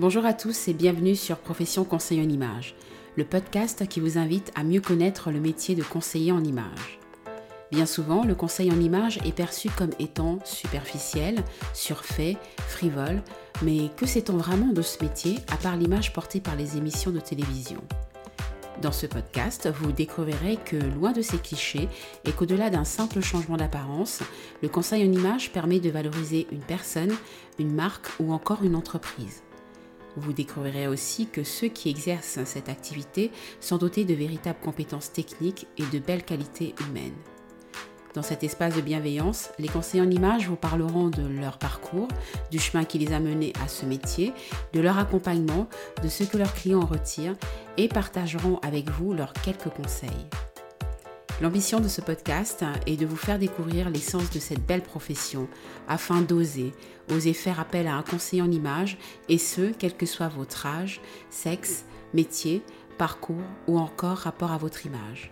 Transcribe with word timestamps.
Bonjour 0.00 0.24
à 0.24 0.32
tous 0.32 0.66
et 0.68 0.72
bienvenue 0.72 1.14
sur 1.14 1.36
Profession 1.36 1.84
Conseil 1.84 2.22
en 2.22 2.28
Image, 2.30 2.74
le 3.16 3.24
podcast 3.26 3.86
qui 3.86 4.00
vous 4.00 4.16
invite 4.16 4.50
à 4.54 4.64
mieux 4.64 4.80
connaître 4.80 5.30
le 5.30 5.40
métier 5.40 5.74
de 5.74 5.82
conseiller 5.82 6.32
en 6.32 6.42
image. 6.42 6.98
Bien 7.70 7.84
souvent, 7.84 8.24
le 8.24 8.34
conseil 8.34 8.72
en 8.72 8.80
image 8.80 9.18
est 9.26 9.36
perçu 9.36 9.68
comme 9.68 9.90
étant 9.98 10.38
superficiel, 10.46 11.44
surfait, 11.74 12.38
frivole, 12.56 13.22
mais 13.60 13.90
que 13.94 14.06
sait-on 14.06 14.38
vraiment 14.38 14.72
de 14.72 14.80
ce 14.80 15.04
métier 15.04 15.36
à 15.52 15.58
part 15.58 15.76
l'image 15.76 16.14
portée 16.14 16.40
par 16.40 16.56
les 16.56 16.78
émissions 16.78 17.10
de 17.10 17.20
télévision? 17.20 17.82
Dans 18.80 18.92
ce 18.92 19.04
podcast, 19.04 19.68
vous 19.68 19.92
découvrirez 19.92 20.56
que 20.64 20.76
loin 20.76 21.12
de 21.12 21.20
ces 21.20 21.36
clichés 21.36 21.90
et 22.24 22.32
qu'au-delà 22.32 22.70
d'un 22.70 22.84
simple 22.84 23.20
changement 23.20 23.58
d'apparence, 23.58 24.20
le 24.62 24.70
conseil 24.70 25.06
en 25.06 25.12
image 25.12 25.52
permet 25.52 25.78
de 25.78 25.90
valoriser 25.90 26.46
une 26.52 26.62
personne, 26.62 27.14
une 27.58 27.74
marque 27.74 28.08
ou 28.18 28.32
encore 28.32 28.64
une 28.64 28.76
entreprise. 28.76 29.42
Vous 30.16 30.32
découvrirez 30.32 30.88
aussi 30.88 31.26
que 31.26 31.44
ceux 31.44 31.68
qui 31.68 31.88
exercent 31.88 32.44
cette 32.44 32.68
activité 32.68 33.30
sont 33.60 33.76
dotés 33.76 34.04
de 34.04 34.14
véritables 34.14 34.60
compétences 34.60 35.12
techniques 35.12 35.66
et 35.78 35.84
de 35.86 35.98
belles 35.98 36.24
qualités 36.24 36.74
humaines. 36.88 37.16
Dans 38.14 38.22
cet 38.22 38.42
espace 38.42 38.74
de 38.74 38.80
bienveillance, 38.80 39.50
les 39.60 39.68
conseillers 39.68 40.02
en 40.02 40.10
images 40.10 40.48
vous 40.48 40.56
parleront 40.56 41.10
de 41.10 41.22
leur 41.22 41.58
parcours, 41.58 42.08
du 42.50 42.58
chemin 42.58 42.84
qui 42.84 42.98
les 42.98 43.12
a 43.12 43.20
menés 43.20 43.52
à 43.64 43.68
ce 43.68 43.86
métier, 43.86 44.32
de 44.72 44.80
leur 44.80 44.98
accompagnement, 44.98 45.68
de 46.02 46.08
ce 46.08 46.24
que 46.24 46.36
leurs 46.36 46.54
clients 46.54 46.80
en 46.80 46.86
retirent 46.86 47.36
et 47.76 47.86
partageront 47.86 48.58
avec 48.62 48.90
vous 48.90 49.12
leurs 49.12 49.32
quelques 49.32 49.70
conseils. 49.70 50.10
L'ambition 51.40 51.80
de 51.80 51.88
ce 51.88 52.02
podcast 52.02 52.66
est 52.86 52.98
de 52.98 53.06
vous 53.06 53.16
faire 53.16 53.38
découvrir 53.38 53.88
l'essence 53.88 54.30
de 54.30 54.38
cette 54.38 54.66
belle 54.66 54.82
profession 54.82 55.48
afin 55.88 56.20
d'oser, 56.20 56.74
oser 57.10 57.32
faire 57.32 57.58
appel 57.58 57.86
à 57.86 57.94
un 57.94 58.02
conseiller 58.02 58.42
en 58.42 58.50
images 58.50 58.98
et 59.30 59.38
ce, 59.38 59.72
quel 59.72 59.96
que 59.96 60.04
soit 60.04 60.28
votre 60.28 60.66
âge, 60.66 61.00
sexe, 61.30 61.86
métier, 62.12 62.62
parcours 62.98 63.42
ou 63.66 63.78
encore 63.78 64.18
rapport 64.18 64.52
à 64.52 64.58
votre 64.58 64.84
image. 64.84 65.30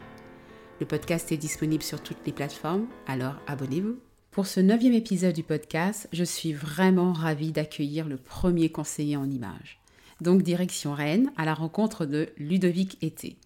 Le 0.81 0.87
podcast 0.87 1.31
est 1.31 1.37
disponible 1.37 1.83
sur 1.83 2.01
toutes 2.01 2.25
les 2.25 2.33
plateformes, 2.33 2.87
alors 3.07 3.35
abonnez-vous. 3.47 3.99
Pour 4.31 4.47
ce 4.47 4.61
neuvième 4.61 4.95
épisode 4.95 5.35
du 5.35 5.43
podcast, 5.43 6.09
je 6.15 6.25
suis 6.25 6.55
vraiment 6.55 7.13
ravie 7.13 7.53
d'accueillir 7.53 8.09
le 8.09 8.17
premier 8.17 8.71
conseiller 8.71 9.19
en 9.19 9.29
images. 9.29 9.79
Donc 10.23 10.43
direction 10.43 10.95
Rennes 10.95 11.31
à 11.37 11.45
la 11.45 11.53
rencontre 11.53 12.07
de 12.07 12.31
Ludovic 12.39 12.97
Été. 13.03 13.37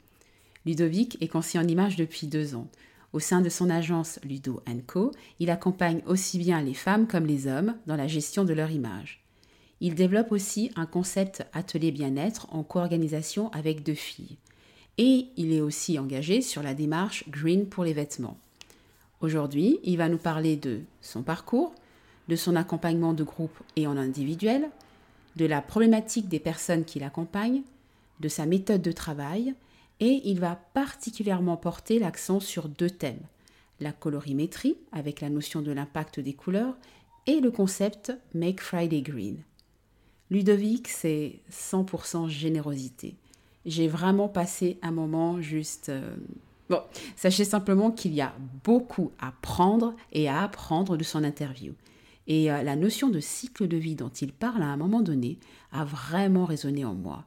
Ludovic 0.64 1.18
est 1.20 1.28
conseiller 1.28 1.64
en 1.64 1.68
images 1.68 1.96
depuis 1.96 2.26
deux 2.26 2.54
ans. 2.54 2.68
Au 3.12 3.20
sein 3.20 3.40
de 3.40 3.48
son 3.48 3.68
agence 3.68 4.18
Ludo 4.24 4.62
Co, 4.86 5.12
il 5.38 5.50
accompagne 5.50 6.02
aussi 6.06 6.38
bien 6.38 6.62
les 6.62 6.74
femmes 6.74 7.06
comme 7.06 7.26
les 7.26 7.46
hommes 7.46 7.74
dans 7.86 7.96
la 7.96 8.06
gestion 8.06 8.44
de 8.44 8.54
leur 8.54 8.70
image. 8.70 9.22
Il 9.80 9.94
développe 9.94 10.32
aussi 10.32 10.70
un 10.76 10.86
concept 10.86 11.44
atelier 11.52 11.90
bien-être 11.90 12.46
en 12.54 12.62
co-organisation 12.62 13.50
avec 13.50 13.82
deux 13.82 13.94
filles. 13.94 14.38
Et 14.96 15.26
il 15.36 15.52
est 15.52 15.60
aussi 15.60 15.98
engagé 15.98 16.40
sur 16.40 16.62
la 16.62 16.74
démarche 16.74 17.28
Green 17.28 17.66
pour 17.66 17.84
les 17.84 17.92
vêtements. 17.92 18.38
Aujourd'hui, 19.20 19.78
il 19.82 19.98
va 19.98 20.08
nous 20.08 20.18
parler 20.18 20.56
de 20.56 20.80
son 21.00 21.22
parcours, 21.22 21.74
de 22.28 22.36
son 22.36 22.56
accompagnement 22.56 23.12
de 23.12 23.24
groupe 23.24 23.58
et 23.76 23.86
en 23.86 23.96
individuel, 23.96 24.70
de 25.36 25.46
la 25.46 25.60
problématique 25.60 26.28
des 26.28 26.38
personnes 26.38 26.84
qui 26.84 27.00
l'accompagnent, 27.00 27.62
de 28.20 28.28
sa 28.28 28.46
méthode 28.46 28.82
de 28.82 28.92
travail 28.92 29.54
et 30.00 30.22
il 30.24 30.40
va 30.40 30.56
particulièrement 30.74 31.56
porter 31.56 31.98
l'accent 31.98 32.40
sur 32.40 32.68
deux 32.68 32.90
thèmes, 32.90 33.22
la 33.80 33.92
colorimétrie 33.92 34.76
avec 34.92 35.20
la 35.20 35.30
notion 35.30 35.62
de 35.62 35.72
l'impact 35.72 36.20
des 36.20 36.32
couleurs 36.32 36.74
et 37.26 37.40
le 37.40 37.50
concept 37.50 38.12
Make 38.34 38.60
Friday 38.60 39.02
Green. 39.02 39.38
Ludovic, 40.30 40.88
c'est 40.88 41.40
100% 41.50 42.28
générosité. 42.28 43.14
J'ai 43.66 43.86
vraiment 43.86 44.28
passé 44.28 44.78
un 44.82 44.90
moment 44.90 45.40
juste... 45.40 45.88
Euh, 45.88 46.16
bon, 46.68 46.80
sachez 47.16 47.44
simplement 47.44 47.90
qu'il 47.90 48.14
y 48.14 48.20
a 48.20 48.34
beaucoup 48.64 49.12
à 49.20 49.32
prendre 49.42 49.94
et 50.12 50.28
à 50.28 50.42
apprendre 50.42 50.96
de 50.96 51.04
son 51.04 51.22
interview. 51.22 51.74
Et 52.26 52.50
euh, 52.50 52.62
la 52.62 52.76
notion 52.76 53.08
de 53.08 53.20
cycle 53.20 53.68
de 53.68 53.76
vie 53.76 53.94
dont 53.94 54.08
il 54.08 54.32
parle 54.32 54.62
à 54.62 54.66
un 54.66 54.76
moment 54.76 55.02
donné 55.02 55.38
a 55.70 55.84
vraiment 55.84 56.44
résonné 56.44 56.84
en 56.84 56.94
moi. 56.94 57.24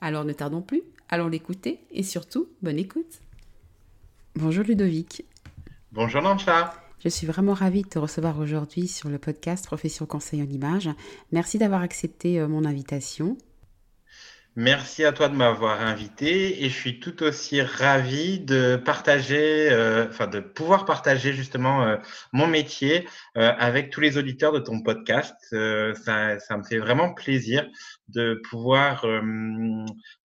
Alors 0.00 0.24
ne 0.24 0.32
tardons 0.32 0.62
plus, 0.62 0.82
allons 1.12 1.28
l'écouter 1.28 1.78
et 1.92 2.02
surtout, 2.02 2.48
bonne 2.62 2.78
écoute. 2.78 3.20
Bonjour 4.34 4.64
Ludovic. 4.64 5.24
Bonjour 5.92 6.22
Nancha. 6.22 6.74
Je 7.04 7.08
suis 7.10 7.26
vraiment 7.26 7.52
ravie 7.52 7.82
de 7.82 7.88
te 7.88 7.98
recevoir 7.98 8.38
aujourd'hui 8.38 8.88
sur 8.88 9.10
le 9.10 9.18
podcast 9.18 9.66
Profession 9.66 10.06
Conseil 10.06 10.42
en 10.42 10.46
Image. 10.46 10.88
Merci 11.30 11.58
d'avoir 11.58 11.82
accepté 11.82 12.40
euh, 12.40 12.48
mon 12.48 12.64
invitation. 12.64 13.36
Merci 14.54 15.06
à 15.06 15.12
toi 15.12 15.30
de 15.30 15.34
m'avoir 15.34 15.80
invité 15.80 16.62
et 16.62 16.68
je 16.68 16.74
suis 16.74 17.00
tout 17.00 17.22
aussi 17.22 17.62
ravi 17.62 18.38
de 18.38 18.76
partager, 18.76 19.70
euh, 19.70 20.06
enfin 20.10 20.26
de 20.26 20.40
pouvoir 20.40 20.84
partager 20.84 21.32
justement 21.32 21.84
euh, 21.84 21.96
mon 22.34 22.46
métier 22.46 23.08
euh, 23.38 23.50
avec 23.58 23.88
tous 23.88 24.02
les 24.02 24.18
auditeurs 24.18 24.52
de 24.52 24.58
ton 24.58 24.82
podcast. 24.82 25.34
Ça, 25.50 26.38
ça, 26.38 26.56
me 26.58 26.64
fait 26.64 26.76
vraiment 26.76 27.14
plaisir 27.14 27.66
de 28.08 28.42
pouvoir 28.50 29.06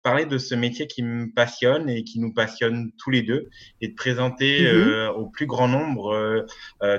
parler 0.03 0.27
de 0.27 0.39
ce 0.39 0.57
métier 0.57 0.89
qui 0.89 1.05
me 1.05 1.33
passionne 1.33 1.89
et 1.89 2.03
qui 2.03 2.19
nous 2.19 2.35
passionne 2.35 2.91
tous 2.99 3.13
les 3.13 3.23
deux 3.23 3.49
et 3.81 3.87
de 3.87 3.95
présenter 3.95 4.65
mm-hmm. 4.65 5.09
au 5.11 5.27
plus 5.27 5.47
grand 5.47 5.69
nombre 5.69 6.47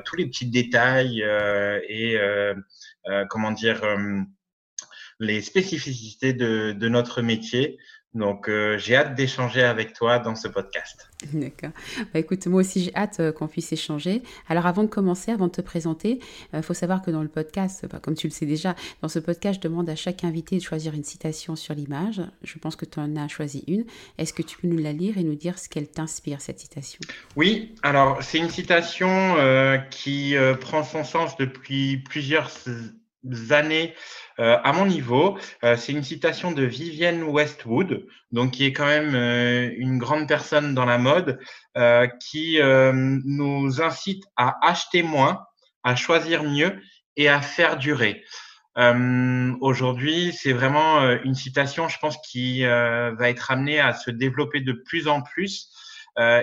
tous 0.05 0.15
les 0.15 0.27
petits 0.27 0.49
détails 0.49 1.21
et 1.89 2.17
comment 3.29 3.51
dire 3.51 3.81
les 5.19 5.41
spécificités 5.41 6.33
de, 6.33 6.73
de 6.73 6.89
notre 6.89 7.21
métier. 7.21 7.77
Donc, 8.17 8.49
euh, 8.49 8.77
j'ai 8.79 8.95
hâte 8.95 9.15
d'échanger 9.15 9.61
avec 9.61 9.93
toi 9.93 10.17
dans 10.17 10.35
ce 10.35 10.47
podcast. 10.47 11.09
D'accord. 11.33 11.69
Bah, 12.13 12.19
écoute, 12.19 12.47
moi 12.47 12.61
aussi, 12.61 12.83
j'ai 12.83 12.95
hâte 12.95 13.19
euh, 13.19 13.31
qu'on 13.31 13.47
puisse 13.47 13.71
échanger. 13.71 14.23
Alors, 14.47 14.65
avant 14.65 14.83
de 14.83 14.87
commencer, 14.87 15.31
avant 15.31 15.47
de 15.47 15.51
te 15.51 15.61
présenter, 15.61 16.19
il 16.51 16.59
euh, 16.59 16.61
faut 16.61 16.73
savoir 16.73 17.03
que 17.03 17.11
dans 17.11 17.21
le 17.21 17.27
podcast, 17.27 17.85
bah, 17.91 17.99
comme 18.01 18.15
tu 18.15 18.27
le 18.27 18.31
sais 18.31 18.47
déjà, 18.47 18.75
dans 19.01 19.07
ce 19.07 19.19
podcast, 19.19 19.59
je 19.61 19.67
demande 19.67 19.89
à 19.89 19.95
chaque 19.95 20.23
invité 20.23 20.57
de 20.57 20.63
choisir 20.63 20.95
une 20.95 21.03
citation 21.03 21.55
sur 21.55 21.75
l'image. 21.75 22.21
Je 22.43 22.57
pense 22.57 22.75
que 22.75 22.85
tu 22.85 22.99
en 22.99 23.15
as 23.17 23.27
choisi 23.27 23.63
une. 23.67 23.85
Est-ce 24.17 24.33
que 24.33 24.41
tu 24.41 24.57
peux 24.57 24.67
nous 24.67 24.79
la 24.79 24.93
lire 24.93 25.17
et 25.17 25.23
nous 25.23 25.35
dire 25.35 25.59
ce 25.59 25.69
qu'elle 25.69 25.87
t'inspire, 25.87 26.41
cette 26.41 26.59
citation? 26.59 26.99
Oui, 27.35 27.75
alors, 27.83 28.23
c'est 28.23 28.39
une 28.39 28.49
citation 28.49 29.35
qui 29.91 30.35
prend 30.59 30.83
son 30.83 31.03
sens 31.03 31.37
depuis 31.37 31.97
plusieurs 31.97 32.49
années 33.51 33.93
euh, 34.39 34.57
à 34.63 34.71
mon 34.71 34.85
niveau. 34.85 35.37
Euh, 35.63 35.75
c'est 35.77 35.93
une 35.93 36.03
citation 36.03 36.51
de 36.51 36.63
Vivienne 36.63 37.23
Westwood, 37.23 38.05
donc 38.31 38.51
qui 38.51 38.65
est 38.65 38.73
quand 38.73 38.85
même 38.85 39.15
euh, 39.15 39.71
une 39.77 39.97
grande 39.97 40.27
personne 40.27 40.75
dans 40.75 40.85
la 40.85 40.97
mode, 40.97 41.39
qui 42.19 42.59
nous 42.59 43.81
incite 43.83 44.23
à 44.35 44.55
acheter 44.67 45.03
moins, 45.03 45.45
à 45.83 45.95
choisir 45.95 46.43
mieux 46.43 46.79
et 47.15 47.29
à 47.29 47.39
faire 47.39 47.77
durer. 47.77 48.23
Aujourd'hui, 49.61 50.33
c'est 50.33 50.53
vraiment 50.53 51.07
une 51.23 51.35
citation, 51.35 51.87
je 51.87 51.99
pense, 51.99 52.17
qui 52.27 52.63
va 52.63 53.29
être 53.29 53.51
amenée 53.51 53.79
à 53.79 53.93
se 53.93 54.09
développer 54.09 54.61
de 54.61 54.73
plus 54.73 55.07
en 55.07 55.21
plus. 55.21 55.69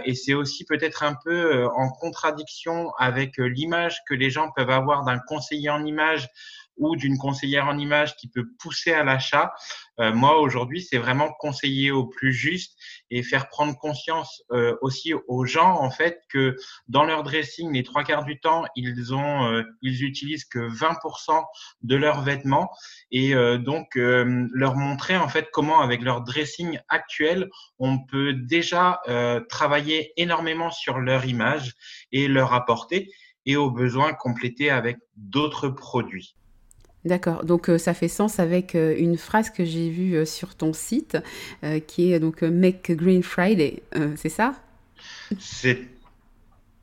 Et 0.05 0.15
c'est 0.15 0.35
aussi 0.35 0.65
peut-être 0.65 1.03
un 1.03 1.17
peu 1.25 1.67
en 1.67 1.91
contradiction 1.91 2.93
avec 2.97 3.37
l'image 3.39 3.99
que 4.09 4.15
les 4.15 4.31
gens 4.31 4.53
peuvent 4.55 4.71
avoir 4.71 5.05
d'un 5.05 5.19
conseiller 5.19 5.71
en 5.71 5.85
image 5.85 6.29
ou 6.77 6.97
d'une 6.97 7.19
conseillère 7.19 7.67
en 7.67 7.79
image 7.79 8.17
qui 8.17 8.29
peut 8.29 8.47
pousser 8.59 8.93
à 8.93 9.05
l'achat. 9.05 9.53
Euh, 10.01 10.13
moi, 10.13 10.41
aujourd'hui, 10.41 10.83
c'est 10.83 10.99
vraiment 10.99 11.33
conseiller 11.39 11.91
au 11.91 12.07
plus 12.07 12.33
juste 12.33 12.77
et 13.11 13.23
faire 13.23 13.49
prendre 13.49 13.77
conscience 13.79 14.43
euh, 14.51 14.77
aussi 14.83 15.13
aux 15.29 15.45
gens, 15.45 15.81
en 15.81 15.91
fait, 15.91 16.21
que 16.29 16.57
dans 16.89 17.05
leur 17.05 17.23
dressing, 17.23 17.73
les 17.73 17.83
trois 17.83 18.03
quarts 18.03 18.25
du 18.25 18.41
temps, 18.41 18.65
ils 18.75 19.15
ont, 19.15 19.47
euh, 19.47 19.63
ils 19.83 20.03
utilisent 20.05 20.45
que 20.45 20.59
20% 20.59 21.45
de 21.83 21.97
leurs 21.97 22.23
vêtements 22.23 22.71
et 23.11 23.35
donc 23.59 23.95
leur 23.95 24.77
montrer, 24.77 25.17
en 25.17 25.29
fait, 25.29 25.49
comment 25.53 25.81
avec 25.81 26.03
leur 26.03 26.23
dressing 26.23 26.79
actuel, 26.89 27.49
on 27.79 27.99
peut 28.05 28.33
déjà 28.33 29.01
travailler 29.49 30.13
énormément 30.17 30.71
sur 30.71 30.99
leur 30.99 31.25
image 31.25 31.75
et 32.13 32.29
leur 32.29 32.53
apporter 32.53 33.11
et 33.47 33.57
au 33.57 33.71
besoin 33.71 34.15
compléter 34.15 34.71
avec 34.71 34.99
d'autres 35.17 35.69
produits. 35.69 36.35
D'accord, 37.05 37.45
donc 37.45 37.69
euh, 37.69 37.77
ça 37.77 37.93
fait 37.93 38.09
sens 38.09 38.41
avec 38.41 38.75
euh, 38.75 38.95
une 38.99 39.19
phrase 39.19 39.51
que 39.51 39.63
j'ai 39.63 39.91
vue 39.91 40.15
euh, 40.15 40.25
sur 40.25 40.55
ton 40.55 40.73
site 40.73 41.19
qui 41.87 42.13
est 42.13 42.21
donc 42.21 42.43
Make 42.43 42.93
Green 42.93 43.23
Friday, 43.23 43.83
c'est 44.17 44.29
ça? 44.29 44.55
C'est 45.39 45.79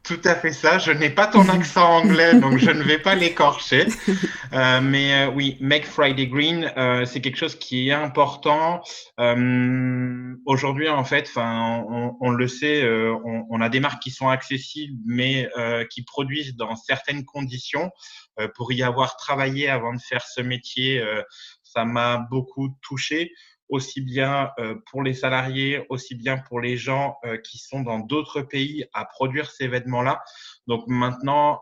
tout 0.03 0.19
à 0.23 0.35
fait 0.35 0.51
ça. 0.51 0.77
Je 0.77 0.91
n'ai 0.91 1.09
pas 1.09 1.27
ton 1.27 1.47
accent 1.49 1.87
anglais, 1.87 2.35
donc 2.39 2.57
je 2.57 2.69
ne 2.69 2.83
vais 2.83 2.99
pas 2.99 3.15
l'écorcher. 3.15 3.87
mais 4.51 5.27
oui, 5.27 5.57
Make 5.59 5.85
Friday 5.85 6.27
Green, 6.27 6.71
c'est 7.05 7.21
quelque 7.21 7.37
chose 7.37 7.55
qui 7.55 7.89
est 7.89 7.93
important. 7.93 8.81
Aujourd'hui, 10.45 10.89
en 10.89 11.03
fait, 11.03 11.31
on, 11.35 12.15
on, 12.19 12.29
le 12.31 12.47
sait, 12.47 12.83
on, 12.85 13.45
on, 13.49 13.61
a 13.61 13.69
des 13.69 13.79
marques 13.79 14.01
qui 14.01 14.11
sont 14.11 14.29
accessibles, 14.29 14.97
mais 15.05 15.49
qui 15.89 16.03
produisent 16.03 16.55
dans 16.55 16.75
certaines 16.75 17.25
conditions. 17.25 17.91
Euh, 18.39 18.47
pour 18.55 18.71
y 18.71 18.83
avoir 18.83 19.17
travaillé 19.17 19.69
avant 19.69 19.93
de 19.93 20.01
faire 20.01 20.25
ce 20.25 20.41
métier, 20.41 21.01
euh, 21.01 21.21
ça 21.63 21.85
m'a 21.85 22.17
beaucoup 22.17 22.69
touché 22.81 23.33
aussi 23.67 24.01
bien 24.01 24.51
euh, 24.59 24.75
pour 24.89 25.01
les 25.01 25.13
salariés, 25.13 25.85
aussi 25.87 26.15
bien 26.15 26.37
pour 26.37 26.59
les 26.59 26.75
gens 26.75 27.15
qui 27.45 27.57
sont 27.57 27.81
dans 27.81 27.99
d'autres 27.99 28.41
pays 28.41 28.83
à 28.93 29.05
produire 29.05 29.49
ces 29.49 29.69
vêtements-là. 29.69 30.21
Donc 30.67 30.83
maintenant, 30.87 31.61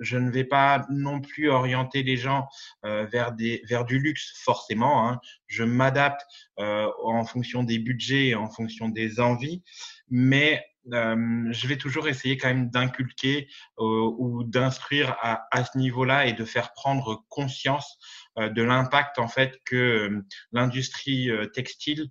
je 0.00 0.18
ne 0.18 0.32
vais 0.32 0.44
pas 0.44 0.84
non 0.90 1.20
plus 1.20 1.48
orienter 1.48 2.02
les 2.02 2.16
gens 2.16 2.48
vers, 2.82 3.30
des, 3.32 3.62
vers 3.68 3.84
du 3.84 4.00
luxe 4.00 4.32
forcément. 4.42 5.08
Hein. 5.08 5.20
Je 5.46 5.62
m'adapte 5.62 6.20
en 6.56 7.24
fonction 7.24 7.62
des 7.62 7.78
budgets 7.78 8.28
et 8.28 8.34
en 8.34 8.50
fonction 8.50 8.88
des 8.88 9.20
envies, 9.20 9.62
mais 10.10 10.64
je 10.92 11.66
vais 11.66 11.76
toujours 11.76 12.08
essayer 12.08 12.36
quand 12.36 12.48
même 12.48 12.70
d'inculquer 12.70 13.48
ou 13.78 14.44
d'instruire 14.44 15.16
à, 15.20 15.64
ce 15.64 15.76
niveau-là 15.78 16.26
et 16.26 16.32
de 16.32 16.44
faire 16.44 16.72
prendre 16.72 17.24
conscience 17.28 17.98
euh, 18.38 18.48
de 18.48 18.62
l'impact 18.62 19.18
en 19.18 19.28
fait 19.28 19.60
que 19.64 19.76
euh, 19.76 20.26
l'industrie 20.52 21.30
euh, 21.30 21.46
textile 21.46 22.10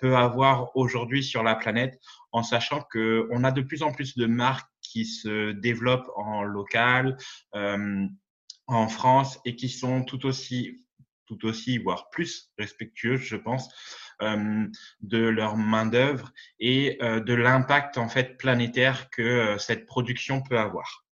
peut 0.00 0.16
avoir 0.16 0.76
aujourd'hui 0.76 1.24
sur 1.24 1.42
la 1.42 1.54
planète, 1.54 1.98
en 2.30 2.42
sachant 2.42 2.82
que 2.82 3.26
on 3.30 3.42
a 3.42 3.50
de 3.50 3.62
plus 3.62 3.82
en 3.82 3.90
plus 3.90 4.16
de 4.16 4.26
marques 4.26 4.68
qui 4.82 5.06
se 5.06 5.52
développent 5.52 6.10
en 6.14 6.42
local, 6.42 7.16
en 7.54 8.88
France 8.88 9.40
et 9.46 9.56
qui 9.56 9.70
sont 9.70 10.04
tout 10.04 10.26
aussi 10.26 10.82
tout 11.26 11.46
aussi, 11.46 11.78
voire 11.78 12.10
plus 12.10 12.50
respectueuses, 12.58 13.20
je 13.20 13.36
pense, 13.36 13.68
de 15.00 15.18
leur 15.18 15.56
main 15.56 15.86
d'œuvre 15.86 16.32
et 16.60 16.98
de 17.00 17.34
l'impact 17.34 17.98
en 17.98 18.08
fait 18.08 18.36
planétaire 18.38 19.10
que 19.10 19.56
cette 19.58 19.86
production 19.86 20.42
peut 20.42 20.58
avoir. 20.58 21.02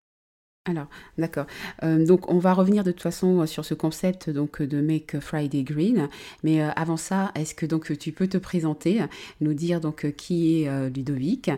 Alors, 0.66 0.88
d'accord. 1.16 1.46
Euh, 1.84 2.04
donc, 2.04 2.30
on 2.30 2.38
va 2.38 2.52
revenir 2.52 2.84
de 2.84 2.92
toute 2.92 3.00
façon 3.00 3.40
euh, 3.40 3.46
sur 3.46 3.64
ce 3.64 3.72
concept 3.72 4.28
donc 4.28 4.60
de 4.60 4.82
Make 4.82 5.18
Friday 5.18 5.62
Green. 5.62 6.10
Mais 6.42 6.62
euh, 6.62 6.68
avant 6.76 6.98
ça, 6.98 7.32
est-ce 7.34 7.54
que 7.54 7.64
donc 7.64 7.98
tu 7.98 8.12
peux 8.12 8.28
te 8.28 8.36
présenter, 8.36 9.00
nous 9.40 9.54
dire 9.54 9.80
donc 9.80 10.12
qui 10.16 10.62
est 10.62 10.90
Ludovic, 10.90 11.50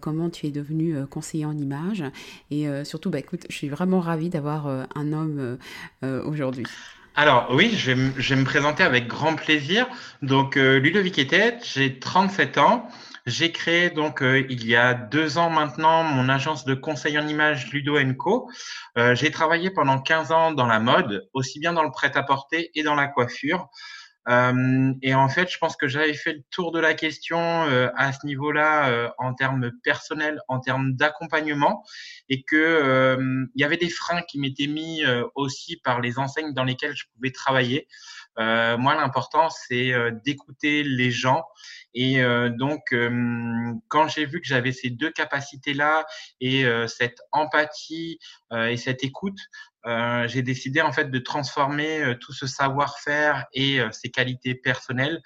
comment 0.00 0.28
tu 0.28 0.46
es 0.46 0.50
devenu 0.50 1.06
conseiller 1.06 1.46
en 1.46 1.56
images, 1.56 2.04
et 2.50 2.66
surtout, 2.84 3.10
bah, 3.10 3.18
écoute, 3.18 3.46
je 3.48 3.56
suis 3.56 3.68
vraiment 3.68 4.00
ravie 4.00 4.28
d'avoir 4.28 4.66
un 4.66 5.12
homme 5.12 5.58
aujourd'hui. 6.02 6.66
Alors 7.14 7.48
oui, 7.50 7.74
je 7.76 7.92
vais, 7.92 8.12
je 8.16 8.34
me 8.34 8.44
présenter 8.44 8.82
avec 8.82 9.06
grand 9.06 9.34
plaisir. 9.36 9.86
Donc, 10.22 10.56
Ludovic 10.56 11.18
était, 11.18 11.58
j'ai 11.62 11.98
37 11.98 12.58
ans. 12.58 12.88
J'ai 13.26 13.52
créé 13.52 13.90
donc 13.90 14.20
euh, 14.20 14.44
il 14.50 14.66
y 14.66 14.74
a 14.74 14.94
deux 14.94 15.38
ans 15.38 15.48
maintenant 15.48 16.02
mon 16.02 16.28
agence 16.28 16.64
de 16.64 16.74
conseil 16.74 17.16
en 17.18 17.28
images 17.28 17.70
Ludo 17.72 17.96
Co. 18.18 18.50
Euh, 18.98 19.14
j'ai 19.14 19.30
travaillé 19.30 19.70
pendant 19.70 20.00
15 20.00 20.32
ans 20.32 20.50
dans 20.50 20.66
la 20.66 20.80
mode, 20.80 21.28
aussi 21.32 21.60
bien 21.60 21.72
dans 21.72 21.84
le 21.84 21.92
prêt-à-porter 21.92 22.72
et 22.74 22.82
dans 22.82 22.96
la 22.96 23.06
coiffure. 23.06 23.68
Euh, 24.28 24.92
et 25.02 25.14
en 25.14 25.28
fait, 25.28 25.50
je 25.50 25.58
pense 25.58 25.76
que 25.76 25.88
j'avais 25.88 26.14
fait 26.14 26.34
le 26.34 26.42
tour 26.50 26.70
de 26.72 26.78
la 26.78 26.94
question 26.94 27.38
euh, 27.40 27.88
à 27.96 28.12
ce 28.12 28.24
niveau-là 28.26 28.88
euh, 28.88 29.10
en 29.18 29.34
termes 29.34 29.72
personnels, 29.82 30.40
en 30.48 30.60
termes 30.60 30.94
d'accompagnement, 30.94 31.84
et 32.28 32.42
que 32.42 33.18
il 33.54 33.60
y 33.60 33.64
avait 33.64 33.76
des 33.76 33.90
freins 33.90 34.22
qui 34.22 34.38
m'étaient 34.38 34.66
mis 34.66 35.02
aussi 35.34 35.76
par 35.76 36.00
les 36.00 36.18
enseignes 36.18 36.52
dans 36.54 36.64
lesquelles 36.64 36.94
je 36.96 37.04
pouvais 37.14 37.30
travailler. 37.30 37.86
moi, 38.36 38.94
l'important, 38.94 39.50
c'est 39.50 39.92
d'écouter 40.24 40.82
les 40.82 41.10
gens. 41.10 41.44
Et 41.94 42.22
donc, 42.50 42.94
quand 43.88 44.08
j'ai 44.08 44.26
vu 44.26 44.40
que 44.40 44.46
j'avais 44.46 44.72
ces 44.72 44.90
deux 44.90 45.10
capacités-là 45.10 46.06
et 46.40 46.64
cette 46.86 47.20
empathie 47.32 48.18
et 48.52 48.76
cette 48.76 49.04
écoute, 49.04 49.38
euh, 49.86 50.28
j'ai 50.28 50.42
décidé 50.42 50.80
en 50.80 50.92
fait 50.92 51.10
de 51.10 51.18
transformer 51.18 52.02
euh, 52.02 52.14
tout 52.14 52.32
ce 52.32 52.46
savoir-faire 52.46 53.46
et 53.52 53.80
euh, 53.80 53.90
ces 53.90 54.10
qualités 54.10 54.54
personnelles 54.54 55.20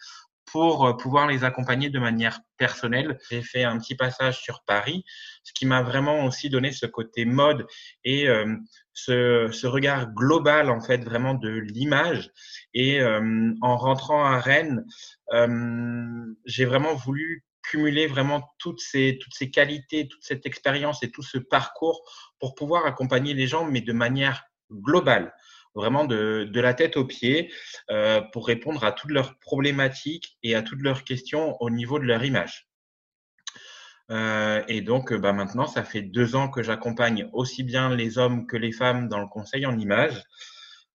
pour 0.47 0.97
pouvoir 0.97 1.27
les 1.27 1.43
accompagner 1.43 1.91
de 1.91 1.99
manière 1.99 2.41
personnelle. 2.57 3.19
J'ai 3.29 3.43
fait 3.43 3.65
un 3.65 3.79
petit 3.79 3.97
passage 3.97 4.41
sur 4.41 4.63
Paris, 4.65 5.05
ce 5.43 5.53
qui 5.53 5.67
m'a 5.67 5.83
vraiment 5.83 6.25
aussi 6.25 6.49
donné 6.51 6.71
ce 6.71 6.87
côté 6.87 7.25
mode 7.25 7.67
et 8.05 8.29
ce, 8.93 9.49
ce, 9.51 9.67
regard 9.67 10.13
global 10.15 10.71
en 10.71 10.81
fait 10.81 10.99
vraiment 10.99 11.35
de 11.35 11.49
l'image. 11.49 12.31
Et 12.75 13.05
en 13.05 13.77
rentrant 13.77 14.25
à 14.25 14.39
Rennes, 14.39 14.85
j'ai 16.45 16.65
vraiment 16.65 16.95
voulu 16.95 17.45
cumuler 17.71 18.07
vraiment 18.07 18.55
toutes 18.59 18.81
ces, 18.81 19.19
toutes 19.21 19.35
ces 19.35 19.51
qualités, 19.51 20.09
toute 20.09 20.23
cette 20.23 20.47
expérience 20.47 21.03
et 21.03 21.11
tout 21.11 21.23
ce 21.23 21.39
parcours 21.39 22.03
pour 22.39 22.55
pouvoir 22.55 22.87
accompagner 22.87 23.35
les 23.35 23.47
gens, 23.47 23.65
mais 23.65 23.81
de 23.81 23.93
manière 23.93 24.45
globale, 24.71 25.33
vraiment 25.75 26.05
de, 26.05 26.49
de 26.51 26.61
la 26.61 26.75
tête 26.75 26.97
aux 26.97 27.05
pieds, 27.05 27.53
euh, 27.91 28.21
pour 28.33 28.47
répondre 28.47 28.83
à 28.85 28.93
toutes 28.93 29.11
leurs 29.11 29.39
problématiques 29.39 30.39
et 30.43 30.55
à 30.55 30.63
toutes 30.63 30.81
leurs 30.81 31.05
questions 31.05 31.57
au 31.61 31.71
niveau 31.71 31.99
de 31.99 32.05
leur 32.05 32.25
image. 32.25 32.69
Euh, 34.11 34.63
et 34.69 34.81
donc, 34.83 35.13
bah, 35.13 35.33
maintenant, 35.33 35.67
ça 35.67 35.85
fait 35.85 36.03
deux 36.03 36.37
ans 36.37 36.49
que 36.49 36.63
j'accompagne 36.63 37.29
aussi 37.33 37.63
bien 37.63 37.95
les 37.95 38.19
hommes 38.19 38.47
que 38.47 38.57
les 38.57 38.73
femmes 38.73 39.09
dans 39.09 39.21
le 39.21 39.27
conseil 39.27 39.67
en 39.67 39.79
image. 39.79 40.23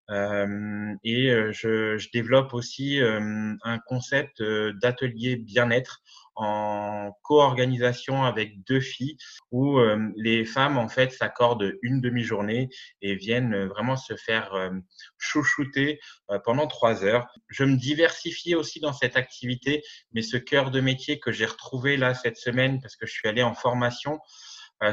Euh, 0.09 0.93
et 1.03 1.27
je, 1.51 2.11
développe 2.11 2.53
aussi 2.53 2.99
un 2.99 3.79
concept 3.85 4.43
d'atelier 4.81 5.37
bien-être 5.37 6.01
en 6.41 7.15
co-organisation 7.21 8.23
avec 8.23 8.63
deux 8.63 8.79
filles 8.79 9.15
où 9.51 9.77
euh, 9.77 10.09
les 10.15 10.43
femmes 10.43 10.79
en 10.79 10.89
fait 10.89 11.11
s'accordent 11.11 11.73
une 11.83 12.01
demi-journée 12.01 12.69
et 13.03 13.13
viennent 13.13 13.65
vraiment 13.65 13.95
se 13.95 14.15
faire 14.15 14.53
euh, 14.55 14.71
chouchouter 15.19 15.99
euh, 16.31 16.39
pendant 16.43 16.65
trois 16.65 17.03
heures. 17.03 17.27
Je 17.47 17.63
me 17.63 17.77
diversifie 17.77 18.55
aussi 18.55 18.79
dans 18.79 18.93
cette 18.93 19.17
activité, 19.17 19.83
mais 20.13 20.23
ce 20.23 20.37
cœur 20.37 20.71
de 20.71 20.81
métier 20.81 21.19
que 21.19 21.31
j'ai 21.31 21.45
retrouvé 21.45 21.95
là 21.95 22.15
cette 22.15 22.37
semaine 22.37 22.81
parce 22.81 22.95
que 22.95 23.05
je 23.05 23.13
suis 23.13 23.27
allé 23.27 23.43
en 23.43 23.53
formation, 23.53 24.19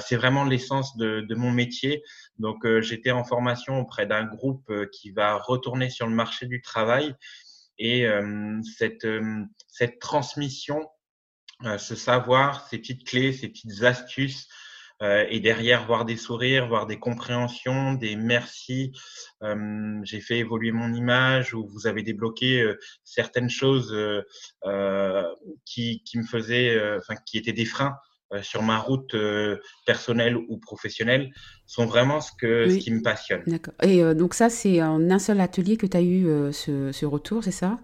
c'est 0.01 0.17
vraiment 0.17 0.45
l'essence 0.45 0.99
de, 0.99 1.23
de, 1.23 1.35
mon 1.35 1.51
métier. 1.51 2.03
Donc, 2.39 2.59
j'étais 2.81 3.11
en 3.11 3.25
formation 3.25 3.81
auprès 3.81 4.05
d'un 4.05 4.27
groupe 4.27 4.71
qui 4.93 5.13
va 5.13 5.39
retourner 5.39 5.89
sur 5.89 6.07
le 6.07 6.13
marché 6.13 6.45
du 6.45 6.61
travail. 6.61 7.15
Et 7.79 8.07
cette, 8.77 9.07
cette 9.69 9.99
transmission 9.99 10.87
euh, 10.87 10.98
ce 11.79 11.95
savoir, 11.95 12.67
ces 12.69 12.79
petites 12.79 13.07
clés, 13.07 13.33
ces 13.33 13.49
petites 13.49 13.83
astuces, 13.83 14.49
euh, 15.01 15.25
et 15.31 15.39
derrière 15.39 15.87
voir 15.87 16.05
des 16.05 16.17
sourires, 16.17 16.67
voir 16.67 16.87
des 16.87 16.99
compréhensions, 16.99 17.93
des 17.93 18.17
merci. 18.17 18.93
Euh, 19.45 20.01
j'ai 20.03 20.21
fait 20.21 20.39
évoluer 20.39 20.73
mon 20.73 20.93
image 20.93 21.55
ou 21.55 21.69
vous 21.69 21.87
avez 21.87 22.03
débloqué 22.03 22.61
euh, 22.61 22.77
certaines 23.05 23.51
choses 23.51 23.95
euh, 23.95 25.23
qui, 25.65 26.03
qui 26.05 26.19
me 26.19 26.25
faisaient, 26.25 26.77
enfin 26.97 27.15
qui 27.27 27.39
étaient 27.39 27.53
des 27.53 27.65
freins 27.65 27.95
sur 28.43 28.63
ma 28.63 28.77
route 28.77 29.17
personnelle 29.87 30.37
ou 30.37 30.59
professionnelle 30.59 31.31
sont 31.65 31.87
vraiment 31.87 32.21
ce, 32.21 32.31
que, 32.39 32.69
ce 32.69 32.77
qui 32.77 32.91
me 32.91 33.01
passionne. 33.01 33.43
D'accord. 33.47 33.73
Et 33.83 34.03
donc 34.15 34.35
ça, 34.35 34.51
c'est 34.51 34.83
en 34.83 35.11
un 35.11 35.19
seul 35.19 35.41
atelier 35.41 35.79
que 35.79 35.87
tu 35.87 35.97
as 35.97 36.03
eu 36.03 36.53
ce, 36.53 36.93
ce 36.93 37.07
retour, 37.07 37.43
c'est 37.43 37.53
ça? 37.53 37.79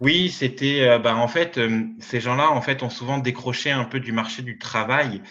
Oui, 0.00 0.30
c'était, 0.30 0.82
euh, 0.82 0.98
bah, 0.98 1.16
en 1.16 1.28
fait, 1.28 1.58
euh, 1.58 1.84
ces 2.00 2.20
gens-là, 2.20 2.50
en 2.50 2.60
fait, 2.60 2.82
ont 2.82 2.90
souvent 2.90 3.18
décroché 3.18 3.70
un 3.70 3.84
peu 3.84 4.00
du 4.00 4.12
marché 4.12 4.42
du 4.42 4.58
travail. 4.58 5.22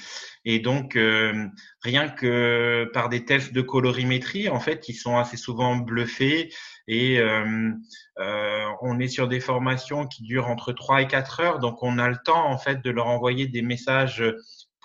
Et 0.43 0.59
donc, 0.59 0.95
euh, 0.95 1.47
rien 1.81 2.09
que 2.09 2.89
par 2.93 3.09
des 3.09 3.25
tests 3.25 3.53
de 3.53 3.61
colorimétrie, 3.61 4.49
en 4.49 4.59
fait, 4.59 4.89
ils 4.89 4.95
sont 4.95 5.17
assez 5.17 5.37
souvent 5.37 5.75
bluffés. 5.75 6.51
Et 6.87 7.19
on 8.81 8.99
est 8.99 9.07
sur 9.07 9.27
des 9.27 9.39
formations 9.39 10.05
qui 10.05 10.21
durent 10.23 10.47
entre 10.47 10.71
3 10.71 11.01
et 11.01 11.07
4 11.07 11.39
heures. 11.39 11.59
Donc, 11.59 11.81
on 11.81 11.97
a 11.97 12.09
le 12.09 12.17
temps, 12.23 12.47
en 12.47 12.59
fait, 12.59 12.83
de 12.83 12.91
leur 12.91 13.07
envoyer 13.07 13.47
des 13.47 13.63
messages 13.63 14.23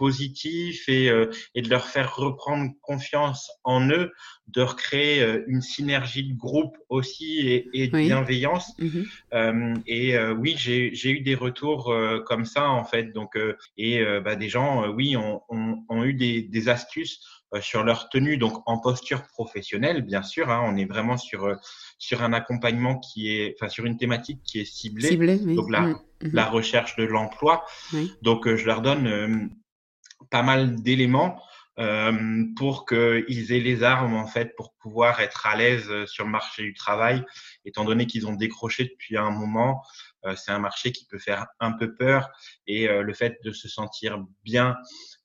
positif 0.01 0.89
et, 0.89 1.11
euh, 1.11 1.31
et, 1.55 1.61
de 1.61 1.69
leur 1.69 1.85
faire 1.85 2.17
reprendre 2.17 2.71
confiance 2.81 3.51
en 3.65 3.87
eux, 3.91 4.11
de 4.49 4.63
recréer 4.63 5.21
euh, 5.23 5.45
une 5.47 5.61
synergie 5.61 6.25
de 6.25 6.35
groupe 6.35 6.75
aussi 6.89 7.41
et, 7.41 7.69
et 7.75 7.89
de 7.89 7.99
bienveillance. 7.99 8.73
Mhm. 8.79 9.05
Euh, 9.35 9.75
et 9.87 10.19
oui, 10.39 10.55
j'ai 10.57 11.11
eu 11.11 11.21
des 11.21 11.35
retours 11.35 11.95
comme 12.25 12.47
ça 12.47 12.71
en 12.71 12.85
fait. 12.85 13.13
Donc 13.13 13.39
et 13.77 14.03
bah, 14.25 14.37
des 14.37 14.49
gens, 14.49 14.89
oui, 14.89 15.17
ont, 15.17 15.43
ont, 15.51 15.85
ont 15.89 16.05
eu 16.05 16.15
des, 16.15 16.43
des 16.43 16.69
astuces 16.71 17.21
sur 17.61 17.85
leur 17.85 18.09
tenue, 18.09 18.39
donc 18.39 18.63
en 18.67 18.79
posture 18.79 19.23
professionnelle, 19.25 20.03
bien 20.03 20.23
sûr. 20.23 20.49
Hein, 20.51 20.63
on 20.65 20.77
est 20.77 20.87
vraiment 20.87 21.19
sur 21.19 21.55
sur 21.99 22.23
un 22.23 22.33
accompagnement 22.33 22.99
qui 22.99 23.33
est, 23.37 23.55
enfin, 23.59 23.69
sur 23.69 23.85
une 23.85 23.99
thématique 23.99 24.41
qui 24.45 24.61
est 24.61 24.65
ciblée. 24.65 25.09
ciblée 25.09 25.37
Donc 25.39 25.71
la, 25.71 25.81
mhm. 25.81 25.99
la 26.33 26.47
recherche 26.47 26.97
de 26.97 27.05
l'emploi. 27.05 27.65
Donc 28.23 28.49
je 28.55 28.65
leur 28.65 28.81
donne 28.81 29.51
pas 30.31 30.43
mal 30.43 30.83
d'éléments 30.83 31.43
euh, 31.79 32.45
pour 32.57 32.85
qu'ils 32.85 33.53
aient 33.53 33.61
les 33.61 33.83
armes 33.83 34.15
en 34.15 34.27
fait 34.27 34.55
pour 34.57 34.75
pouvoir 34.75 35.21
être 35.21 35.47
à 35.47 35.57
l'aise 35.57 35.89
euh, 35.89 36.07
sur 36.07 36.25
le 36.25 36.31
marché 36.31 36.63
du 36.63 36.75
travail, 36.75 37.25
étant 37.65 37.85
donné 37.85 38.07
qu'ils 38.07 38.27
ont 38.27 38.35
décroché 38.35 38.85
depuis 38.85 39.17
un 39.17 39.31
moment. 39.31 39.83
Euh, 40.27 40.35
c'est 40.37 40.53
un 40.53 40.59
marché 40.59 40.93
qui 40.93 41.07
peut 41.07 41.19
faire 41.19 41.47
un 41.59 41.73
peu 41.73 41.95
peur 41.95 42.31
et 42.67 42.89
euh, 42.89 43.03
le 43.03 43.15
fait 43.15 43.39
de 43.45 43.53
se 43.53 43.69
sentir 43.69 44.23
bien 44.45 44.77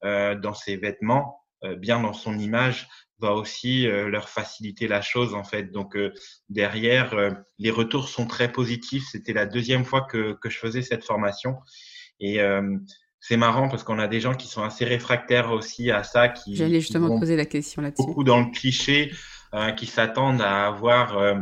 euh, 0.04 0.36
dans 0.36 0.54
ses 0.54 0.78
vêtements, 0.78 1.42
bien 1.78 2.00
dans 2.00 2.14
son 2.14 2.38
image, 2.38 2.88
va 3.18 3.34
aussi 3.34 3.88
leur 3.88 4.30
faciliter 4.30 4.88
la 4.88 5.02
chose 5.02 5.34
en 5.34 5.44
fait. 5.44 5.72
Donc 5.72 5.98
derrière, 6.48 7.16
les 7.58 7.72
retours 7.72 8.08
sont 8.08 8.28
très 8.28 8.52
positifs. 8.52 9.06
C'était 9.10 9.34
la 9.34 9.48
deuxième 9.48 9.84
fois 9.84 10.02
que, 10.02 10.34
que 10.34 10.50
je 10.50 10.60
faisais 10.60 10.84
cette 10.84 11.04
formation 11.04 11.56
et 12.20 12.40
c'est 13.28 13.38
marrant 13.38 13.70
parce 13.70 13.84
qu'on 13.84 13.98
a 13.98 14.08
des 14.08 14.20
gens 14.22 14.36
qui 14.36 14.48
sont 14.48 14.62
assez 14.62 14.86
réfractaires 14.86 15.52
aussi 15.52 15.90
à 15.90 16.04
ça. 16.04 16.30
Qui, 16.30 16.56
J'allais 16.56 16.80
justement 16.80 17.18
poser 17.18 17.36
la 17.36 17.46
question 17.46 17.82
là-dessus. 17.82 18.06
Beaucoup 18.06 18.24
dans 18.24 18.40
le 18.40 18.52
cliché, 18.52 19.12
euh, 19.56 19.72
qui 19.72 19.88
s'attendent 19.88 20.44
à 20.44 20.68
avoir 20.68 21.18
euh, 21.18 21.34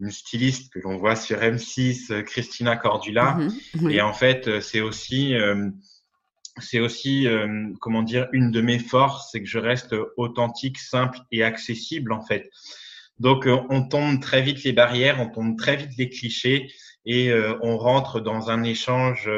une 0.00 0.10
styliste 0.10 0.70
que 0.70 0.78
l'on 0.80 0.98
voit 0.98 1.16
sur 1.16 1.38
M6, 1.38 2.12
euh, 2.12 2.22
Christina 2.22 2.76
Cordula. 2.76 3.38
Mhm, 3.76 3.90
Et 3.90 4.02
en 4.02 4.12
fait, 4.12 4.60
c'est 4.60 4.82
aussi, 4.82 5.34
c'est 6.60 6.80
aussi, 6.80 7.26
comment 7.80 8.02
dire, 8.02 8.28
une 8.32 8.50
de 8.50 8.60
mes 8.60 8.78
forces, 8.78 9.30
c'est 9.32 9.40
que 9.40 9.48
je 9.48 9.58
reste 9.58 9.96
authentique, 10.18 10.78
simple 10.78 11.18
et 11.30 11.42
accessible 11.42 12.12
en 12.12 12.20
fait. 12.20 12.50
Donc, 13.18 13.48
on 13.70 13.88
tombe 13.88 14.20
très 14.20 14.42
vite 14.42 14.64
les 14.64 14.74
barrières, 14.74 15.18
on 15.18 15.30
tombe 15.30 15.56
très 15.56 15.76
vite 15.76 15.96
les 15.96 16.10
clichés 16.10 16.70
et 17.06 17.32
on 17.62 17.78
rentre 17.78 18.20
dans 18.20 18.50
un 18.50 18.64
échange 18.64 19.30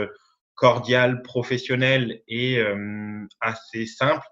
cordial, 0.54 1.22
professionnel 1.22 2.22
et 2.28 2.58
euh, 2.58 3.26
assez 3.40 3.86
simple. 3.86 4.26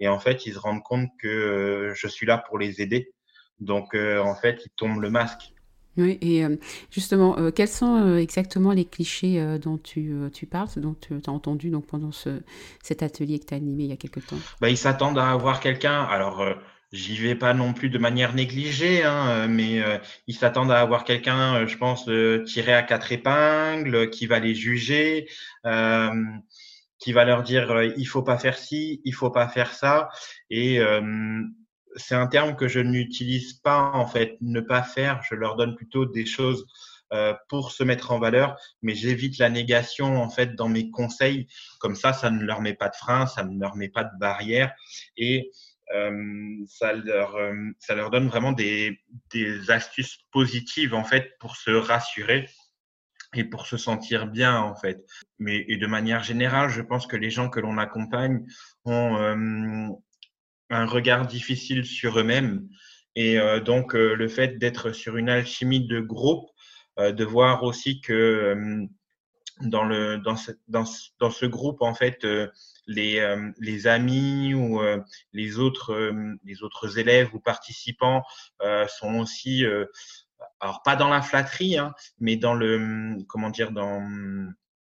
Et 0.00 0.08
en 0.08 0.18
fait, 0.18 0.46
ils 0.46 0.54
se 0.54 0.58
rendent 0.58 0.82
compte 0.82 1.08
que 1.20 1.28
euh, 1.28 1.94
je 1.94 2.06
suis 2.06 2.26
là 2.26 2.38
pour 2.38 2.58
les 2.58 2.80
aider. 2.80 3.12
Donc, 3.60 3.94
euh, 3.94 4.20
en 4.20 4.34
fait, 4.34 4.62
ils 4.64 4.70
tombent 4.76 5.00
le 5.00 5.10
masque. 5.10 5.52
Oui, 5.96 6.16
et 6.20 6.44
justement, 6.92 7.50
quels 7.50 7.66
sont 7.66 8.16
exactement 8.18 8.70
les 8.70 8.84
clichés 8.84 9.58
dont 9.58 9.78
tu, 9.78 10.14
tu, 10.32 10.46
parles, 10.46 10.68
dont 10.76 10.94
tu 10.94 11.14
as 11.14 11.30
entendu 11.30 11.70
donc, 11.70 11.88
pendant 11.88 12.12
ce, 12.12 12.40
cet 12.84 13.02
atelier 13.02 13.40
que 13.40 13.46
tu 13.46 13.54
as 13.54 13.56
animé 13.56 13.82
il 13.82 13.90
y 13.90 13.92
a 13.92 13.96
quelques 13.96 14.24
temps? 14.24 14.36
Bah, 14.60 14.70
Ils 14.70 14.76
s'attendent 14.76 15.18
à 15.18 15.32
avoir 15.32 15.58
quelqu'un. 15.58 16.04
Alors, 16.04 16.54
J'y 16.90 17.16
vais 17.18 17.34
pas 17.34 17.52
non 17.52 17.74
plus 17.74 17.90
de 17.90 17.98
manière 17.98 18.34
négligée, 18.34 19.04
hein, 19.04 19.28
euh, 19.28 19.48
mais 19.48 19.82
euh, 19.82 19.98
ils 20.26 20.34
s'attendent 20.34 20.72
à 20.72 20.80
avoir 20.80 21.04
quelqu'un, 21.04 21.56
euh, 21.56 21.66
je 21.66 21.76
pense, 21.76 22.08
tiré 22.46 22.72
à 22.72 22.82
quatre 22.82 23.12
épingles, 23.12 24.08
qui 24.08 24.26
va 24.26 24.38
les 24.38 24.54
juger, 24.54 25.28
qui 26.98 27.12
va 27.12 27.24
leur 27.24 27.42
dire 27.42 27.82
il 27.96 28.06
faut 28.06 28.22
pas 28.22 28.38
faire 28.38 28.56
ci, 28.56 29.02
il 29.04 29.12
faut 29.12 29.30
pas 29.30 29.48
faire 29.48 29.74
ça. 29.74 30.08
Et 30.50 30.80
c'est 31.96 32.14
un 32.14 32.26
terme 32.26 32.56
que 32.56 32.68
je 32.68 32.80
n'utilise 32.80 33.54
pas 33.54 33.90
en 33.94 34.06
fait, 34.06 34.36
ne 34.40 34.60
pas 34.60 34.82
faire. 34.82 35.20
Je 35.28 35.34
leur 35.34 35.56
donne 35.56 35.76
plutôt 35.76 36.06
des 36.06 36.26
choses 36.26 36.66
pour 37.48 37.70
se 37.70 37.84
mettre 37.84 38.10
en 38.12 38.18
valeur, 38.18 38.56
mais 38.82 38.94
j'évite 38.94 39.38
la 39.38 39.50
négation 39.50 40.20
en 40.20 40.30
fait 40.30 40.54
dans 40.54 40.68
mes 40.68 40.90
conseils. 40.90 41.46
Comme 41.80 41.94
ça, 41.94 42.12
ça 42.12 42.30
ne 42.30 42.42
leur 42.42 42.62
met 42.62 42.74
pas 42.74 42.88
de 42.88 42.96
frein, 42.96 43.26
ça 43.26 43.44
ne 43.44 43.58
leur 43.60 43.76
met 43.76 43.88
pas 43.88 44.04
de 44.04 44.18
barrière 44.18 44.72
et 45.16 45.50
euh, 45.50 45.67
ça, 46.66 46.92
leur, 46.92 47.36
euh, 47.36 47.54
ça 47.78 47.94
leur 47.94 48.10
donne 48.10 48.28
vraiment 48.28 48.52
des, 48.52 49.00
des 49.32 49.70
astuces 49.70 50.18
positives 50.32 50.94
en 50.94 51.04
fait 51.04 51.36
pour 51.40 51.56
se 51.56 51.70
rassurer 51.70 52.46
et 53.34 53.44
pour 53.44 53.66
se 53.66 53.76
sentir 53.76 54.26
bien 54.26 54.58
en 54.58 54.74
fait. 54.74 55.04
Mais 55.38 55.64
et 55.68 55.76
de 55.76 55.86
manière 55.86 56.22
générale, 56.22 56.70
je 56.70 56.82
pense 56.82 57.06
que 57.06 57.16
les 57.16 57.30
gens 57.30 57.48
que 57.48 57.60
l'on 57.60 57.78
accompagne 57.78 58.44
ont 58.84 59.16
euh, 59.16 59.88
un 60.70 60.86
regard 60.86 61.26
difficile 61.26 61.84
sur 61.84 62.18
eux-mêmes 62.18 62.68
et 63.14 63.38
donc 63.64 63.94
le 63.94 64.28
fait 64.28 64.58
d'être 64.58 64.92
sur 64.92 65.16
une 65.16 65.28
alchimie 65.28 65.84
de 65.88 65.98
groupe, 65.98 66.50
de 66.98 67.24
voir 67.24 67.64
aussi 67.64 68.00
que 68.00 68.86
dans 69.60 69.84
le 69.84 70.18
dans 70.18 70.36
ce, 70.36 70.52
dans, 70.68 70.84
dans 71.18 71.30
ce 71.30 71.46
groupe 71.46 71.82
en 71.82 71.94
fait 71.94 72.24
les, 72.88 73.20
euh, 73.20 73.50
les 73.58 73.86
amis 73.86 74.54
ou 74.54 74.80
euh, 74.80 74.98
les 75.32 75.58
autres 75.58 75.92
euh, 75.92 76.34
les 76.44 76.62
autres 76.62 76.98
élèves 76.98 77.34
ou 77.34 77.40
participants 77.40 78.22
sont 78.88 79.16
aussi 79.18 79.64
alors 80.60 80.82
pas 80.82 80.96
dans 80.96 81.08
la 81.08 81.22
flatterie 81.22 81.78
hein, 81.78 81.94
mais 82.18 82.36
dans 82.36 82.54
le 82.54 83.16
comment 83.28 83.50
dire 83.50 83.70
dans 83.72 84.02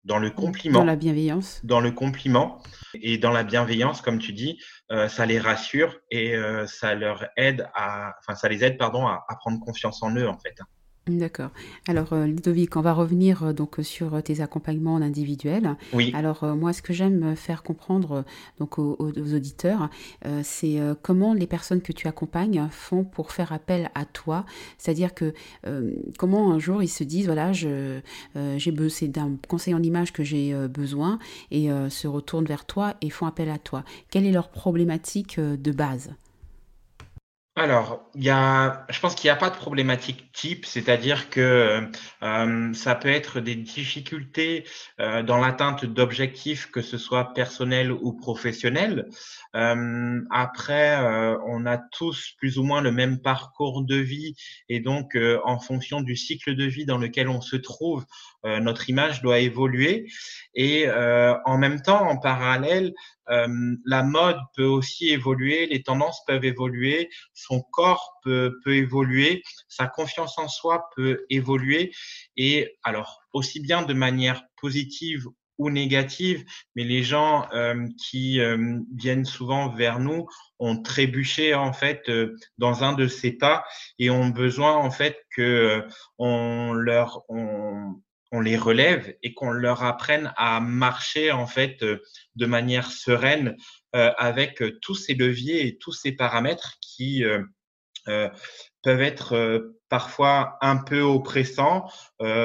dans 0.02 0.18
le 0.18 0.30
compliment. 0.30 0.78
Dans 0.78 0.86
la 0.86 0.96
bienveillance. 0.96 1.60
Dans 1.62 1.80
le 1.80 1.92
compliment 1.92 2.62
et 2.94 3.18
dans 3.18 3.32
la 3.32 3.44
bienveillance, 3.44 4.00
comme 4.00 4.18
tu 4.18 4.32
dis, 4.32 4.58
ça 4.88 5.26
les 5.26 5.38
rassure 5.38 5.94
et 6.10 6.34
ça 6.66 6.94
leur 6.94 7.26
aide 7.36 7.68
à, 7.74 8.14
enfin, 8.20 8.34
ça 8.34 8.48
les 8.48 8.64
aide, 8.64 8.78
pardon, 8.78 9.06
à, 9.06 9.26
à, 9.28 9.36
prendre 9.36 9.60
confiance 9.60 10.02
en 10.02 10.16
eux, 10.16 10.26
en 10.26 10.38
fait. 10.38 10.58
D'accord. 11.06 11.50
Alors, 11.88 12.12
euh, 12.12 12.26
Ludovic, 12.26 12.76
on 12.76 12.82
va 12.82 12.92
revenir 12.92 13.42
euh, 13.42 13.52
donc 13.52 13.76
sur 13.82 14.22
tes 14.22 14.42
accompagnements 14.42 14.96
individuels. 14.96 15.76
Oui. 15.92 16.12
Alors, 16.14 16.44
euh, 16.44 16.54
moi, 16.54 16.72
ce 16.72 16.82
que 16.82 16.92
j'aime 16.92 17.34
faire 17.36 17.62
comprendre 17.62 18.24
donc 18.58 18.78
aux, 18.78 18.96
auditeurs, 19.00 19.88
c'est 20.42 20.78
comment 21.02 21.34
les 21.34 21.46
personnes 21.46 21.80
que 21.80 21.92
tu 21.92 22.08
accompagnes 22.08 22.68
font 22.70 23.04
pour 23.04 23.32
faire 23.32 23.52
appel 23.52 23.90
à 23.94 24.04
toi. 24.04 24.44
C'est-à-dire 24.78 25.14
que 25.14 25.32
comment 26.18 26.52
un 26.52 26.58
jour 26.58 26.82
ils 26.82 26.88
se 26.88 27.04
disent 27.04 27.26
voilà, 27.26 27.52
je 27.52 28.00
j'ai 28.56 28.74
c'est 28.88 29.08
d'un 29.08 29.36
conseil 29.48 29.74
en 29.74 29.82
image 29.82 30.12
que 30.12 30.22
j'ai 30.22 30.54
besoin 30.68 31.18
et 31.50 31.68
se 31.88 32.06
retournent 32.06 32.44
vers 32.44 32.64
toi 32.64 32.94
et 33.00 33.10
font 33.10 33.26
appel 33.26 33.50
à 33.50 33.58
toi. 33.58 33.84
Quelle 34.10 34.26
est 34.26 34.32
leur 34.32 34.48
problématique 34.48 35.38
de 35.40 35.72
base? 35.72 36.10
Alors, 37.60 38.08
il 38.14 38.24
y 38.24 38.30
a, 38.30 38.86
je 38.88 38.98
pense 39.00 39.14
qu'il 39.14 39.28
n'y 39.28 39.32
a 39.32 39.36
pas 39.36 39.50
de 39.50 39.56
problématique 39.56 40.32
type, 40.32 40.64
c'est-à-dire 40.64 41.28
que 41.28 41.86
euh, 42.22 42.72
ça 42.72 42.94
peut 42.94 43.10
être 43.10 43.40
des 43.40 43.54
difficultés 43.54 44.64
euh, 44.98 45.22
dans 45.22 45.36
l'atteinte 45.36 45.84
d'objectifs, 45.84 46.70
que 46.70 46.80
ce 46.80 46.96
soit 46.96 47.34
personnels 47.34 47.92
ou 47.92 48.14
professionnels. 48.14 49.10
Euh, 49.54 50.22
après, 50.30 50.96
on 51.46 51.66
a 51.66 51.76
tous 51.76 52.32
plus 52.38 52.56
ou 52.56 52.62
moins 52.62 52.80
le 52.80 52.92
même 52.92 53.20
parcours 53.20 53.84
de 53.84 53.96
vie 53.96 54.36
et 54.70 54.80
donc, 54.80 55.18
en 55.44 55.58
fonction 55.58 56.00
du 56.00 56.16
cycle 56.16 56.56
de 56.56 56.64
vie 56.64 56.86
dans 56.86 56.98
lequel 56.98 57.28
on 57.28 57.42
se 57.42 57.56
trouve, 57.56 58.06
notre 58.44 58.88
image 58.88 59.22
doit 59.22 59.38
évoluer. 59.38 60.06
Et 60.54 60.90
en 60.90 61.58
même 61.58 61.82
temps, 61.82 62.08
en 62.08 62.16
parallèle, 62.16 62.92
euh, 63.30 63.76
la 63.84 64.02
mode 64.02 64.38
peut 64.56 64.64
aussi 64.64 65.10
évoluer, 65.10 65.66
les 65.66 65.82
tendances 65.82 66.24
peuvent 66.26 66.44
évoluer, 66.44 67.08
son 67.32 67.60
corps 67.60 68.18
peut, 68.24 68.58
peut 68.64 68.74
évoluer, 68.74 69.42
sa 69.68 69.86
confiance 69.86 70.36
en 70.38 70.48
soi 70.48 70.90
peut 70.96 71.24
évoluer. 71.30 71.92
Et 72.36 72.76
alors, 72.82 73.20
aussi 73.32 73.60
bien 73.60 73.82
de 73.82 73.94
manière 73.94 74.42
positive 74.60 75.26
ou 75.58 75.70
négative, 75.70 76.44
mais 76.74 76.84
les 76.84 77.02
gens 77.02 77.46
euh, 77.52 77.86
qui 77.98 78.40
euh, 78.40 78.78
viennent 78.96 79.26
souvent 79.26 79.68
vers 79.68 80.00
nous 80.00 80.26
ont 80.58 80.82
trébuché 80.82 81.54
en 81.54 81.72
fait 81.72 82.10
dans 82.58 82.82
un 82.82 82.94
de 82.94 83.06
ces 83.06 83.32
pas 83.32 83.64
et 83.98 84.10
ont 84.10 84.28
besoin 84.28 84.74
en 84.74 84.90
fait 84.90 85.18
que 85.36 85.86
on 86.18 86.72
leur 86.72 87.22
on, 87.28 87.94
on 88.32 88.40
les 88.40 88.56
relève 88.56 89.14
et 89.22 89.34
qu'on 89.34 89.50
leur 89.50 89.82
apprenne 89.82 90.32
à 90.36 90.60
marcher 90.60 91.32
en 91.32 91.46
fait 91.46 91.82
euh, 91.82 92.02
de 92.36 92.46
manière 92.46 92.90
sereine 92.90 93.56
euh, 93.96 94.12
avec 94.18 94.62
euh, 94.62 94.78
tous 94.80 94.94
ces 94.94 95.14
leviers 95.14 95.66
et 95.66 95.78
tous 95.78 95.92
ces 95.92 96.12
paramètres 96.12 96.76
qui 96.80 97.24
peuvent 98.82 99.02
être 99.02 99.72
parfois 99.88 100.56
un 100.62 100.78
peu 100.78 101.00
oppressants, 101.00 101.86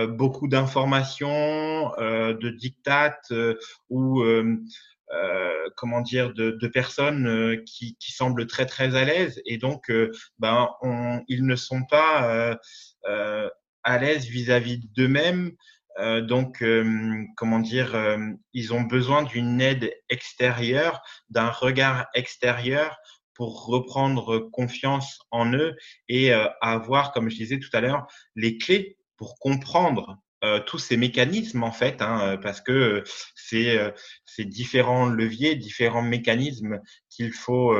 beaucoup 0.09 0.47
d'informations, 0.47 1.91
de 1.97 2.49
dictates 2.49 3.33
ou 3.89 4.23
comment 5.75 6.01
dire 6.01 6.33
de, 6.33 6.67
personnes 6.67 7.63
qui, 7.65 7.95
semblent 7.99 8.47
très 8.47 8.65
très 8.65 8.95
à 8.95 9.05
l'aise. 9.05 9.41
Et 9.45 9.57
donc 9.57 9.91
ben 10.39 10.69
ils 11.27 11.45
ne 11.45 11.55
sont 11.55 11.83
pas 11.83 12.57
à 13.85 13.97
l'aise 13.97 14.25
vis-à-vis 14.25 14.79
d'eux-mêmes 14.95 15.55
euh, 15.99 16.21
donc, 16.21 16.61
euh, 16.61 17.23
comment 17.37 17.59
dire, 17.59 17.95
euh, 17.95 18.17
ils 18.53 18.73
ont 18.73 18.81
besoin 18.81 19.23
d'une 19.23 19.61
aide 19.61 19.93
extérieure, 20.09 21.01
d'un 21.29 21.49
regard 21.49 22.07
extérieur 22.13 22.97
pour 23.33 23.65
reprendre 23.65 24.39
confiance 24.51 25.19
en 25.31 25.51
eux 25.53 25.75
et 26.07 26.31
avoir, 26.61 27.11
comme 27.11 27.29
je 27.29 27.35
disais 27.35 27.59
tout 27.59 27.69
à 27.73 27.81
l'heure, 27.81 28.07
les 28.37 28.57
clés 28.57 28.97
pour 29.17 29.37
comprendre 29.39 30.17
tous 30.65 30.79
ces 30.79 30.95
mécanismes 30.95 31.63
en 31.63 31.73
fait, 31.73 32.01
hein, 32.01 32.37
parce 32.41 32.61
que 32.61 33.03
c'est 33.35 33.77
ces 34.23 34.45
différents 34.45 35.07
leviers, 35.07 35.55
différents 35.55 36.01
mécanismes 36.01 36.79
qu'il 37.09 37.33
faut 37.33 37.75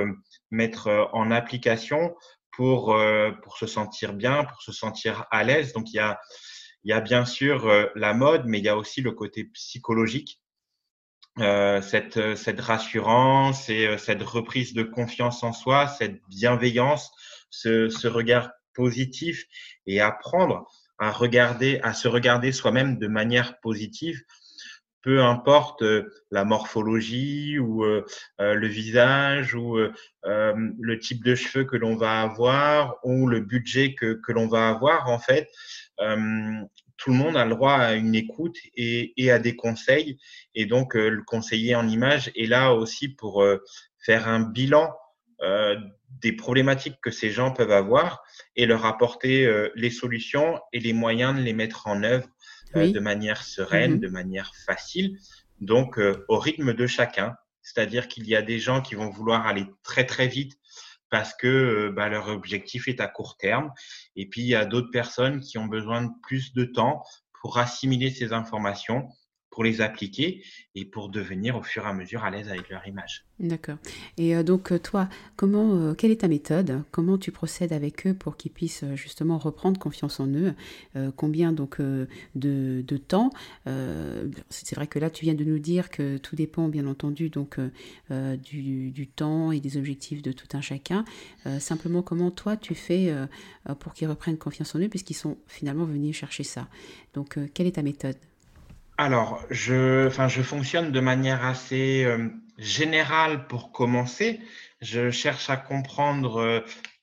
mettre 0.51 1.09
en 1.13 1.31
application 1.31 2.13
pour 2.51 2.93
pour 3.41 3.57
se 3.57 3.67
sentir 3.67 4.11
bien, 4.11 4.43
pour 4.43 4.61
se 4.61 4.73
sentir 4.73 5.25
à 5.31 5.45
l'aise. 5.45 5.71
Donc 5.71 5.89
il 5.93 5.95
y 5.95 5.99
a 5.99 6.19
il 6.85 6.89
y 6.89 6.93
a 6.93 7.01
bien 7.01 7.25
sûr 7.25 7.67
euh, 7.67 7.87
la 7.95 8.13
mode, 8.13 8.45
mais 8.45 8.59
il 8.59 8.63
y 8.63 8.69
a 8.69 8.77
aussi 8.77 9.01
le 9.01 9.11
côté 9.11 9.43
psychologique. 9.45 10.39
Euh, 11.39 11.81
cette, 11.81 12.15
euh, 12.15 12.35
cette 12.37 12.61
rassurance 12.61 13.67
et 13.69 13.97
cette 13.97 14.23
reprise 14.23 14.73
de 14.73 14.83
confiance 14.83 15.43
en 15.43 15.51
soi, 15.51 15.89
cette 15.89 16.21
bienveillance, 16.29 17.11
ce, 17.49 17.89
ce 17.89 18.07
regard 18.07 18.51
positif 18.73 19.43
et 19.85 19.99
apprendre 19.99 20.65
à 20.97 21.11
regarder, 21.11 21.81
à 21.83 21.93
se 21.93 22.07
regarder 22.07 22.53
soi-même 22.53 22.97
de 22.99 23.07
manière 23.07 23.59
positive 23.59 24.23
peu 25.05 25.21
importe 25.21 25.83
euh, 25.83 26.11
la 26.31 26.45
morphologie 26.45 27.59
ou 27.59 27.85
euh, 27.85 28.03
euh, 28.41 28.55
le 28.55 28.67
visage 28.67 29.53
ou 29.53 29.77
le 29.77 30.99
type 30.99 31.23
de 31.23 31.35
cheveux 31.35 31.63
que 31.63 31.77
l'on 31.77 31.95
va 31.95 32.21
avoir 32.21 32.95
ou 33.03 33.27
le 33.27 33.39
budget 33.39 33.93
que, 33.93 34.19
que 34.25 34.31
l'on 34.31 34.47
va 34.47 34.67
avoir, 34.67 35.07
en 35.07 35.19
fait, 35.19 35.47
tout 35.97 37.09
le 37.09 37.15
monde 37.15 37.37
a 37.37 37.45
le 37.45 37.51
droit 37.51 37.73
à 37.73 37.93
une 37.93 38.15
écoute 38.15 38.57
et, 38.75 39.13
et 39.17 39.31
à 39.31 39.39
des 39.39 39.55
conseils. 39.55 40.17
Et 40.53 40.65
donc, 40.65 40.95
le 40.95 41.21
conseiller 41.23 41.75
en 41.75 41.87
image 41.87 42.31
est 42.35 42.47
là 42.47 42.73
aussi 42.73 43.09
pour 43.09 43.45
faire 43.99 44.27
un 44.27 44.39
bilan 44.39 44.93
des 46.21 46.31
problématiques 46.33 46.97
que 47.01 47.11
ces 47.11 47.31
gens 47.31 47.51
peuvent 47.51 47.71
avoir 47.71 48.23
et 48.55 48.65
leur 48.65 48.85
apporter 48.85 49.49
les 49.75 49.89
solutions 49.89 50.59
et 50.73 50.79
les 50.79 50.93
moyens 50.93 51.35
de 51.35 51.41
les 51.41 51.53
mettre 51.53 51.87
en 51.87 52.03
œuvre 52.03 52.27
euh, 52.75 52.91
de 52.91 52.99
manière 52.99 53.43
sereine, 53.43 53.93
mhm. 53.93 53.99
de 53.99 54.07
manière 54.09 54.51
facile, 54.65 55.17
donc 55.61 55.97
euh, 55.97 56.25
au 56.27 56.37
rythme 56.37 56.73
de 56.73 56.87
chacun. 56.87 57.35
C'est-à-dire 57.61 58.07
qu'il 58.07 58.27
y 58.27 58.35
a 58.35 58.41
des 58.41 58.59
gens 58.59 58.81
qui 58.81 58.95
vont 58.95 59.09
vouloir 59.09 59.47
aller 59.47 59.65
très 59.83 60.05
très 60.05 60.27
vite 60.27 60.53
parce 61.09 61.33
que 61.33 61.89
bah, 61.95 62.09
leur 62.09 62.27
objectif 62.29 62.87
est 62.87 62.99
à 62.99 63.07
court 63.07 63.37
terme. 63.37 63.71
Et 64.15 64.27
puis 64.27 64.41
il 64.41 64.47
y 64.47 64.55
a 64.55 64.65
d'autres 64.65 64.91
personnes 64.91 65.41
qui 65.41 65.57
ont 65.57 65.65
besoin 65.65 66.03
de 66.03 66.11
plus 66.23 66.53
de 66.53 66.65
temps 66.65 67.03
pour 67.41 67.57
assimiler 67.57 68.09
ces 68.09 68.33
informations 68.33 69.07
pour 69.55 69.63
les 69.63 69.79
appliquer 69.79 70.43
et 70.75 70.83
pour 70.83 71.07
devenir 71.07 71.55
au 71.55 71.63
fur 71.63 71.85
et 71.85 71.87
à 71.87 71.93
mesure 71.93 72.25
à 72.25 72.29
l'aise 72.29 72.49
avec 72.49 72.69
leur 72.69 72.85
image. 72.85 73.23
D'accord. 73.39 73.77
Et 74.17 74.35
euh, 74.35 74.43
donc 74.43 74.73
euh, 74.73 74.79
toi, 74.79 75.07
comment, 75.37 75.75
euh, 75.75 75.93
quelle 75.93 76.11
est 76.11 76.21
ta 76.21 76.27
méthode? 76.27 76.83
Comment 76.91 77.17
tu 77.17 77.31
procèdes 77.31 77.71
avec 77.71 78.05
eux 78.05 78.13
pour 78.13 78.35
qu'ils 78.35 78.51
puissent 78.51 78.83
justement 78.95 79.37
reprendre 79.37 79.79
confiance 79.79 80.19
en 80.19 80.27
eux? 80.27 80.53
Combien 81.15 81.53
donc 81.53 81.79
de, 82.35 82.97
temps? 82.97 83.29
C'est 84.49 84.75
vrai 84.75 84.87
que 84.87 84.99
là, 84.99 85.09
tu 85.09 85.23
viens 85.23 85.33
de 85.33 85.45
nous 85.45 85.59
dire 85.59 85.89
que 85.89 86.17
tout 86.17 86.35
dépend 86.35 86.67
bien 86.67 86.85
entendu 86.85 87.29
donc 87.29 87.57
du, 88.09 89.07
temps 89.15 89.53
et 89.53 89.61
des 89.61 89.77
objectifs 89.77 90.21
de 90.21 90.33
tout 90.33 90.47
un 90.53 90.61
chacun. 90.61 91.05
simplement, 91.59 92.01
comment 92.01 92.31
toi 92.31 92.57
tu 92.57 92.75
fais 92.75 93.13
pour 93.79 93.93
qu'ils 93.93 94.09
reprennent 94.09 94.37
confiance 94.37 94.75
en 94.75 94.79
eux 94.79 94.89
puisqu'ils 94.89 95.15
sont 95.15 95.37
finalement 95.47 95.85
venus 95.85 96.15
chercher 96.15 96.43
ça? 96.43 96.67
Donc, 97.13 97.39
quelle 97.53 97.67
est 97.67 97.75
ta 97.75 97.83
méthode? 97.83 98.17
Alors, 98.97 99.43
je, 99.49 100.09
je 100.09 100.41
fonctionne 100.41 100.91
de 100.91 100.99
manière 101.01 101.43
assez 101.43 102.05
euh, 102.05 102.29
générale 102.57 103.45
pour 103.47 103.73
commencer. 103.73 104.39
Je 104.81 105.11
cherche 105.11 105.49
à 105.49 105.57
comprendre 105.57 106.37
euh, 106.37 106.59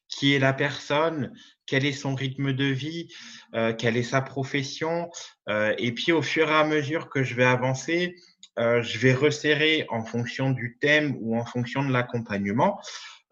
qui 0.08 0.34
est 0.34 0.38
la 0.38 0.54
personne, 0.54 1.34
quel 1.66 1.84
est 1.84 1.92
son 1.92 2.14
rythme 2.14 2.54
de 2.54 2.64
vie, 2.64 3.08
euh, 3.54 3.74
quelle 3.74 3.98
est 3.98 4.02
sa 4.02 4.22
profession. 4.22 5.10
et 5.48 5.92
puis, 5.92 6.12
au 6.12 6.22
fur 6.22 6.50
et 6.50 6.54
à 6.54 6.64
mesure 6.64 7.08
que 7.10 7.22
je 7.22 7.34
vais 7.34 7.44
avancer, 7.44 8.14
je 8.58 8.98
vais 8.98 9.14
resserrer 9.14 9.86
en 9.88 10.04
fonction 10.04 10.50
du 10.50 10.76
thème 10.80 11.16
ou 11.20 11.38
en 11.38 11.44
fonction 11.44 11.82
de 11.82 11.92
l'accompagnement. 11.92 12.78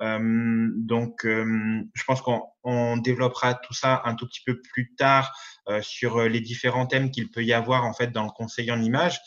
Euh, 0.02 0.68
donc, 0.76 1.24
euh, 1.24 1.82
je 1.94 2.04
pense 2.04 2.22
qu'on 2.22 2.96
développera 2.96 3.54
tout 3.54 3.74
ça 3.74 4.02
un 4.04 4.14
tout 4.14 4.26
petit 4.26 4.42
peu 4.44 4.60
plus 4.60 4.94
tard 4.94 5.32
euh, 5.68 5.82
sur 5.82 6.22
les 6.22 6.40
différents 6.40 6.86
thèmes 6.86 7.10
qu'il 7.10 7.30
peut 7.30 7.44
y 7.44 7.52
avoir 7.52 7.84
en 7.84 7.92
fait 7.92 8.08
dans 8.08 8.24
le 8.24 8.30
conseil 8.30 8.70
en 8.70 8.80
image. 8.80 9.20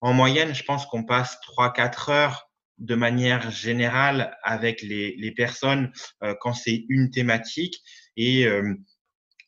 En 0.00 0.12
moyenne, 0.12 0.54
je 0.54 0.64
pense 0.64 0.86
qu'on 0.86 1.04
passe 1.04 1.38
3-4 1.56 2.10
heures 2.10 2.50
de 2.78 2.94
manière 2.96 3.50
générale 3.50 4.36
avec 4.42 4.82
les, 4.82 5.32
personnes 5.36 5.92
quand 6.40 6.52
c'est 6.52 6.84
une 6.88 7.10
thématique 7.10 7.80
et 8.16 8.46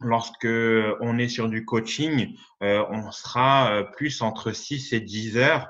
lorsque 0.00 0.47
on 1.00 1.19
est 1.19 1.29
sur 1.29 1.49
du 1.49 1.65
coaching, 1.65 2.35
on 2.61 3.11
sera 3.11 3.85
plus 3.97 4.23
entre 4.23 4.53
6 4.53 4.93
et 4.93 5.00
10 5.00 5.37
heures. 5.37 5.69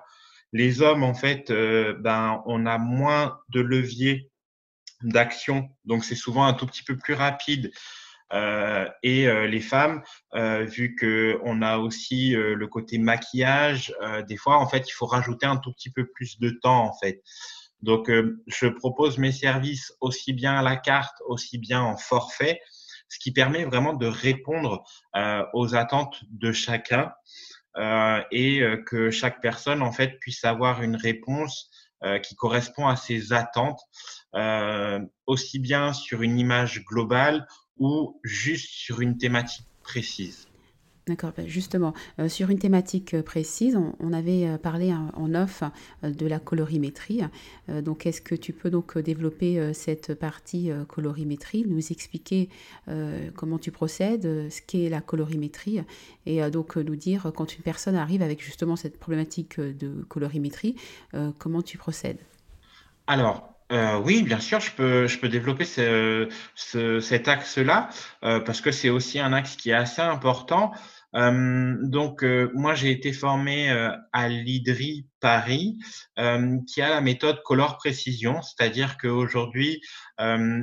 Les 0.52 0.82
hommes, 0.82 1.02
en 1.02 1.14
fait, 1.14 1.50
ben, 1.50 2.42
on 2.46 2.66
a 2.66 2.78
moins 2.78 3.40
de 3.48 3.62
leviers 3.62 4.30
d'action. 5.02 5.68
Donc, 5.84 6.04
c'est 6.04 6.14
souvent 6.14 6.44
un 6.44 6.54
tout 6.54 6.66
petit 6.66 6.82
peu 6.82 6.96
plus 6.96 7.14
rapide. 7.14 7.70
Euh, 8.32 8.88
et 9.02 9.28
euh, 9.28 9.46
les 9.46 9.60
femmes, 9.60 10.02
euh, 10.34 10.64
vu 10.64 10.96
que 10.96 11.38
on 11.44 11.62
a 11.62 11.78
aussi 11.78 12.30
le 12.32 12.66
côté 12.66 12.98
maquillage, 12.98 13.94
des 14.28 14.36
fois, 14.36 14.58
en 14.58 14.68
fait, 14.68 14.88
il 14.88 14.92
faut 14.92 15.06
rajouter 15.06 15.46
un 15.46 15.56
tout 15.56 15.72
petit 15.72 15.90
peu 15.90 16.06
plus 16.06 16.38
de 16.38 16.50
temps, 16.50 16.84
en 16.84 16.92
fait. 16.98 17.22
Donc, 17.82 18.10
je 18.46 18.66
propose 18.66 19.18
mes 19.18 19.32
services 19.32 19.92
aussi 20.00 20.32
bien 20.32 20.54
à 20.56 20.62
la 20.62 20.76
carte, 20.76 21.16
aussi 21.26 21.58
bien 21.58 21.82
en 21.82 21.96
forfait, 21.96 22.60
ce 23.08 23.18
qui 23.18 23.32
permet 23.32 23.64
vraiment 23.64 23.92
de 23.92 24.06
répondre 24.06 24.82
aux 25.52 25.74
attentes 25.74 26.18
de 26.30 26.52
chacun 26.52 27.12
et 28.32 28.62
que 28.86 29.10
chaque 29.10 29.40
personne, 29.40 29.82
en 29.82 29.92
fait, 29.92 30.18
puisse 30.20 30.44
avoir 30.44 30.82
une 30.82 30.96
réponse 30.96 31.70
qui 32.22 32.34
correspond 32.34 32.88
à 32.88 32.96
ses 32.96 33.32
attentes 33.32 33.80
euh, 34.36 35.00
aussi 35.26 35.58
bien 35.58 35.94
sur 35.94 36.20
une 36.20 36.38
image 36.38 36.84
globale 36.84 37.46
ou 37.78 38.20
juste 38.22 38.68
sur 38.70 39.00
une 39.00 39.16
thématique 39.16 39.66
précise. 39.82 40.46
D'accord, 41.06 41.32
ben, 41.34 41.46
justement, 41.46 41.94
euh, 42.18 42.28
sur 42.28 42.50
une 42.50 42.58
thématique 42.58 43.14
euh, 43.14 43.22
précise, 43.22 43.78
on, 44.00 44.12
avait 44.12 44.58
parlé 44.58 44.92
en 44.92 45.34
off 45.34 45.62
de 46.02 46.26
la 46.26 46.38
colorimétrie. 46.38 47.22
donc, 47.68 48.06
est-ce 48.06 48.20
que 48.20 48.34
tu 48.34 48.52
peux 48.52 48.70
donc 48.70 48.98
développer 48.98 49.72
cette 49.72 50.14
partie 50.14 50.70
colorimétrie, 50.88 51.64
nous 51.66 51.92
expliquer 51.92 52.48
comment 53.34 53.58
tu 53.58 53.70
procèdes, 53.70 54.50
ce 54.50 54.60
qu'est 54.62 54.88
la 54.88 55.00
colorimétrie, 55.00 55.82
et 56.24 56.40
donc 56.50 56.76
nous 56.76 56.96
dire 56.96 57.30
quand 57.36 57.54
une 57.54 57.62
personne 57.62 57.94
arrive 57.94 58.22
avec 58.22 58.42
justement 58.42 58.76
cette 58.76 58.98
problématique 58.98 59.60
de 59.60 60.02
colorimétrie, 60.08 60.76
comment 61.38 61.62
tu 61.62 61.76
procèdes? 61.76 62.20
Alors, 63.06 63.55
euh, 63.72 63.98
oui, 63.98 64.22
bien 64.22 64.38
sûr, 64.38 64.60
je 64.60 64.70
peux, 64.70 65.06
je 65.08 65.18
peux 65.18 65.28
développer 65.28 65.64
ce, 65.64 66.28
ce, 66.54 67.00
cet 67.00 67.26
axe-là 67.26 67.88
euh, 68.22 68.38
parce 68.40 68.60
que 68.60 68.70
c'est 68.70 68.90
aussi 68.90 69.18
un 69.18 69.32
axe 69.32 69.56
qui 69.56 69.70
est 69.70 69.74
assez 69.74 70.02
important. 70.02 70.72
Euh, 71.16 71.76
donc, 71.82 72.22
euh, 72.22 72.50
moi, 72.54 72.74
j'ai 72.74 72.90
été 72.90 73.12
formé 73.12 73.70
euh, 73.70 73.90
à 74.12 74.28
l'IDRI 74.28 75.06
Paris, 75.20 75.78
qui 76.68 76.82
a 76.82 76.88
la 76.88 77.00
méthode 77.00 77.42
Color 77.42 77.78
Précision, 77.78 78.40
c'est-à-dire 78.42 78.96
qu'aujourd'hui, 78.96 79.80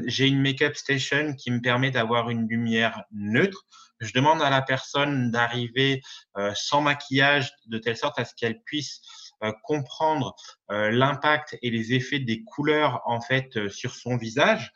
j'ai 0.05 0.27
une 0.27 0.41
make-up 0.41 0.75
station 0.75 1.33
qui 1.35 1.51
me 1.51 1.59
permet 1.59 1.91
d'avoir 1.91 2.29
une 2.29 2.47
lumière 2.47 3.03
neutre. 3.11 3.65
Je 3.99 4.13
demande 4.13 4.41
à 4.41 4.49
la 4.49 4.61
personne 4.61 5.31
d'arriver 5.31 6.01
sans 6.55 6.79
maquillage 6.79 7.51
de 7.65 7.77
telle 7.77 7.97
sorte 7.97 8.17
à 8.19 8.23
ce 8.23 8.33
qu'elle 8.35 8.61
puisse 8.61 9.01
euh, 9.01 9.22
comprendre 9.51 10.35
euh, 10.71 10.91
l'impact 10.91 11.57
et 11.61 11.69
les 11.69 11.93
effets 11.93 12.19
des 12.19 12.43
couleurs 12.43 13.01
en 13.05 13.21
fait 13.21 13.57
euh, 13.57 13.69
sur 13.69 13.93
son 13.93 14.17
visage. 14.17 14.73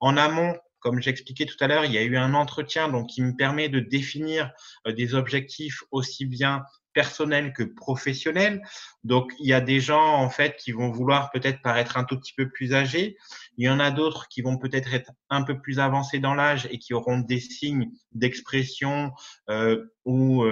En 0.00 0.16
amont, 0.16 0.56
comme 0.80 1.02
j'expliquais 1.02 1.46
tout 1.46 1.56
à 1.60 1.66
l'heure, 1.66 1.84
il 1.84 1.92
y 1.92 1.98
a 1.98 2.02
eu 2.02 2.16
un 2.16 2.34
entretien 2.34 2.88
donc 2.88 3.08
qui 3.08 3.22
me 3.22 3.34
permet 3.36 3.68
de 3.68 3.80
définir 3.80 4.52
des 4.86 5.14
objectifs 5.14 5.82
aussi 5.90 6.24
bien 6.24 6.62
personnels 6.98 7.52
que 7.52 7.62
professionnels. 7.62 8.60
Donc 9.04 9.32
il 9.38 9.48
y 9.48 9.52
a 9.52 9.60
des 9.60 9.80
gens 9.80 10.14
en 10.14 10.30
fait 10.30 10.56
qui 10.56 10.72
vont 10.72 10.90
vouloir 10.90 11.30
peut-être 11.30 11.62
paraître 11.62 11.96
un 11.96 12.02
tout 12.02 12.18
petit 12.18 12.32
peu 12.32 12.48
plus 12.48 12.74
âgés. 12.74 13.16
Il 13.56 13.64
y 13.64 13.68
en 13.68 13.78
a 13.78 13.90
d'autres 13.90 14.26
qui 14.28 14.42
vont 14.42 14.58
peut-être 14.58 14.92
être 14.92 15.12
un 15.30 15.42
peu 15.42 15.60
plus 15.60 15.78
avancés 15.78 16.18
dans 16.18 16.34
l'âge 16.34 16.66
et 16.70 16.78
qui 16.78 16.94
auront 16.94 17.18
des 17.18 17.40
signes 17.40 17.90
d'expression 18.12 19.12
euh, 19.48 19.84
ou 20.04 20.44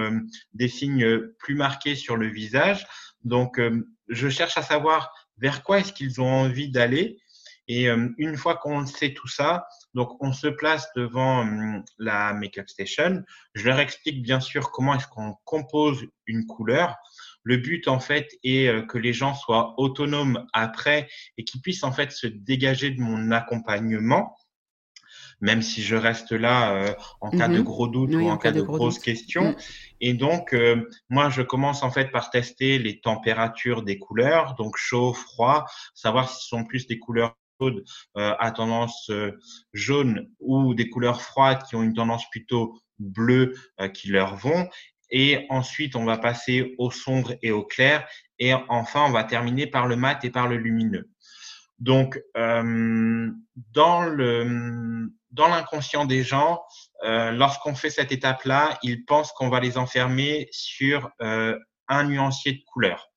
des 0.53 0.67
signes 0.67 1.19
plus 1.39 1.55
marqués 1.55 1.95
sur 1.95 2.15
le 2.15 2.27
visage. 2.27 2.85
Donc, 3.27 3.59
euh, 3.59 3.85
je 4.07 4.29
cherche 4.29 4.57
à 4.57 4.61
savoir 4.61 5.13
vers 5.37 5.63
quoi 5.63 5.79
est-ce 5.79 5.93
qu'ils 5.93 6.21
ont 6.21 6.31
envie 6.31 6.69
d'aller. 6.69 7.19
Et 7.67 7.89
euh, 7.89 8.09
une 8.17 8.37
fois 8.37 8.55
qu'on 8.55 8.85
sait 8.85 9.13
tout 9.13 9.27
ça, 9.27 9.67
donc 9.93 10.15
on 10.23 10.31
se 10.31 10.47
place 10.47 10.87
devant 10.95 11.45
euh, 11.45 11.79
la 11.97 12.33
Makeup 12.33 12.69
Station. 12.69 13.23
Je 13.53 13.65
leur 13.65 13.79
explique 13.79 14.21
bien 14.21 14.39
sûr 14.39 14.71
comment 14.71 14.95
est-ce 14.95 15.07
qu'on 15.07 15.35
compose 15.43 16.05
une 16.25 16.45
couleur. 16.45 16.95
Le 17.43 17.57
but 17.57 17.89
en 17.89 17.99
fait 17.99 18.29
est 18.43 18.87
que 18.87 18.97
les 18.97 19.13
gens 19.13 19.33
soient 19.33 19.73
autonomes 19.77 20.45
après 20.53 21.09
et 21.37 21.43
qu'ils 21.43 21.61
puissent 21.61 21.83
en 21.83 21.91
fait 21.91 22.11
se 22.11 22.27
dégager 22.27 22.91
de 22.91 23.01
mon 23.01 23.31
accompagnement 23.31 24.35
même 25.41 25.61
si 25.61 25.81
je 25.81 25.95
reste 25.95 26.31
là 26.31 26.73
euh, 26.73 26.93
en 27.21 27.29
cas 27.29 27.47
de 27.47 27.57
mhm. 27.57 27.63
gros 27.63 27.87
doute 27.87 28.13
ou 28.13 28.27
en, 28.27 28.37
cas, 28.37 28.51
de, 28.51 28.61
grosses 28.61 28.99
questions. 28.99 29.51
Mm. 29.51 29.55
Et 30.01 30.13
donc, 30.13 30.53
euh, 30.53 30.89
moi, 31.09 31.29
je 31.29 31.41
commence 31.41 31.83
en 31.83 31.91
fait 31.91 32.11
par 32.11 32.29
tester 32.29 32.79
les 32.79 32.99
températures 32.99 33.83
des 33.83 33.97
couleurs, 33.97 34.55
donc 34.55 34.77
chaud, 34.77 35.13
froid, 35.13 35.65
savoir 35.93 36.29
si 36.29 36.43
ce 36.43 36.47
sont 36.49 36.63
plus 36.63 36.87
des 36.87 36.99
couleurs 36.99 37.35
chaudes 37.59 37.83
euh, 38.17 38.35
à 38.39 38.51
tendance 38.51 39.11
jaune 39.73 40.29
ou 40.39 40.73
des 40.73 40.89
couleurs 40.89 41.21
froides 41.21 41.63
qui 41.63 41.75
ont 41.75 41.83
une 41.83 41.93
tendance 41.93 42.29
plutôt 42.29 42.79
bleue 42.99 43.53
qui 43.93 44.09
leur 44.09 44.35
vont. 44.35 44.67
Et 45.09 45.45
ensuite, 45.49 45.95
on 45.95 46.03
va 46.03 46.17
passer 46.17 46.75
au 46.77 46.91
sombre 46.91 47.35
et 47.41 47.51
au 47.51 47.63
clair. 47.63 48.07
Et 48.39 48.53
enfin, 48.53 49.05
on 49.07 49.11
va 49.11 49.23
terminer 49.23 49.65
par 49.65 49.87
le 49.87 49.95
mat 49.95 50.23
et 50.25 50.29
par 50.29 50.47
le 50.47 50.57
lumineux. 50.57 51.09
Donc, 51.79 52.19
euh, 52.35 53.29
dans 53.73 54.01
le 54.03 55.09
dans 55.31 55.47
l'inconscient 55.49 56.05
des 56.05 56.23
gens, 56.23 56.63
euh, 57.03 57.31
lorsqu'on 57.31 57.75
fait 57.75 57.91
cette 57.91 58.11
étape-là, 58.11 58.79
ils 58.81 59.05
pensent 59.05 59.31
qu'on 59.33 59.49
va 59.49 59.59
les 59.59 59.77
enfermer 59.77 60.47
sur 60.51 61.11
euh, 61.21 61.57
un 61.87 62.05
nuancier 62.05 62.53
de 62.53 62.63
couleur 62.65 63.11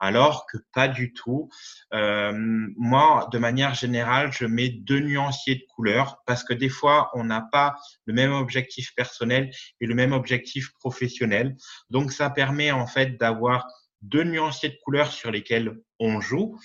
alors 0.00 0.44
que 0.46 0.58
pas 0.74 0.86
du 0.86 1.14
tout. 1.14 1.48
Moi, 1.92 3.28
de 3.32 3.38
manière 3.38 3.74
générale, 3.74 4.32
je 4.32 4.44
mets 4.44 4.68
deux 4.68 4.98
nuanciers 4.98 5.54
de 5.54 5.64
couleurs 5.74 6.18
parce 6.26 6.44
que 6.44 6.52
des 6.52 6.68
fois, 6.68 7.10
on 7.14 7.24
n'a 7.24 7.40
pas 7.40 7.76
le 8.04 8.12
même 8.12 8.32
objectif 8.32 8.94
personnel 8.94 9.50
et 9.80 9.86
le 9.86 9.94
même 9.94 10.12
objectif 10.12 10.72
professionnel. 10.74 11.56
Donc, 11.88 12.12
ça 12.12 12.28
permet 12.28 12.70
en 12.70 12.86
fait 12.86 13.16
d'avoir 13.16 13.66
deux 14.02 14.24
nuanciers 14.24 14.68
de 14.68 14.78
couleurs 14.84 15.10
sur 15.10 15.30
lesquels 15.30 15.80
on 15.98 16.20
joue. 16.20 16.58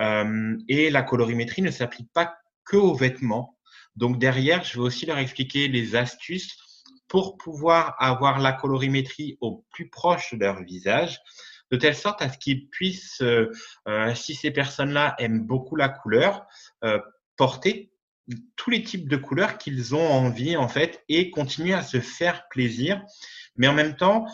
Euh, 0.00 0.56
et 0.68 0.90
la 0.90 1.02
colorimétrie 1.02 1.62
ne 1.62 1.70
s'applique 1.70 2.12
pas 2.12 2.36
que 2.64 2.76
aux 2.76 2.94
vêtements. 2.94 3.58
Donc 3.96 4.18
derrière, 4.18 4.64
je 4.64 4.74
vais 4.74 4.84
aussi 4.84 5.06
leur 5.06 5.18
expliquer 5.18 5.68
les 5.68 5.96
astuces 5.96 6.58
pour 7.08 7.36
pouvoir 7.36 7.94
avoir 7.98 8.40
la 8.40 8.52
colorimétrie 8.52 9.38
au 9.40 9.64
plus 9.70 9.88
proche 9.88 10.34
de 10.34 10.40
leur 10.40 10.62
visage 10.62 11.18
de 11.70 11.76
telle 11.78 11.96
sorte 11.96 12.20
à 12.22 12.30
ce 12.30 12.38
qu'ils 12.38 12.68
puissent, 12.68 13.22
euh, 13.22 13.50
euh, 13.88 14.14
si 14.14 14.34
ces 14.34 14.50
personnes-là 14.50 15.14
aiment 15.18 15.46
beaucoup 15.46 15.76
la 15.76 15.88
couleur, 15.88 16.46
porter 17.36 17.90
tous 18.54 18.70
les 18.70 18.82
types 18.82 19.08
de 19.08 19.16
couleurs 19.16 19.58
qu'ils 19.58 19.94
ont 19.94 20.06
envie 20.06 20.56
en 20.56 20.68
fait 20.68 21.02
et 21.08 21.30
continuer 21.30 21.74
à 21.74 21.82
se 21.82 22.00
faire 22.00 22.46
plaisir. 22.48 23.02
Mais 23.56 23.66
en 23.66 23.72
même 23.72 23.96
temps, 23.96 24.26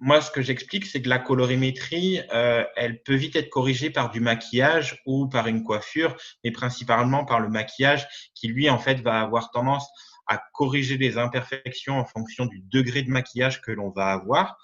moi, 0.00 0.20
ce 0.20 0.30
que 0.30 0.42
j'explique, 0.42 0.86
c'est 0.86 1.00
que 1.00 1.08
la 1.08 1.18
colorimétrie, 1.18 2.20
elle 2.30 3.02
peut 3.02 3.14
vite 3.14 3.36
être 3.36 3.48
corrigée 3.48 3.90
par 3.90 4.10
du 4.10 4.20
maquillage 4.20 5.00
ou 5.06 5.26
par 5.26 5.46
une 5.46 5.62
coiffure, 5.64 6.16
mais 6.44 6.50
principalement 6.50 7.24
par 7.24 7.40
le 7.40 7.48
maquillage 7.48 8.06
qui, 8.34 8.48
lui, 8.48 8.68
en 8.68 8.78
fait, 8.78 9.00
va 9.00 9.20
avoir 9.20 9.50
tendance 9.50 9.88
à 10.26 10.42
corriger 10.52 10.96
les 10.96 11.18
imperfections 11.18 11.98
en 11.98 12.04
fonction 12.04 12.46
du 12.46 12.60
degré 12.60 13.02
de 13.02 13.10
maquillage 13.10 13.60
que 13.60 13.70
l'on 13.70 13.90
va 13.90 14.12
avoir. 14.12 14.58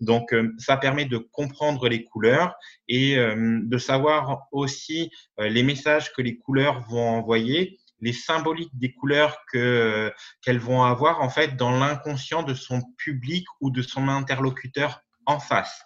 Donc, 0.00 0.32
euh, 0.32 0.54
ça 0.58 0.76
permet 0.76 1.06
de 1.06 1.18
comprendre 1.18 1.88
les 1.88 2.04
couleurs 2.04 2.54
et 2.88 3.16
euh, 3.16 3.60
de 3.62 3.78
savoir 3.78 4.46
aussi 4.52 5.10
euh, 5.40 5.48
les 5.48 5.62
messages 5.62 6.12
que 6.12 6.22
les 6.22 6.36
couleurs 6.36 6.84
vont 6.88 7.08
envoyer, 7.08 7.78
les 8.00 8.12
symboliques 8.12 8.76
des 8.78 8.92
couleurs 8.92 9.38
que 9.50 10.12
qu'elles 10.42 10.58
vont 10.58 10.82
avoir 10.82 11.22
en 11.22 11.28
fait 11.28 11.56
dans 11.56 11.78
l'inconscient 11.78 12.42
de 12.42 12.54
son 12.54 12.82
public 12.98 13.46
ou 13.60 13.70
de 13.70 13.82
son 13.82 14.08
interlocuteur 14.08 15.00
en 15.26 15.40
face. 15.40 15.82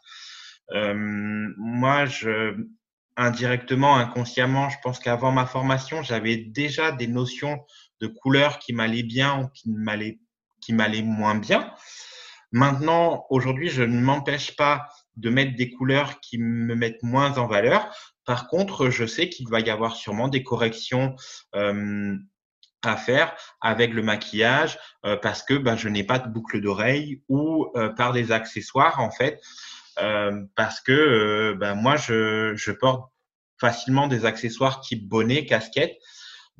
moi, 0.72 2.06
je 2.06 2.56
indirectement, 3.16 3.96
inconsciemment, 3.96 4.70
je 4.70 4.78
pense 4.82 4.98
qu'avant 4.98 5.32
ma 5.32 5.46
formation, 5.46 6.02
j'avais 6.02 6.36
déjà 6.36 6.90
des 6.90 7.06
notions 7.06 7.64
de 8.00 8.06
couleurs 8.06 8.58
qui 8.58 8.72
m'allaient 8.72 9.02
bien 9.02 9.40
ou 9.40 9.48
qui 9.48 9.70
m'allaient 9.70 10.18
qui 10.60 10.72
m'allaient 10.72 11.02
moins 11.02 11.34
bien. 11.34 11.72
Maintenant, 12.52 13.26
aujourd'hui, 13.30 13.68
je 13.68 13.82
ne 13.82 14.00
m'empêche 14.00 14.56
pas 14.56 14.88
de 15.16 15.30
mettre 15.30 15.56
des 15.56 15.70
couleurs 15.70 16.20
qui 16.20 16.38
me 16.38 16.74
mettent 16.74 17.02
moins 17.02 17.38
en 17.38 17.46
valeur. 17.46 17.94
Par 18.24 18.48
contre, 18.48 18.90
je 18.90 19.06
sais 19.06 19.28
qu'il 19.28 19.48
va 19.48 19.60
y 19.60 19.70
avoir 19.70 19.96
sûrement 19.96 20.28
des 20.28 20.42
corrections 20.42 21.16
euh, 21.54 22.16
à 22.84 22.96
faire 22.96 23.34
avec 23.60 23.92
le 23.92 24.02
maquillage 24.02 24.78
euh, 25.04 25.16
parce 25.16 25.42
que 25.42 25.54
ben, 25.54 25.76
je 25.76 25.88
n'ai 25.88 26.04
pas 26.04 26.18
de 26.18 26.28
boucle 26.28 26.60
d'oreille 26.60 27.22
ou 27.28 27.66
euh, 27.76 27.90
par 27.90 28.12
des 28.12 28.32
accessoires 28.32 29.00
en 29.00 29.10
fait 29.10 29.40
parce 30.56 30.80
que 30.80 31.54
ben, 31.60 31.74
moi 31.74 31.96
je, 31.96 32.54
je 32.56 32.72
porte 32.72 33.12
facilement 33.60 34.06
des 34.06 34.24
accessoires 34.24 34.80
type 34.80 35.06
bonnet, 35.06 35.44
casquette 35.44 35.98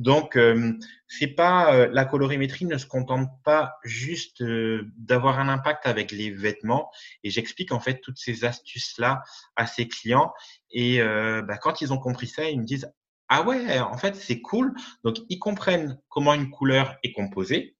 donc, 0.01 0.37
euh, 0.37 0.73
c'est 1.09 1.27
pas 1.27 1.75
euh, 1.75 1.89
la 1.93 2.07
colorimétrie 2.07 2.65
ne 2.65 2.79
se 2.79 2.87
contente 2.87 3.29
pas 3.45 3.75
juste 3.85 4.41
euh, 4.41 4.91
d'avoir 4.97 5.39
un 5.39 5.51
impact 5.51 5.87
avec 5.87 6.11
les 6.11 6.31
vêtements. 6.31 6.91
Et 7.23 7.29
j'explique 7.29 7.71
en 7.71 7.81
fait 7.81 8.01
toutes 8.01 8.17
ces 8.17 8.47
astuces 8.47 8.97
là 8.97 9.23
à 9.57 9.67
ces 9.67 9.87
clients. 9.89 10.33
Et 10.71 11.01
bah, 11.03 11.59
quand 11.59 11.83
ils 11.83 11.93
ont 11.93 11.99
compris 11.99 12.29
ça, 12.29 12.49
ils 12.49 12.59
me 12.59 12.65
disent 12.65 12.91
ah 13.29 13.43
ouais, 13.43 13.79
en 13.79 13.99
fait 13.99 14.17
c'est 14.17 14.41
cool. 14.41 14.73
Donc 15.05 15.19
ils 15.29 15.39
comprennent 15.39 16.01
comment 16.09 16.33
une 16.33 16.51
couleur 16.51 16.97
est 17.03 17.13
composée. 17.13 17.77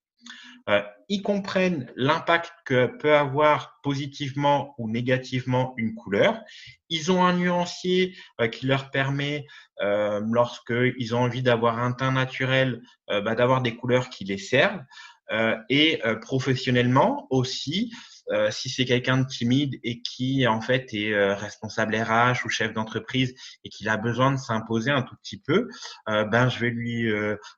Euh, 0.69 0.81
ils 1.09 1.21
comprennent 1.21 1.91
l'impact 1.95 2.51
que 2.65 2.85
peut 2.85 3.15
avoir 3.15 3.79
positivement 3.83 4.75
ou 4.77 4.89
négativement 4.89 5.73
une 5.77 5.95
couleur. 5.95 6.39
Ils 6.89 7.11
ont 7.11 7.23
un 7.23 7.33
nuancier 7.33 8.15
euh, 8.39 8.47
qui 8.47 8.65
leur 8.65 8.91
permet, 8.91 9.45
euh, 9.81 10.21
lorsqu'ils 10.31 11.15
ont 11.15 11.19
envie 11.19 11.41
d'avoir 11.41 11.79
un 11.79 11.91
teint 11.91 12.11
naturel, 12.11 12.81
bah, 13.07 13.35
d'avoir 13.35 13.61
des 13.61 13.75
couleurs 13.75 14.09
qui 14.09 14.23
les 14.23 14.37
servent. 14.37 14.83
et 15.69 16.01
professionnellement 16.21 17.27
aussi, 17.29 17.91
si 18.51 18.69
c'est 18.69 18.85
quelqu'un 18.85 19.17
de 19.17 19.27
timide 19.27 19.79
et 19.83 20.01
qui 20.01 20.47
en 20.47 20.61
fait 20.61 20.93
est 20.93 21.33
responsable 21.33 21.95
RH 21.95 22.45
ou 22.45 22.49
chef 22.49 22.73
d'entreprise 22.73 23.33
et 23.63 23.69
qu'il 23.69 23.89
a 23.89 23.97
besoin 23.97 24.31
de 24.31 24.37
s'imposer 24.37 24.91
un 24.91 25.01
tout 25.01 25.15
petit 25.23 25.41
peu, 25.41 25.67
ben 26.07 26.47
je 26.47 26.59
vais 26.59 26.69
lui 26.69 27.11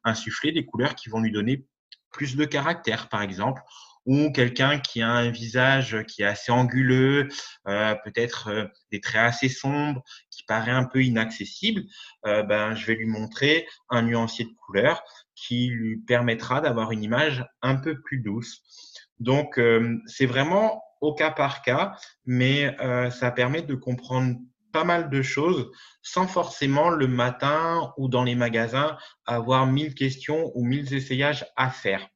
insuffler 0.04 0.52
des 0.52 0.66
couleurs 0.66 0.96
qui 0.96 1.10
vont 1.10 1.20
lui 1.20 1.32
donner 1.32 1.66
plus 2.14 2.38
de 2.38 2.46
caractère, 2.46 3.10
par 3.10 3.22
exemple, 3.22 3.62
ou 4.06 4.32
quelqu'un 4.32 4.80
qui 4.80 5.02
a 5.02 5.10
un 5.10 5.30
visage 5.30 6.04
qui 6.08 6.24
est 6.24 6.26
assez 6.26 6.52
anguleux, 6.52 7.30
euh, 7.68 7.96
peut-être 8.04 8.50
euh, 8.50 8.66
des 8.92 9.00
traits 9.00 9.22
assez 9.22 9.50
sombres, 9.50 10.04
qui 10.30 10.44
paraît 10.44 10.72
un 10.72 10.86
peu 10.86 11.04
inaccessible, 11.04 11.84
euh, 12.26 12.44
ben, 12.44 12.76
je 12.76 12.86
vais 12.86 12.96
lui 12.96 13.06
montrer 13.06 13.66
un 13.90 14.02
nuancier 14.04 14.46
de 14.46 14.54
couleur 14.66 15.04
qui 15.36 15.68
lui 15.68 15.98
permettra 15.98 16.62
d'avoir 16.62 16.92
une 16.92 17.04
image 17.04 17.46
un 17.62 17.76
peu 17.76 18.00
plus 18.02 18.20
douce. 18.20 18.62
Donc, 19.20 19.60
c'est 20.06 20.26
vraiment 20.26 20.84
au 21.00 21.14
cas 21.14 21.32
par 21.32 21.62
cas, 21.62 21.96
mais 22.26 22.76
ça 23.10 23.32
permet 23.32 23.62
de 23.62 23.74
comprendre 23.76 24.36
pas 24.74 24.84
mal 24.84 25.10
de 25.10 25.22
choses 25.22 25.72
sans 26.02 26.28
forcément 26.28 26.90
le 26.90 27.08
matin 27.08 27.94
ou 27.98 28.10
dans 28.10 28.24
les 28.24 28.36
magasins 28.36 28.98
avoir 29.26 29.66
mille 29.66 29.96
questions 29.96 30.52
ou 30.56 30.66
mille 30.66 30.94
essayages 30.94 31.46
à 31.56 31.70
faire. 31.70 32.10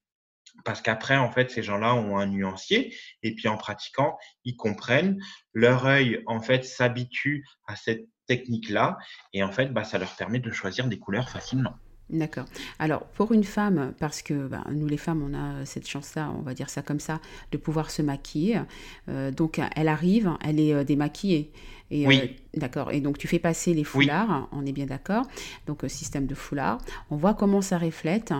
Parce 0.65 0.81
qu'après, 0.81 1.15
en 1.15 1.31
fait, 1.31 1.51
ces 1.51 1.63
gens-là 1.63 1.93
ont 1.95 2.17
un 2.17 2.25
nuancier 2.25 2.97
et 3.21 3.35
puis 3.35 3.47
en 3.47 3.57
pratiquant, 3.57 4.17
ils 4.43 4.57
comprennent. 4.57 5.17
Leur 5.53 5.85
œil, 5.85 6.23
en 6.25 6.41
fait, 6.41 6.65
s'habitue 6.65 7.45
à 7.67 7.75
cette 7.75 8.07
technique-là 8.25 8.97
et 9.33 9.43
en 9.43 9.51
fait, 9.51 9.67
bah, 9.67 9.83
ça 9.83 9.99
leur 9.99 10.13
permet 10.15 10.39
de 10.39 10.51
choisir 10.51 10.87
des 10.87 10.99
couleurs 10.99 11.29
facilement. 11.29 11.75
D'accord. 12.09 12.45
Alors, 12.79 13.03
pour 13.03 13.33
une 13.33 13.43
femme, 13.43 13.93
parce 13.99 14.21
que 14.21 14.47
bah, 14.47 14.63
nous 14.71 14.87
les 14.87 14.97
femmes, 14.97 15.21
on 15.29 15.33
a 15.37 15.65
cette 15.65 15.87
chance-là, 15.87 16.31
on 16.37 16.41
va 16.41 16.53
dire 16.53 16.69
ça 16.69 16.81
comme 16.81 17.01
ça, 17.01 17.19
de 17.51 17.57
pouvoir 17.57 17.91
se 17.91 18.01
maquiller. 18.01 18.61
Euh, 19.09 19.31
donc, 19.31 19.59
elle 19.75 19.89
arrive, 19.89 20.31
elle 20.41 20.59
est 20.59 20.73
euh, 20.73 20.83
démaquillée. 20.85 21.51
Et, 21.91 22.07
oui. 22.07 22.21
Euh, 22.23 22.59
d'accord. 22.59 22.93
Et 22.93 23.01
donc, 23.01 23.17
tu 23.17 23.27
fais 23.27 23.39
passer 23.39 23.73
les 23.73 23.83
foulards, 23.83 24.47
on 24.53 24.65
est 24.65 24.71
bien 24.71 24.85
d'accord. 24.85 25.25
Donc, 25.65 25.83
système 25.87 26.27
de 26.27 26.35
foulard. 26.35 26.77
On 27.09 27.17
voit 27.17 27.33
comment 27.33 27.61
ça 27.61 27.77
reflète. 27.77 28.33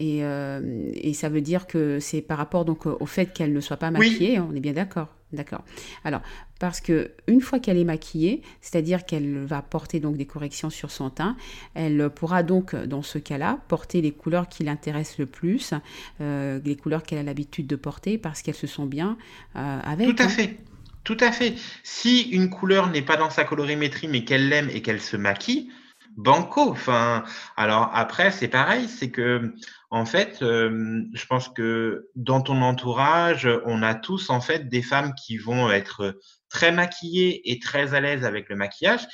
Et, 0.00 0.18
et 0.18 1.14
ça 1.14 1.28
veut 1.28 1.40
dire 1.40 1.66
que 1.66 2.00
c'est 2.00 2.22
par 2.22 2.38
rapport 2.38 2.64
donc, 2.64 2.86
au 2.86 3.06
fait 3.06 3.26
qu'elle 3.26 3.52
ne 3.52 3.60
soit 3.60 3.76
pas 3.76 3.90
maquillée, 3.90 4.40
on 4.40 4.52
est 4.54 4.60
bien 4.60 4.72
d'accord. 4.72 5.08
D'accord. 5.32 5.64
Alors, 6.04 6.20
parce 6.58 6.80
que 6.80 7.10
une 7.26 7.40
fois 7.40 7.58
qu'elle 7.58 7.78
est 7.78 7.84
maquillée, 7.84 8.42
c'est-à-dire 8.60 9.06
qu'elle 9.06 9.44
va 9.44 9.62
porter 9.62 9.98
donc 9.98 10.16
des 10.16 10.26
corrections 10.26 10.70
sur 10.70 10.90
son 10.90 11.10
teint, 11.10 11.36
elle 11.74 12.10
pourra 12.10 12.42
donc, 12.42 12.74
dans 12.74 13.02
ce 13.02 13.18
cas-là, 13.18 13.58
porter 13.68 14.00
les 14.02 14.12
couleurs 14.12 14.48
qui 14.48 14.62
l'intéressent 14.62 15.18
le 15.18 15.26
plus, 15.26 15.74
euh, 16.20 16.60
les 16.64 16.76
couleurs 16.76 17.02
qu'elle 17.02 17.18
a 17.18 17.22
l'habitude 17.22 17.66
de 17.66 17.76
porter, 17.76 18.18
parce 18.18 18.42
qu'elles 18.42 18.54
se 18.54 18.66
sont 18.66 18.86
bien 18.86 19.16
euh, 19.56 19.80
avec. 19.82 20.14
Tout 20.14 20.22
à 20.22 20.26
hein. 20.26 20.28
fait. 20.28 20.56
Tout 21.04 21.16
à 21.18 21.32
fait. 21.32 21.54
Si 21.82 22.28
une 22.30 22.48
couleur 22.48 22.90
n'est 22.90 23.02
pas 23.02 23.16
dans 23.16 23.30
sa 23.30 23.44
colorimétrie, 23.44 24.06
mais 24.06 24.24
qu'elle 24.24 24.48
l'aime 24.48 24.70
et 24.70 24.82
qu'elle 24.82 25.00
se 25.00 25.16
maquille, 25.16 25.68
banco. 26.16 26.70
Enfin, 26.70 27.24
alors 27.56 27.90
après, 27.92 28.30
c'est 28.30 28.48
pareil, 28.48 28.88
c'est 28.88 29.10
que 29.10 29.54
en 29.90 30.06
fait, 30.06 30.42
euh, 30.42 31.02
je 31.12 31.26
pense 31.26 31.48
que 31.48 32.08
dans 32.16 32.40
ton 32.40 32.62
entourage, 32.62 33.48
on 33.66 33.82
a 33.82 33.94
tous 33.94 34.30
en 34.30 34.40
fait 34.40 34.68
des 34.68 34.82
femmes 34.82 35.12
qui 35.14 35.36
vont 35.36 35.70
être 35.70 36.18
très 36.48 36.72
maquillées 36.72 37.50
et 37.50 37.58
très 37.58 37.94
à 37.94 38.00
l'aise 38.00 38.24
avec 38.24 38.48
le 38.48 38.56
maquillage. 38.56 39.06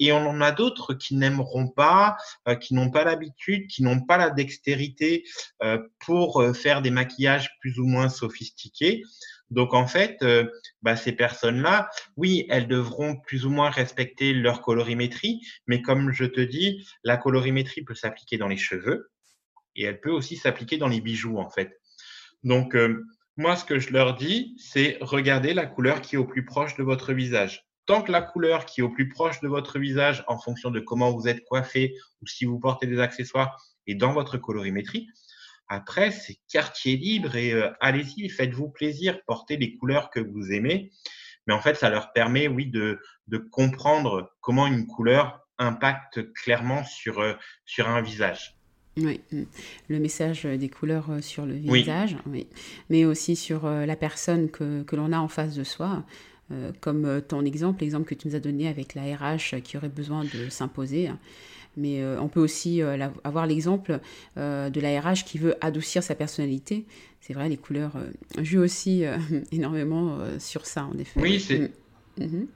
Et 0.00 0.10
on 0.12 0.26
en 0.26 0.40
a 0.40 0.50
d'autres 0.50 0.94
qui 0.94 1.14
n'aimeront 1.14 1.68
pas, 1.68 2.16
euh, 2.48 2.56
qui 2.56 2.74
n'ont 2.74 2.90
pas 2.90 3.04
l'habitude, 3.04 3.68
qui 3.68 3.84
n'ont 3.84 4.00
pas 4.00 4.16
la 4.16 4.30
dextérité 4.30 5.22
euh, 5.62 5.78
pour 6.04 6.44
faire 6.54 6.82
des 6.82 6.90
maquillages 6.90 7.50
plus 7.60 7.78
ou 7.78 7.86
moins 7.86 8.08
sophistiqués. 8.08 9.02
Donc 9.50 9.74
en 9.74 9.86
fait, 9.86 10.24
bah, 10.82 10.96
ces 10.96 11.12
personnes-là, 11.12 11.90
oui, 12.16 12.46
elles 12.48 12.66
devront 12.66 13.16
plus 13.16 13.46
ou 13.46 13.50
moins 13.50 13.70
respecter 13.70 14.32
leur 14.32 14.62
colorimétrie, 14.62 15.40
mais 15.66 15.82
comme 15.82 16.12
je 16.12 16.24
te 16.24 16.40
dis, 16.40 16.86
la 17.04 17.16
colorimétrie 17.16 17.82
peut 17.82 17.94
s'appliquer 17.94 18.38
dans 18.38 18.48
les 18.48 18.56
cheveux, 18.56 19.10
et 19.76 19.84
elle 19.84 20.00
peut 20.00 20.10
aussi 20.10 20.36
s'appliquer 20.36 20.76
dans 20.76 20.88
les 20.88 21.00
bijoux 21.00 21.38
en 21.38 21.50
fait. 21.50 21.80
Donc 22.42 22.74
euh, 22.74 23.04
moi 23.36 23.56
ce 23.56 23.64
que 23.64 23.78
je 23.78 23.92
leur 23.92 24.14
dis, 24.14 24.54
c'est 24.58 24.98
regardez 25.00 25.54
la 25.54 25.66
couleur 25.66 26.00
qui 26.00 26.16
est 26.16 26.18
au 26.18 26.26
plus 26.26 26.44
proche 26.44 26.76
de 26.76 26.82
votre 26.82 27.12
visage. 27.12 27.64
Tant 27.86 28.02
que 28.02 28.12
la 28.12 28.22
couleur 28.22 28.64
qui 28.64 28.80
est 28.80 28.84
au 28.84 28.88
plus 28.88 29.08
proche 29.08 29.40
de 29.40 29.48
votre 29.48 29.78
visage 29.78 30.24
en 30.26 30.38
fonction 30.38 30.70
de 30.70 30.80
comment 30.80 31.12
vous 31.12 31.28
êtes 31.28 31.44
coiffé 31.44 31.94
ou 32.22 32.26
si 32.26 32.44
vous 32.44 32.58
portez 32.58 32.86
des 32.86 32.98
accessoires 32.98 33.62
est 33.86 33.94
dans 33.94 34.12
votre 34.12 34.38
colorimétrie, 34.38 35.06
Après, 35.68 36.10
c'est 36.10 36.36
quartier 36.48 36.96
libre 36.96 37.36
et 37.36 37.54
allez-y, 37.80 38.28
faites-vous 38.28 38.68
plaisir, 38.68 39.18
portez 39.26 39.56
les 39.56 39.76
couleurs 39.76 40.10
que 40.10 40.20
vous 40.20 40.52
aimez. 40.52 40.90
Mais 41.46 41.54
en 41.54 41.60
fait, 41.60 41.74
ça 41.74 41.90
leur 41.90 42.12
permet, 42.12 42.48
oui, 42.48 42.66
de, 42.66 43.00
de 43.28 43.38
comprendre 43.38 44.34
comment 44.40 44.66
une 44.66 44.86
couleur 44.86 45.40
impacte 45.58 46.32
clairement 46.32 46.84
sur, 46.84 47.22
sur 47.64 47.88
un 47.88 48.02
visage. 48.02 48.54
Oui, 48.96 49.20
mm. 49.32 49.42
le 49.88 49.98
message 49.98 50.44
des 50.44 50.68
couleurs 50.68 51.10
euh, 51.10 51.20
sur 51.20 51.46
le 51.46 51.54
visage, 51.54 52.16
oui. 52.26 52.46
mais 52.90 53.04
aussi 53.04 53.34
sur 53.34 53.66
euh, 53.66 53.86
la 53.86 53.96
personne 53.96 54.50
que, 54.50 54.82
que 54.82 54.96
l'on 54.96 55.12
a 55.12 55.18
en 55.18 55.28
face 55.28 55.54
de 55.54 55.64
soi, 55.64 56.04
euh, 56.52 56.72
comme 56.80 57.22
ton 57.26 57.44
exemple, 57.44 57.80
l'exemple 57.80 58.06
que 58.06 58.14
tu 58.14 58.28
nous 58.28 58.36
as 58.36 58.40
donné 58.40 58.68
avec 58.68 58.94
la 58.94 59.02
RH 59.02 59.60
qui 59.62 59.76
aurait 59.76 59.88
besoin 59.88 60.24
de 60.24 60.48
s'imposer. 60.48 61.10
Mais 61.76 62.04
on 62.18 62.28
peut 62.28 62.40
aussi 62.40 62.82
avoir 63.24 63.46
l'exemple 63.46 63.98
de 64.36 64.80
la 64.80 65.00
RH 65.00 65.24
qui 65.24 65.38
veut 65.38 65.56
adoucir 65.60 66.02
sa 66.02 66.14
personnalité. 66.14 66.84
C'est 67.20 67.32
vrai, 67.32 67.48
les 67.48 67.56
couleurs 67.56 67.92
jouent 68.40 68.62
aussi 68.62 69.04
énormément 69.52 70.18
sur 70.38 70.66
ça, 70.66 70.84
en 70.84 70.96
effet. 70.98 71.20
Oui, 71.20 71.40
c'est... 71.40 71.72
Mm. 72.18 72.46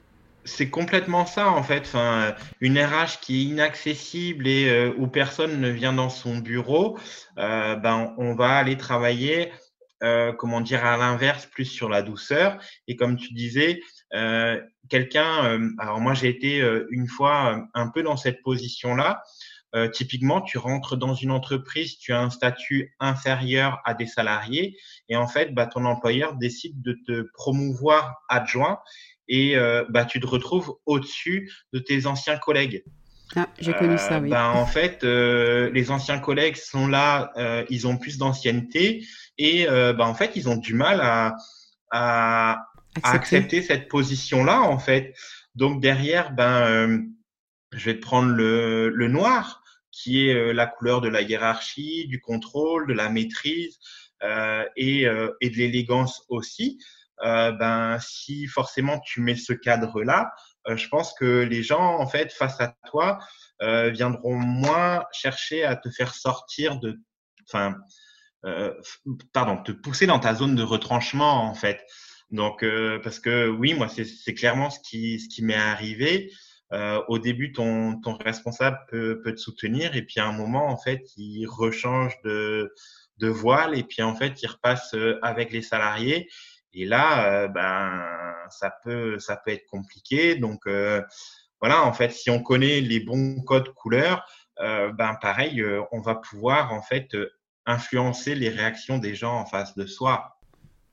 C'est 0.48 0.70
complètement 0.70 1.26
ça 1.26 1.50
en 1.50 1.62
fait. 1.62 1.81
Enfin, 1.81 2.35
une 2.61 2.78
RH 2.78 3.20
qui 3.20 3.40
est 3.40 3.44
inaccessible 3.44 4.46
et 4.48 4.68
euh, 4.70 4.94
où 4.96 5.07
personne 5.07 5.61
ne 5.61 5.68
vient 5.68 5.92
dans 5.92 6.09
son 6.09 6.38
bureau, 6.38 6.98
euh, 7.38 7.76
ben 7.76 8.14
on 8.16 8.35
va 8.35 8.57
aller 8.57 8.78
travailler, 8.78 9.52
euh, 10.02 10.33
comment 10.33 10.62
dire, 10.62 10.87
à 10.87 10.96
l'inverse, 10.96 11.44
plus 11.46 11.66
sur 11.66 11.90
la 11.90 12.00
douceur. 12.00 12.59
Et 12.87 12.96
comme 12.96 13.16
tu 13.16 13.35
disais, 13.35 13.83
quelqu'un. 14.88 15.61
alors 15.79 16.01
moi 16.01 16.14
j'ai 16.14 16.29
été 16.29 16.59
une 16.90 17.09
fois 17.09 17.66
un 17.75 17.88
peu 17.88 18.03
dans 18.03 18.16
cette 18.16 18.42
position-là. 18.42 19.23
typiquement, 19.92 20.40
tu 20.40 20.57
rentres 20.57 20.97
dans 20.97 21.14
une 21.14 21.31
entreprise, 21.31 21.99
tu 21.99 22.12
as 22.12 22.21
un 22.21 22.31
statut 22.31 22.94
inférieur 23.01 23.81
à 23.85 23.92
des 23.94 24.07
salariés, 24.07 24.77
et 25.09 25.16
en 25.16 25.27
fait, 25.27 25.55
bah, 25.55 25.66
ton 25.66 25.85
employeur 25.85 26.35
décide 26.37 26.81
de 26.81 26.99
te 27.07 27.29
promouvoir 27.35 28.14
adjoint 28.29 28.81
et 29.29 29.57
euh, 29.57 29.85
bah, 29.88 30.05
tu 30.05 30.21
te 30.21 30.27
retrouves 30.27 30.77
au-dessus 30.87 31.53
de 31.73 31.79
tes 31.79 32.07
anciens 32.07 32.38
collègues. 32.38 32.83
Ah, 33.37 33.47
j'ai 33.59 33.75
connu 33.75 33.99
ça, 33.99 34.16
euh, 34.16 34.21
oui. 34.21 34.31
Bah, 34.31 34.53
en 34.55 34.64
fait, 34.64 35.05
euh, 35.05 35.71
les 35.73 35.90
anciens 35.90 36.18
collègues 36.18 36.57
sont 36.57 36.87
là, 36.87 37.33
ils 37.68 37.87
ont 37.87 37.99
plus 37.99 38.18
d'ancienneté 38.18 39.05
et 39.37 39.66
bah, 39.66 40.07
en 40.07 40.14
fait, 40.14 40.33
ils 40.35 40.49
ont 40.49 40.57
du 40.57 40.75
mal 40.75 41.01
à, 41.01 41.37
à, 41.90 42.64
accepter 43.03 43.62
cette 43.62 43.88
position-là, 43.88 44.62
en 44.62 44.79
fait. 44.79 45.14
Donc 45.55 45.81
derrière, 45.81 46.33
ben, 46.33 47.07
je 47.72 47.85
vais 47.85 47.96
te 47.96 48.03
prendre 48.03 48.31
le, 48.31 48.88
le 48.88 49.09
noir, 49.09 49.62
qui 49.90 50.29
est 50.29 50.53
la 50.53 50.66
couleur 50.66 51.01
de 51.01 51.09
la 51.09 51.22
hiérarchie, 51.22 52.07
du 52.07 52.20
contrôle, 52.20 52.87
de 52.87 52.92
la 52.92 53.09
maîtrise 53.09 53.79
et, 54.77 55.03
et 55.40 55.51
de 55.51 55.57
l'élégance 55.57 56.24
aussi. 56.29 56.79
Euh, 57.24 57.51
ben 57.51 57.98
si 58.01 58.46
forcément 58.46 59.01
tu 59.01 59.20
mets 59.20 59.35
ce 59.35 59.53
cadre-là, 59.53 60.31
euh, 60.68 60.77
je 60.77 60.87
pense 60.88 61.12
que 61.14 61.40
les 61.42 61.64
gens 61.64 61.98
en 61.98 62.07
fait 62.07 62.33
face 62.33 62.61
à 62.61 62.77
toi 62.87 63.18
euh, 63.61 63.90
viendront 63.90 64.37
moins 64.37 65.05
chercher 65.12 65.64
à 65.64 65.74
te 65.74 65.90
faire 65.90 66.14
sortir 66.14 66.79
de, 66.79 67.01
enfin, 67.48 67.74
pardon, 69.33 69.61
te 69.64 69.72
pousser 69.72 70.07
dans 70.07 70.20
ta 70.20 70.33
zone 70.35 70.55
de 70.55 70.62
retranchement 70.62 71.42
en 71.42 71.55
fait. 71.55 71.85
Donc 72.31 72.64
parce 73.03 73.21
que 73.21 73.49
oui, 73.49 73.75
moi 73.75 73.88
c'est 73.88 74.35
clairement 74.35 74.71
ce 74.71 74.81
qui 74.81 75.19
ce 75.19 75.29
qui 75.29 75.43
m'est 75.43 75.55
arrivé. 75.55 76.31
au 77.09 77.19
début, 77.19 77.53
ton, 77.53 77.99
ton 78.01 78.17
responsable 78.19 78.79
peut, 78.88 79.23
peut, 79.23 79.35
te 79.35 79.41
soutenir 79.41 79.97
et 79.97 80.03
puis 80.03 80.21
à 80.21 80.27
un 80.27 80.33
moment, 80.33 80.69
en 80.69 80.77
fait, 80.77 81.03
il 81.17 81.47
rechange 81.47 82.14
de, 82.25 82.75
de 83.17 83.29
voile 83.29 83.79
et 83.79 83.83
puis 83.83 84.03
en 84.03 84.14
fait, 84.14 84.43
il 84.43 84.47
repasse 84.47 84.95
avec 85.23 85.53
les 85.53 85.62
salariés 85.62 86.29
et 86.73 86.85
là, 86.85 87.33
euh, 87.33 87.49
ben, 87.49 88.05
ça 88.51 88.73
peut, 88.85 89.19
ça 89.19 89.37
peut 89.37 89.51
être 89.53 89.67
compliqué. 89.67 90.37
Donc, 90.37 90.67
euh, 90.67 91.03
voilà, 91.61 91.85
en 91.85 91.93
fait, 91.93 92.11
si 92.11 92.31
on 92.31 92.43
connaît 92.43 92.81
les 92.81 93.01
bons 93.01 93.41
codes 93.43 93.73
couleurs, 93.75 94.25
euh, 94.61 94.93
ben, 94.93 95.14
pareil, 95.21 95.64
on 95.93 96.01
va 96.01 96.17
pouvoir, 96.17 96.73
en 96.73 96.83
fait, 96.83 97.17
influencer 97.67 98.35
les 98.35 98.49
réactions 98.49 98.99
des 98.99 99.14
gens 99.14 99.41
en 99.41 99.47
face 99.47 99.75
de 99.77 99.87
soi. 99.87 100.38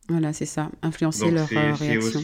Voilà, 0.08 0.34
c'est 0.34 0.46
ça, 0.46 0.70
influencer 0.82 1.32
leurs 1.32 1.48
réactions. 1.48 2.24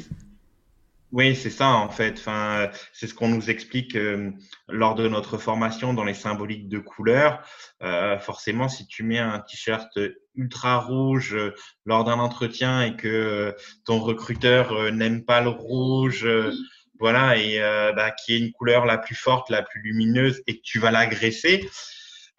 Oui, 1.11 1.35
c'est 1.35 1.49
ça 1.49 1.71
en 1.71 1.89
fait. 1.89 2.13
Enfin, 2.19 2.69
c'est 2.93 3.05
ce 3.05 3.13
qu'on 3.13 3.27
nous 3.27 3.49
explique 3.49 3.97
euh, 3.97 4.31
lors 4.69 4.95
de 4.95 5.09
notre 5.09 5.37
formation 5.37 5.93
dans 5.93 6.05
les 6.05 6.13
symboliques 6.13 6.69
de 6.69 6.79
couleurs. 6.79 7.45
Euh, 7.83 8.17
forcément, 8.17 8.69
si 8.69 8.87
tu 8.87 9.03
mets 9.03 9.19
un 9.19 9.39
t-shirt 9.39 9.89
ultra 10.35 10.79
rouge 10.79 11.35
euh, 11.35 11.53
lors 11.85 12.05
d'un 12.05 12.19
entretien 12.19 12.83
et 12.83 12.95
que 12.95 13.53
ton 13.85 13.99
recruteur 13.99 14.91
n'aime 14.93 15.25
pas 15.25 15.41
le 15.41 15.49
rouge, 15.49 16.25
voilà, 16.99 17.35
et 17.37 17.59
bah, 17.95 18.11
qui 18.11 18.35
est 18.35 18.39
une 18.39 18.51
couleur 18.53 18.85
la 18.85 18.97
plus 18.97 19.15
forte, 19.15 19.49
la 19.49 19.63
plus 19.63 19.81
lumineuse, 19.81 20.41
et 20.47 20.57
que 20.57 20.61
tu 20.63 20.79
vas 20.79 20.91
l'agresser, 20.91 21.67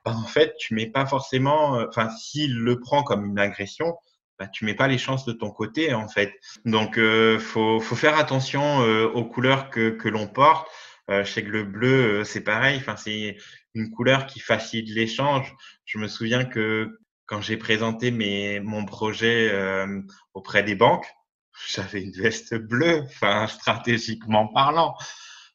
bah, 0.04 0.14
en 0.16 0.26
fait, 0.26 0.54
tu 0.58 0.74
mets 0.74 0.86
pas 0.86 1.04
forcément. 1.04 1.72
Enfin, 1.88 2.08
s'il 2.10 2.54
le 2.54 2.80
prend 2.80 3.02
comme 3.02 3.26
une 3.26 3.38
agression, 3.38 3.96
bah, 4.42 4.48
tu 4.48 4.64
mets 4.64 4.74
pas 4.74 4.88
les 4.88 4.98
chances 4.98 5.24
de 5.24 5.32
ton 5.32 5.52
côté 5.52 5.94
en 5.94 6.08
fait. 6.08 6.34
Donc 6.64 6.98
euh, 6.98 7.38
faut, 7.38 7.78
faut 7.78 7.94
faire 7.94 8.18
attention 8.18 8.82
euh, 8.82 9.06
aux 9.06 9.24
couleurs 9.24 9.70
que, 9.70 9.90
que 9.90 10.08
l'on 10.08 10.26
porte. 10.26 10.68
Euh, 11.10 11.24
je 11.24 11.30
sais 11.30 11.44
que 11.44 11.50
le 11.50 11.62
bleu 11.62 12.22
euh, 12.22 12.24
c'est 12.24 12.40
pareil. 12.40 12.76
Enfin 12.78 12.96
c'est 12.96 13.36
une 13.74 13.92
couleur 13.92 14.26
qui 14.26 14.40
facilite 14.40 14.92
l'échange. 14.92 15.54
Je 15.84 15.98
me 15.98 16.08
souviens 16.08 16.44
que 16.44 16.98
quand 17.26 17.40
j'ai 17.40 17.56
présenté 17.56 18.10
mes, 18.10 18.58
mon 18.58 18.84
projet 18.84 19.48
euh, 19.52 20.00
auprès 20.34 20.64
des 20.64 20.74
banques, 20.74 21.06
j'avais 21.68 22.02
une 22.02 22.10
veste 22.10 22.56
bleue. 22.56 23.02
Enfin 23.04 23.46
stratégiquement 23.46 24.48
parlant, 24.48 24.96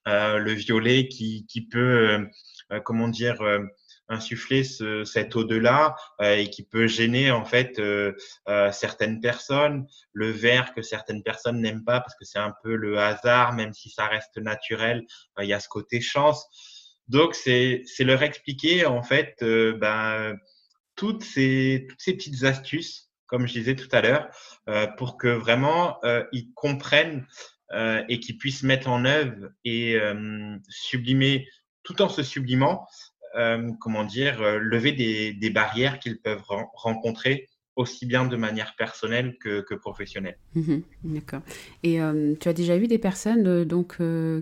le 0.05 0.53
violet 0.53 1.09
qui, 1.09 1.45
qui 1.47 1.67
peut 1.67 2.25
comment 2.85 3.09
dire 3.09 3.43
insuffler 4.09 4.63
ce, 4.63 5.03
cet 5.03 5.35
au-delà 5.35 5.95
euh, 6.21 6.35
et 6.35 6.49
qui 6.49 6.63
peut 6.63 6.87
gêner 6.87 7.31
en 7.31 7.45
fait 7.45 7.79
euh, 7.79 8.13
euh, 8.47 8.71
certaines 8.71 9.19
personnes, 9.21 9.87
le 10.13 10.29
vert 10.29 10.73
que 10.73 10.81
certaines 10.81 11.23
personnes 11.23 11.61
n'aiment 11.61 11.83
pas 11.83 11.99
parce 11.99 12.15
que 12.15 12.25
c'est 12.25 12.39
un 12.39 12.53
peu 12.63 12.75
le 12.75 12.99
hasard, 12.99 13.53
même 13.53 13.73
si 13.73 13.89
ça 13.89 14.05
reste 14.07 14.37
naturel, 14.37 15.05
il 15.39 15.47
y 15.47 15.53
a 15.53 15.59
ce 15.59 15.69
côté 15.69 16.01
chance. 16.01 16.45
Donc 17.07 17.35
c'est 17.35 17.85
leur 17.99 18.23
expliquer 18.23 18.85
en 18.85 19.01
fait 19.01 19.35
ben, 19.41 20.35
toutes 20.95 21.23
ces 21.23 21.85
toutes 21.89 22.01
ces 22.01 22.13
petites 22.13 22.43
astuces, 22.43 23.09
comme 23.27 23.47
je 23.47 23.53
disais 23.53 23.75
tout 23.75 23.87
à 23.93 24.01
l'heure, 24.01 24.27
pour 24.97 25.17
que 25.17 25.29
vraiment 25.29 26.01
ils 26.33 26.51
comprennent 26.53 27.25
et 27.73 28.19
qu'ils 28.19 28.37
puissent 28.37 28.63
mettre 28.63 28.89
en 28.89 29.05
œuvre 29.05 29.49
et 29.63 29.97
sublimer 30.67 31.47
tout 31.83 32.01
en 32.01 32.09
se 32.09 32.23
sublimant 32.23 32.85
euh, 33.35 33.71
comment 33.79 34.03
dire, 34.03 34.41
euh, 34.41 34.57
lever 34.59 34.91
des, 34.91 35.49
barrières 35.49 35.99
qu'ils 35.99 36.19
peuvent 36.19 36.43
rencontrer 36.73 37.47
aussi 37.75 38.07
bien 38.07 38.25
de 38.25 38.35
manière 38.35 38.75
personnelle 38.75 39.37
que, 39.39 39.75
professionnelle. 39.75 40.37
Mhm, 40.55 40.81
d'accord. 41.03 41.41
Et 41.83 42.01
euh, 42.01 42.33
tu 42.39 42.49
as 42.49 42.53
déjà 42.53 42.77
vu 42.77 42.87
des 42.87 42.97
personnes 42.97 43.65
donc 43.65 43.97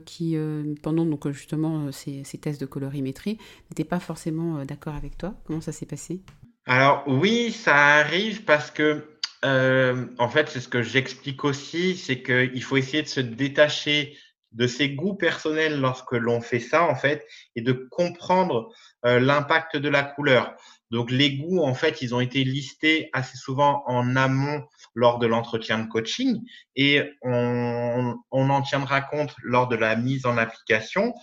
qui, 0.05 0.37
pendant 0.81 1.05
donc 1.05 1.29
justement 1.31 1.91
ces, 1.91 2.23
tests 2.41 2.61
de 2.61 2.65
colorimétrie, 2.65 3.37
n'étaient 3.69 3.83
pas 3.83 3.99
forcément 3.99 4.63
d'accord 4.63 4.95
avec 4.95 5.17
toi? 5.17 5.35
Comment 5.45 5.59
ça 5.59 5.73
s'est 5.73 5.85
passé? 5.85 6.21
Alors 6.65 7.03
oui, 7.07 7.51
ça 7.51 7.75
arrive 7.75 8.45
parce 8.45 8.71
que 8.71 9.03
en 9.43 10.29
fait, 10.29 10.47
c'est 10.47 10.61
ce 10.61 10.69
que 10.69 10.81
j'explique 10.81 11.43
aussi, 11.43 11.97
c'est 11.97 12.23
qu'il 12.23 12.63
faut 12.63 12.77
essayer 12.77 13.03
de 13.03 13.09
se 13.09 13.19
détacher 13.19 14.17
de 14.55 14.67
ses 14.67 14.89
goûts 14.89 15.15
personnels 15.15 15.79
lorsque 15.79 16.13
l'on 16.13 16.41
fait 16.41 16.59
ça, 16.59 16.83
en 16.83 16.95
fait, 16.95 17.25
et 17.55 17.61
de 17.61 17.73
comprendre 17.91 18.71
euh, 19.05 19.19
l'impact 19.19 19.77
de 19.77 19.89
la 19.89 20.03
couleur. 20.03 20.55
Donc, 20.91 21.11
les 21.11 21.37
goûts, 21.37 21.61
en 21.61 21.73
fait, 21.73 22.01
ils 22.01 22.15
ont 22.15 22.21
été 22.21 22.43
listés 22.43 23.09
assez 23.13 23.37
souvent 23.37 23.83
en 23.85 24.15
amont 24.15 24.63
lors 24.93 25.19
de 25.19 25.27
l'entretien 25.27 25.79
de 25.79 25.87
coaching 25.87 26.41
et 26.75 27.03
on, 27.21 28.15
on, 28.31 28.49
en 28.49 28.61
tiendra 28.61 29.01
compte 29.01 29.35
lors 29.43 29.67
de 29.67 29.75
la 29.75 29.95
mise 29.95 30.25
en 30.25 30.37
application. 30.37 31.13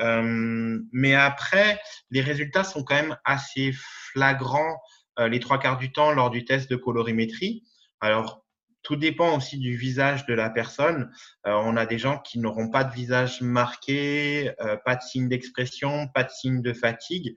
Euh, 0.00 0.78
mais 0.92 1.14
après, 1.14 1.78
les 2.10 2.22
résultats 2.22 2.64
sont 2.64 2.82
quand 2.84 2.94
même 2.94 3.16
assez 3.24 3.72
flagrants 3.74 4.80
euh, 5.18 5.28
les 5.28 5.40
trois 5.40 5.58
quarts 5.58 5.76
du 5.76 5.92
temps 5.92 6.12
lors 6.12 6.30
du 6.30 6.44
test 6.46 6.70
de 6.70 6.76
colorimétrie. 6.76 7.64
Alors, 8.00 8.41
tout 8.82 8.96
dépend 8.96 9.36
aussi 9.36 9.58
du 9.58 9.76
visage 9.76 10.26
de 10.26 10.34
la 10.34 10.50
personne. 10.50 11.10
Euh, 11.46 11.52
on 11.52 11.76
a 11.76 11.86
des 11.86 11.98
gens 11.98 12.18
qui 12.18 12.38
n'auront 12.38 12.68
pas 12.68 12.84
de 12.84 12.92
visage 12.92 13.40
marqué, 13.40 14.52
euh, 14.60 14.76
pas 14.84 14.96
de 14.96 15.02
signe 15.02 15.28
d'expression, 15.28 16.08
pas 16.08 16.24
de 16.24 16.30
signe 16.30 16.62
de 16.62 16.72
fatigue. 16.72 17.36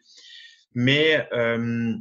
Mais 0.73 1.27
euh, 1.33 1.93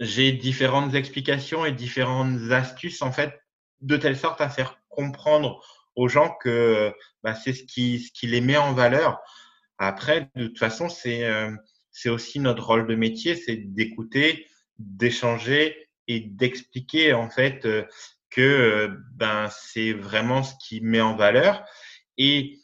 j'ai 0.00 0.32
différentes 0.32 0.94
explications 0.94 1.64
et 1.64 1.72
différentes 1.72 2.50
astuces, 2.50 3.02
en 3.02 3.12
fait, 3.12 3.32
de 3.80 3.96
telle 3.96 4.16
sorte 4.16 4.40
à 4.40 4.48
faire 4.48 4.78
comprendre 4.88 5.64
aux 5.96 6.08
gens 6.08 6.36
que 6.40 6.92
bah, 7.22 7.34
c'est 7.34 7.52
ce 7.52 7.64
qui, 7.64 8.00
ce 8.00 8.12
qui 8.12 8.26
les 8.26 8.40
met 8.40 8.56
en 8.56 8.74
valeur. 8.74 9.20
Après, 9.78 10.30
de 10.34 10.46
toute 10.46 10.58
façon, 10.58 10.88
c'est 10.88 11.28
c'est 11.90 12.08
aussi 12.08 12.40
notre 12.40 12.66
rôle 12.66 12.86
de 12.86 12.94
métier, 12.96 13.36
c'est 13.36 13.56
d'écouter 13.56 14.46
d'échanger 14.78 15.88
et 16.08 16.20
d'expliquer 16.20 17.12
en 17.12 17.30
fait 17.30 17.66
que 18.34 18.96
ben 19.12 19.48
c'est 19.50 19.92
vraiment 19.92 20.42
ce 20.42 20.54
qui 20.66 20.80
met 20.80 21.00
en 21.00 21.16
valeur. 21.16 21.64
Et 22.18 22.58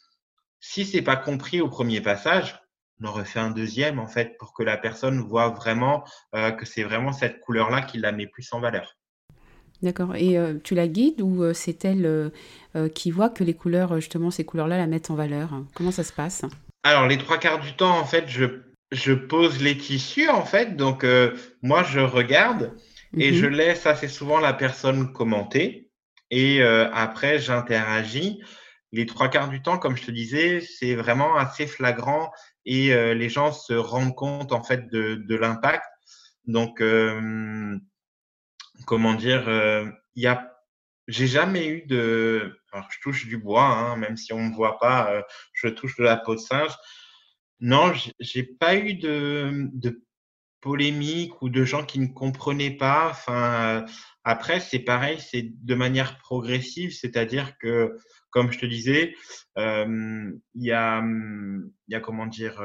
si 0.59 0.85
c'est 0.85 1.01
pas 1.01 1.15
compris 1.15 1.61
au 1.61 1.69
premier 1.69 2.01
passage, 2.01 2.59
on 3.01 3.07
en 3.07 3.11
refait 3.11 3.39
un 3.39 3.51
deuxième 3.51 3.99
en 3.99 4.07
fait 4.07 4.37
pour 4.37 4.53
que 4.53 4.63
la 4.63 4.77
personne 4.77 5.19
voit 5.19 5.49
vraiment 5.49 6.03
que 6.33 6.65
c'est 6.65 6.83
vraiment 6.83 7.13
cette 7.13 7.39
couleur-là 7.39 7.81
qui 7.81 7.97
la 7.97 8.11
met 8.11 8.27
plus 8.27 8.53
en 8.53 8.59
valeur. 8.59 8.95
D'accord. 9.81 10.15
Et 10.15 10.37
euh, 10.37 10.55
tu 10.63 10.75
la 10.75 10.87
guides 10.87 11.21
ou 11.21 11.43
euh, 11.43 11.53
c'est 11.53 11.83
elle 11.85 12.05
euh, 12.75 12.89
qui 12.89 13.11
voit 13.11 13.29
que 13.29 13.43
les 13.43 13.55
couleurs, 13.55 13.95
justement, 13.95 14.29
ces 14.29 14.45
couleurs-là 14.45 14.77
la 14.77 14.87
mettent 14.87 15.09
en 15.09 15.15
valeur? 15.15 15.49
Comment 15.73 15.91
ça 15.91 16.03
se 16.03 16.13
passe? 16.13 16.45
Alors, 16.83 17.07
les 17.07 17.17
trois 17.17 17.37
quarts 17.37 17.59
du 17.59 17.73
temps, 17.73 17.97
en 17.97 18.05
fait, 18.05 18.25
je, 18.27 18.45
je 18.91 19.13
pose 19.13 19.61
les 19.61 19.77
tissus, 19.77 20.29
en 20.29 20.45
fait. 20.45 20.75
Donc, 20.75 21.05
moi, 21.61 21.83
je 21.83 21.99
regarde 21.99 22.73
et 23.17 23.33
je 23.33 23.45
mhm. 23.45 23.53
laisse 23.53 23.85
assez 23.85 24.07
souvent 24.07 24.39
la 24.39 24.53
personne 24.53 25.13
commenter. 25.13 25.91
Et 26.29 26.63
après, 26.63 27.39
j'interagis. 27.39 28.41
Les 28.93 29.05
trois 29.05 29.29
quarts 29.29 29.49
du 29.49 29.61
temps, 29.61 29.77
comme 29.77 29.97
je 29.97 30.05
te 30.05 30.11
disais, 30.11 30.61
c'est 30.61 30.95
vraiment 30.95 31.35
assez 31.35 31.67
flagrant 31.67 32.31
et 32.65 32.93
les 33.13 33.29
gens 33.29 33.51
se 33.51 33.73
rendent 33.73 34.15
compte, 34.15 34.53
en 34.53 34.63
fait, 34.63 34.89
de, 34.89 35.15
de 35.15 35.35
l'impact. 35.35 35.83
Donc, 36.45 36.81
comment 38.85 39.13
dire, 39.13 39.47
euh, 39.47 39.89
il 40.15 40.23
y 40.23 40.27
a, 40.27 40.51
j'ai 41.07 41.27
jamais 41.27 41.67
eu 41.67 41.85
de, 41.85 42.59
alors 42.71 42.87
je 42.91 42.99
touche 43.01 43.27
du 43.27 43.37
bois, 43.37 43.65
hein, 43.65 43.97
même 43.97 44.17
si 44.17 44.33
on 44.33 44.39
me 44.39 44.53
voit 44.53 44.79
pas, 44.79 45.11
euh, 45.11 45.21
je 45.53 45.67
touche 45.67 45.97
de 45.97 46.03
la 46.03 46.17
peau 46.17 46.35
de 46.35 46.39
singe. 46.39 46.73
Non, 47.59 47.93
j'ai 48.19 48.43
pas 48.43 48.75
eu 48.75 48.95
de, 48.95 49.69
de 49.73 50.03
polémique 50.61 51.41
ou 51.41 51.49
de 51.49 51.65
gens 51.65 51.83
qui 51.83 51.99
ne 51.99 52.07
comprenaient 52.07 52.77
pas. 52.77 53.09
Enfin, 53.11 53.85
après, 54.23 54.59
c'est 54.59 54.79
pareil, 54.79 55.19
c'est 55.19 55.51
de 55.63 55.75
manière 55.75 56.17
progressive, 56.19 56.93
c'est-à-dire 56.93 57.57
que, 57.57 57.97
comme 58.29 58.51
je 58.51 58.59
te 58.59 58.65
disais, 58.65 59.15
euh, 59.57 60.31
il 60.55 60.63
y 60.63 60.71
a, 60.71 61.01
il 61.01 61.91
y 61.91 61.95
a 61.95 61.99
comment 61.99 62.27
dire, 62.27 62.61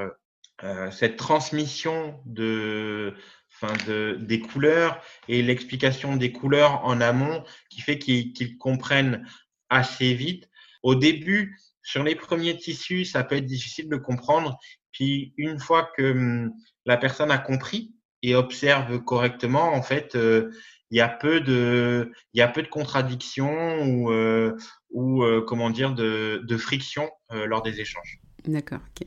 euh, 0.63 0.91
cette 0.91 1.17
transmission 1.17 2.21
de, 2.25 3.15
enfin 3.55 3.75
de, 3.87 4.19
des 4.21 4.41
couleurs 4.41 5.03
et 5.29 5.43
l'explication 5.43 6.17
des 6.17 6.33
couleurs 6.33 6.85
en 6.85 7.01
amont 7.01 7.45
qui 7.69 7.81
fait 7.83 7.99
qu'ils 7.99 8.57
comprennent 8.59 9.27
assez 9.69 10.15
vite. 10.15 10.49
Au 10.83 10.95
début, 10.95 11.59
sur 11.83 12.03
les 12.03 12.15
premiers 12.15 12.57
tissus, 12.57 13.05
ça 13.05 13.23
peut 13.23 13.37
être 13.37 13.47
difficile 13.47 13.89
de 13.89 13.97
comprendre. 13.97 14.59
Puis 14.97 15.35
une 15.37 15.59
fois 15.59 15.91
que 15.95 16.13
hum, 16.13 16.55
la 16.87 16.97
personne 16.97 17.31
a 17.31 17.37
compris 17.37 17.93
et 18.23 18.35
observe 18.35 18.99
correctement, 19.05 19.75
en 19.75 19.83
fait, 19.83 20.17
euh, 20.17 20.51
il 20.91 20.97
y 20.97 21.03
a 21.03 21.09
peu 21.09 21.41
de, 21.41 22.11
il 22.33 22.39
y 22.39 22.43
a 22.43 22.49
peu 22.49 22.63
de 22.63 22.69
contradictions 22.69 23.85
ou, 23.85 24.11
euh, 24.11 24.57
ou 24.91 25.23
euh, 25.23 25.45
comment 25.47 25.69
dire, 25.69 25.93
de, 25.93 26.43
de 26.47 26.57
friction 26.57 27.11
lors 27.31 27.61
des 27.61 27.81
échanges. 27.81 28.21
D'accord, 28.47 28.79
ok. 28.79 29.07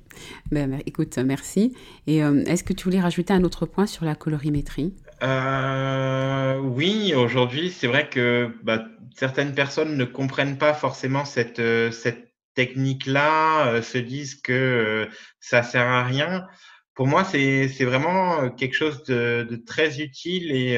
Ben, 0.52 0.80
écoute, 0.86 1.18
merci. 1.18 1.74
Et 2.06 2.18
est-ce 2.18 2.64
que 2.66 2.74
tu 2.74 2.84
voulais 2.84 3.00
rajouter 3.00 3.34
un 3.34 3.44
autre 3.44 3.66
point 3.66 3.88
sur 3.88 4.04
la 4.06 4.14
colorimétrie? 4.14 4.94
Oui, 6.62 7.14
aujourd'hui, 7.16 7.72
c'est 7.72 7.88
vrai 7.88 8.10
que 8.10 8.54
bah, 8.64 8.86
certaines 9.16 9.56
personnes 9.56 9.96
ne 9.96 10.04
comprennent 10.04 10.58
pas 10.58 10.74
forcément 10.74 11.24
cette, 11.24 11.62
cette 11.94 12.29
technique-là, 12.60 13.82
se 13.82 13.98
disent 13.98 14.36
que 14.42 15.08
ça 15.40 15.64
sert 15.64 15.88
à 15.88 16.04
rien. 16.04 16.46
Pour 16.94 17.08
moi, 17.08 17.24
c'est 17.24 17.68
vraiment 17.86 18.50
quelque 18.50 18.76
chose 18.76 19.04
de, 19.04 19.64
très 19.66 20.02
utile 20.02 20.52
et, 20.52 20.78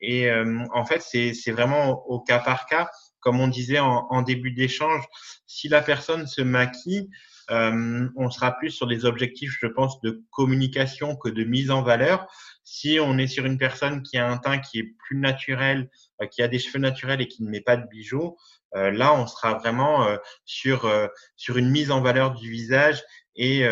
et 0.00 0.30
en 0.72 0.84
fait, 0.86 1.02
c'est 1.02 1.52
vraiment 1.52 2.06
au, 2.06 2.20
cas 2.20 2.38
par 2.38 2.64
cas. 2.66 2.88
Comme 3.20 3.40
on 3.40 3.48
disait 3.48 3.80
en, 3.80 4.22
début 4.22 4.52
d'échange, 4.52 5.04
si 5.46 5.68
la 5.68 5.82
personne 5.82 6.26
se 6.26 6.40
maquille, 6.40 7.10
euh, 7.50 8.08
on 8.16 8.30
sera 8.30 8.52
plus 8.52 8.70
sur 8.70 8.86
des 8.86 9.04
objectifs, 9.04 9.56
je 9.60 9.66
pense, 9.66 10.00
de 10.00 10.22
communication 10.30 11.16
que 11.16 11.28
de 11.28 11.44
mise 11.44 11.70
en 11.70 11.82
valeur. 11.82 12.26
Si 12.64 12.98
on 13.00 13.18
est 13.18 13.26
sur 13.26 13.44
une 13.44 13.58
personne 13.58 14.02
qui 14.02 14.16
a 14.16 14.28
un 14.28 14.38
teint 14.38 14.58
qui 14.58 14.78
est 14.78 14.94
plus 14.98 15.18
naturel, 15.18 15.90
euh, 16.22 16.26
qui 16.26 16.42
a 16.42 16.48
des 16.48 16.58
cheveux 16.58 16.78
naturels 16.78 17.20
et 17.20 17.28
qui 17.28 17.42
ne 17.42 17.50
met 17.50 17.60
pas 17.60 17.76
de 17.76 17.86
bijoux, 17.86 18.28
euh, 18.28 18.53
là, 18.74 19.14
on 19.14 19.26
sera 19.26 19.54
vraiment 19.54 20.06
sur 20.44 20.92
sur 21.36 21.56
une 21.56 21.70
mise 21.70 21.90
en 21.90 22.00
valeur 22.00 22.34
du 22.34 22.50
visage 22.50 23.02
et 23.36 23.66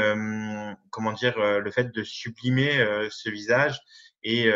comment 0.91 1.13
dire 1.13 1.39
le 1.39 1.71
fait 1.71 1.93
de 1.93 2.03
sublimer 2.03 2.87
ce 3.11 3.29
visage 3.29 3.81
et 4.23 4.51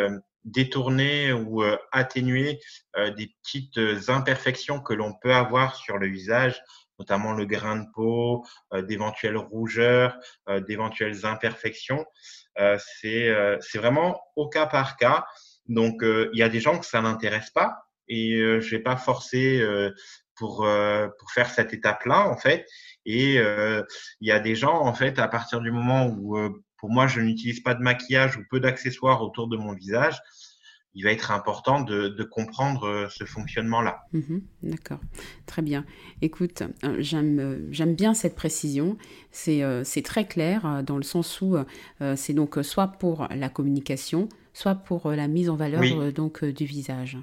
détourner 0.44 1.32
ou 1.32 1.64
atténuer 1.90 2.60
des 3.16 3.34
petites 3.42 3.80
imperfections 4.08 4.80
que 4.80 4.94
l'on 4.94 5.14
peut 5.14 5.34
avoir 5.34 5.74
sur 5.74 5.98
le 5.98 6.06
visage 6.06 6.62
notamment 6.98 7.32
le 7.32 7.44
grain 7.44 7.76
de 7.76 7.86
peau, 7.94 8.44
euh, 8.72 8.82
d'éventuelles 8.82 9.36
rougeurs, 9.36 10.16
euh, 10.48 10.60
d'éventuelles 10.60 11.26
imperfections. 11.26 12.04
Euh, 12.58 12.78
c'est 13.00 13.34
c'est 13.60 13.78
vraiment 13.78 14.20
au 14.34 14.48
cas 14.48 14.66
par 14.66 14.96
cas. 14.96 15.26
Donc, 15.66 15.96
il 16.02 16.38
y 16.38 16.42
a 16.42 16.48
des 16.48 16.60
gens 16.60 16.78
que 16.78 16.86
ça 16.86 17.02
n'intéresse 17.02 17.50
pas 17.50 17.76
et 18.08 18.38
je 18.38 18.70
vais 18.70 18.82
pas 18.82 18.96
forcer 18.96 19.60
pour 20.36 20.66
pour 21.18 21.30
faire 21.32 21.50
cette 21.50 21.72
étape-là 21.72 22.28
en 22.28 22.36
fait. 22.36 22.66
Et 23.04 23.34
il 23.36 24.28
y 24.28 24.32
a 24.32 24.40
des 24.40 24.54
gens 24.54 24.80
en 24.80 24.94
fait 24.94 25.18
à 25.18 25.28
partir 25.28 25.60
du 25.60 25.70
moment 25.70 26.06
où 26.06 26.36
pour 26.76 26.90
moi 26.90 27.06
je 27.06 27.20
n'utilise 27.20 27.60
pas 27.60 27.74
de 27.74 27.82
maquillage 27.82 28.36
ou 28.36 28.42
peu 28.50 28.60
d'accessoires 28.60 29.22
autour 29.22 29.48
de 29.48 29.56
mon 29.56 29.74
visage, 29.74 30.20
il 30.96 31.04
va 31.04 31.12
être 31.12 31.30
important 31.30 31.82
de, 31.82 32.22
comprendre 32.24 32.86
euh, 32.86 33.06
ce 33.10 33.24
fonctionnement-là. 33.24 34.00
Mhm, 34.12 34.42
d'accord, 34.62 35.00
très 35.44 35.62
bien. 35.62 35.84
Écoute, 36.22 36.62
euh, 36.62 37.02
euh, 37.12 37.66
j'aime 37.70 37.94
bien 37.94 38.14
cette 38.14 38.34
précision. 38.34 38.96
C'est 39.30 40.02
très 40.04 40.26
clair 40.26 40.82
dans 40.84 40.96
le 40.96 41.02
sens 41.02 41.40
où 41.42 41.56
c'est 42.16 42.32
donc 42.32 42.58
soit 42.62 42.88
pour 42.88 43.28
la 43.30 43.48
communication, 43.50 44.28
soit 44.54 44.74
pour 44.74 45.10
la 45.10 45.28
mise 45.28 45.50
en 45.50 45.56
valeur 45.56 46.12
donc 46.12 46.44
du 46.44 46.64
visage. 46.64 47.18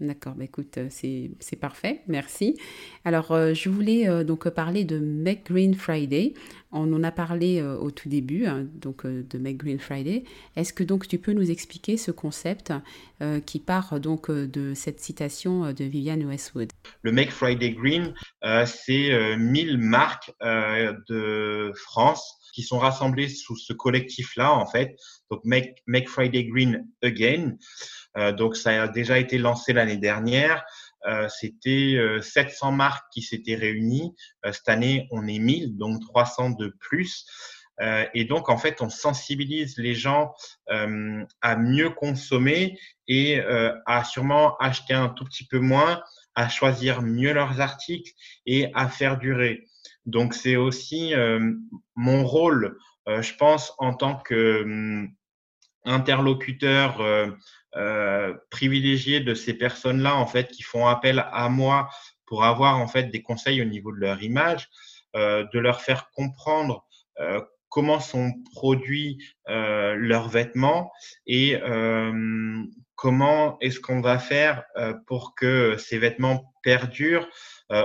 D'accord, 0.00 0.34
bah 0.36 0.44
écoute, 0.44 0.78
euh, 0.78 0.86
c'est 0.90 1.56
parfait, 1.56 2.02
merci. 2.06 2.56
Alors, 3.04 3.32
euh, 3.32 3.52
je 3.52 3.68
voulais 3.68 4.08
euh, 4.08 4.22
donc 4.22 4.48
parler 4.48 4.84
de 4.84 5.00
Make 5.00 5.46
Green 5.46 5.74
Friday. 5.74 6.34
On 6.70 6.92
en 6.92 7.02
a 7.02 7.10
parlé 7.10 7.62
au 7.62 7.90
tout 7.90 8.10
début, 8.10 8.44
hein, 8.44 8.66
donc 8.74 9.06
de 9.06 9.38
Make 9.38 9.56
Green 9.56 9.78
Friday. 9.78 10.24
Est-ce 10.54 10.74
que 10.74 10.84
donc 10.84 11.08
tu 11.08 11.16
peux 11.16 11.32
nous 11.32 11.50
expliquer 11.50 11.96
ce 11.96 12.10
concept 12.10 12.74
qui 13.46 13.58
part 13.58 13.98
donc 14.00 14.30
de 14.30 14.74
cette 14.74 15.00
citation 15.00 15.72
de 15.72 15.84
Viviane 15.84 16.26
Westwood? 16.26 16.68
Le 17.00 17.10
Make 17.10 17.30
Friday 17.30 17.70
Green, 17.70 18.12
c'est 18.66 19.36
1000 19.38 19.78
marques 19.78 20.30
de 20.42 21.72
France 21.74 22.37
qui 22.58 22.64
sont 22.64 22.80
rassemblées 22.80 23.28
sous 23.28 23.56
ce 23.56 23.72
collectif-là, 23.72 24.52
en 24.52 24.66
fait. 24.66 24.96
Donc, 25.30 25.44
Make, 25.44 25.80
Make 25.86 26.08
Friday 26.08 26.42
Green 26.42 26.88
Again. 27.04 27.54
Euh, 28.16 28.32
donc 28.32 28.56
ça 28.56 28.82
a 28.82 28.88
déjà 28.88 29.16
été 29.20 29.38
lancé 29.38 29.72
l'année 29.72 29.96
dernière. 29.96 30.64
Euh, 31.06 31.28
c'était 31.28 31.96
700 32.20 32.72
euh, 32.72 32.74
marques 32.74 33.06
qui 33.12 33.22
s'étaient 33.22 33.54
réunies. 33.54 34.12
cette 34.46 34.68
année, 34.68 35.06
on 35.12 35.28
est 35.28 35.38
1000, 35.38 35.76
donc 35.76 36.00
300 36.00 36.50
de 36.50 36.74
plus. 36.80 37.26
et 38.12 38.24
donc, 38.24 38.48
en 38.48 38.58
fait, 38.58 38.82
on 38.82 38.90
sensibilise 38.90 39.78
les 39.78 39.94
gens 39.94 40.32
à 40.66 41.56
mieux 41.56 41.90
consommer 41.90 42.76
et 43.06 43.40
à 43.86 44.02
sûrement 44.02 44.56
acheter 44.56 44.94
un 44.94 45.10
tout 45.10 45.24
petit 45.24 45.46
peu 45.46 45.60
moins, 45.60 46.02
à 46.34 46.48
choisir 46.48 47.02
mieux 47.02 47.32
leurs 47.32 47.60
articles 47.60 48.10
et 48.46 48.72
à 48.74 48.88
faire 48.88 49.16
durer. 49.16 49.68
Donc, 50.08 50.34
c'est 50.34 50.56
aussi 50.56 51.12
mon 51.94 52.24
rôle, 52.24 52.78
je 53.06 53.34
pense, 53.34 53.74
en 53.78 53.94
tant 53.94 54.16
que 54.16 55.06
interlocuteur 55.84 57.00
euh, 57.76 58.34
privilégié 58.50 59.20
de 59.20 59.34
ces 59.34 59.54
personnes-là, 59.54 60.16
en 60.16 60.26
fait, 60.26 60.48
qui 60.48 60.62
font 60.62 60.86
appel 60.86 61.24
à 61.32 61.48
moi 61.48 61.88
pour 62.26 62.44
avoir 62.44 62.78
en 62.78 62.88
fait 62.88 63.04
des 63.04 63.22
conseils 63.22 63.60
au 63.60 63.66
niveau 63.66 63.92
de 63.92 63.98
leur 63.98 64.22
image, 64.22 64.68
euh, 65.16 65.46
de 65.52 65.58
leur 65.58 65.80
faire 65.80 66.10
comprendre 66.10 66.86
euh, 67.20 67.40
comment 67.68 68.00
sont 68.00 68.32
produits 68.54 69.18
euh, 69.48 69.94
leurs 69.96 70.28
vêtements 70.28 70.90
et 71.26 71.56
euh, 71.62 72.64
comment 72.98 73.56
est-ce 73.60 73.78
qu'on 73.80 74.02
va 74.02 74.18
faire 74.18 74.64
euh, 74.76 74.92
pour 75.06 75.34
que 75.34 75.76
ces 75.78 75.98
vêtements 75.98 76.52
perdurent? 76.62 77.28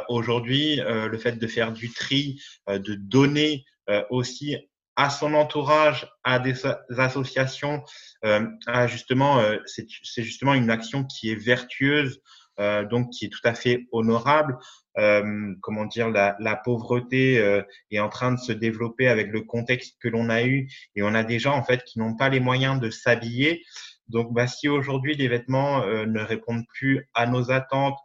Aujourd'hui, 0.08 0.80
le 0.86 1.18
fait 1.18 1.34
de 1.34 1.46
faire 1.46 1.74
du 1.74 1.92
tri, 1.92 2.42
de 2.70 2.96
donner 2.96 3.66
aussi 4.10 4.56
à 4.96 5.10
son 5.10 5.34
entourage, 5.34 6.08
à 6.24 6.40
des 6.40 6.54
associations, 6.98 7.84
euh, 8.24 8.48
justement, 8.88 9.40
euh, 9.40 9.58
c'est 9.66 10.24
justement 10.24 10.54
une 10.54 10.70
action 10.70 11.04
qui 11.04 11.32
est 11.32 11.36
vertueuse, 11.36 12.22
euh, 12.60 12.86
donc 12.86 13.10
qui 13.10 13.26
est 13.26 13.30
tout 13.30 13.44
à 13.44 13.54
fait 13.54 13.88
honorable. 13.92 14.58
Euh, 14.98 15.54
comment 15.62 15.86
dire, 15.86 16.10
la, 16.10 16.38
la 16.40 16.56
pauvreté 16.56 17.40
euh, 17.40 17.64
est 17.90 18.00
en 18.00 18.10
train 18.10 18.32
de 18.32 18.40
se 18.40 18.52
développer 18.54 19.08
avec 19.08 19.32
le 19.32 19.42
contexte 19.42 19.98
que 20.00 20.08
l'on 20.08 20.30
a 20.30 20.44
eu, 20.44 20.70
et 20.96 21.02
on 21.02 21.16
a 21.16 21.24
des 21.24 21.40
gens 21.40 21.56
en 21.56 21.64
fait 21.64 21.84
qui 21.84 22.00
n'ont 22.00 22.16
pas 22.16 22.30
les 22.30 22.40
moyens 22.40 22.80
de 22.80 22.90
s'habiller. 22.90 23.64
Donc, 24.08 24.34
bah, 24.34 24.48
si 24.48 24.68
aujourd'hui 24.68 25.16
les 25.16 25.28
vêtements 25.28 25.86
ne 25.86 26.20
répondent 26.22 26.66
plus 26.68 27.10
à 27.14 27.26
nos 27.26 27.52
attentes 27.52 27.98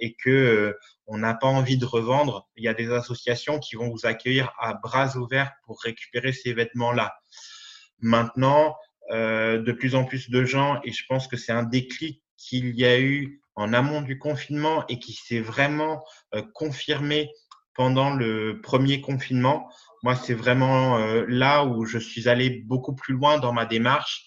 et 0.00 0.14
que 0.14 0.76
on 1.06 1.18
n'a 1.18 1.34
pas 1.34 1.48
envie 1.48 1.76
de 1.76 1.84
revendre, 1.84 2.48
il 2.56 2.64
y 2.64 2.68
a 2.68 2.74
des 2.74 2.90
associations 2.90 3.58
qui 3.58 3.76
vont 3.76 3.90
vous 3.90 4.06
accueillir 4.06 4.52
à 4.58 4.74
bras 4.74 5.16
ouverts 5.16 5.52
pour 5.66 5.80
récupérer 5.82 6.32
ces 6.32 6.52
vêtements-là. 6.52 7.14
Maintenant, 7.98 8.76
de 9.10 9.72
plus 9.72 9.94
en 9.94 10.04
plus 10.04 10.30
de 10.30 10.44
gens, 10.44 10.80
et 10.84 10.92
je 10.92 11.04
pense 11.08 11.26
que 11.26 11.36
c'est 11.36 11.52
un 11.52 11.64
déclic 11.64 12.22
qu'il 12.36 12.74
y 12.78 12.84
a 12.84 13.00
eu 13.00 13.40
en 13.56 13.72
amont 13.72 14.02
du 14.02 14.18
confinement 14.18 14.86
et 14.88 14.98
qui 14.98 15.14
s'est 15.14 15.40
vraiment 15.40 16.04
confirmé 16.54 17.28
pendant 17.74 18.14
le 18.14 18.60
premier 18.62 19.00
confinement. 19.00 19.68
Moi, 20.02 20.16
c'est 20.16 20.34
vraiment 20.34 20.98
euh, 20.98 21.24
là 21.28 21.64
où 21.64 21.84
je 21.84 21.98
suis 21.98 22.28
allé 22.28 22.62
beaucoup 22.66 22.94
plus 22.94 23.14
loin 23.14 23.38
dans 23.38 23.52
ma 23.52 23.66
démarche. 23.66 24.26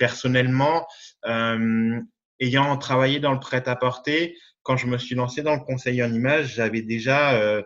Personnellement, 0.00 0.86
euh, 1.26 2.00
ayant 2.40 2.74
travaillé 2.78 3.20
dans 3.20 3.32
le 3.32 3.38
prêt-à-porter, 3.38 4.34
quand 4.62 4.78
je 4.78 4.86
me 4.86 4.96
suis 4.96 5.14
lancé 5.14 5.42
dans 5.42 5.52
le 5.52 5.60
conseil 5.60 6.02
en 6.02 6.10
image, 6.10 6.54
j'avais 6.54 6.80
déjà 6.80 7.34
euh, 7.34 7.62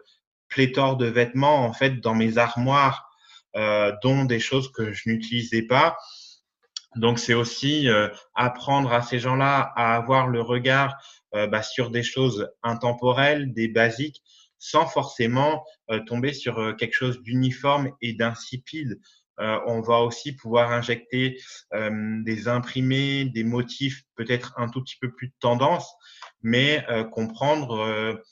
pléthore 0.49 0.97
de 0.97 1.07
vêtements 1.07 1.65
en 1.65 1.73
fait 1.73 2.01
dans 2.01 2.17
mes 2.17 2.37
armoires, 2.37 3.09
euh, 3.55 3.93
dont 4.03 4.25
des 4.25 4.41
choses 4.41 4.73
que 4.73 4.93
je 4.93 5.09
n'utilisais 5.09 5.63
pas. 5.63 5.97
Donc, 6.97 7.21
c'est 7.21 7.35
aussi 7.35 7.89
apprendre 8.35 8.93
à 8.93 9.03
ces 9.03 9.21
gens-là 9.21 9.73
à 9.77 9.95
avoir 9.95 10.29
le 10.29 10.41
regard 10.41 10.97
bah, 11.33 11.63
sur 11.63 11.91
des 11.91 12.05
choses 12.05 12.49
intemporelles, 12.63 13.53
des 13.53 13.67
basiques, 13.67 14.23
sans 14.59 14.87
forcément 14.87 15.65
tomber 16.07 16.33
sur 16.33 16.77
quelque 16.77 16.95
chose 16.95 17.21
d'uniforme 17.23 17.91
et 18.01 18.13
d'insipide. 18.13 19.01
Euh, 19.41 19.59
on 19.67 19.81
va 19.81 20.01
aussi 20.01 20.33
pouvoir 20.35 20.71
injecter 20.71 21.41
des 21.73 22.49
imprimés, 22.49 23.25
des 23.25 23.45
motifs 23.45 24.03
peut-être 24.17 24.55
un 24.57 24.69
tout 24.69 24.83
petit 24.83 24.97
peu 25.01 25.11
plus 25.13 25.29
de 25.29 25.35
tendance, 25.41 25.93
mais 26.43 26.87
comprendre 27.11 28.23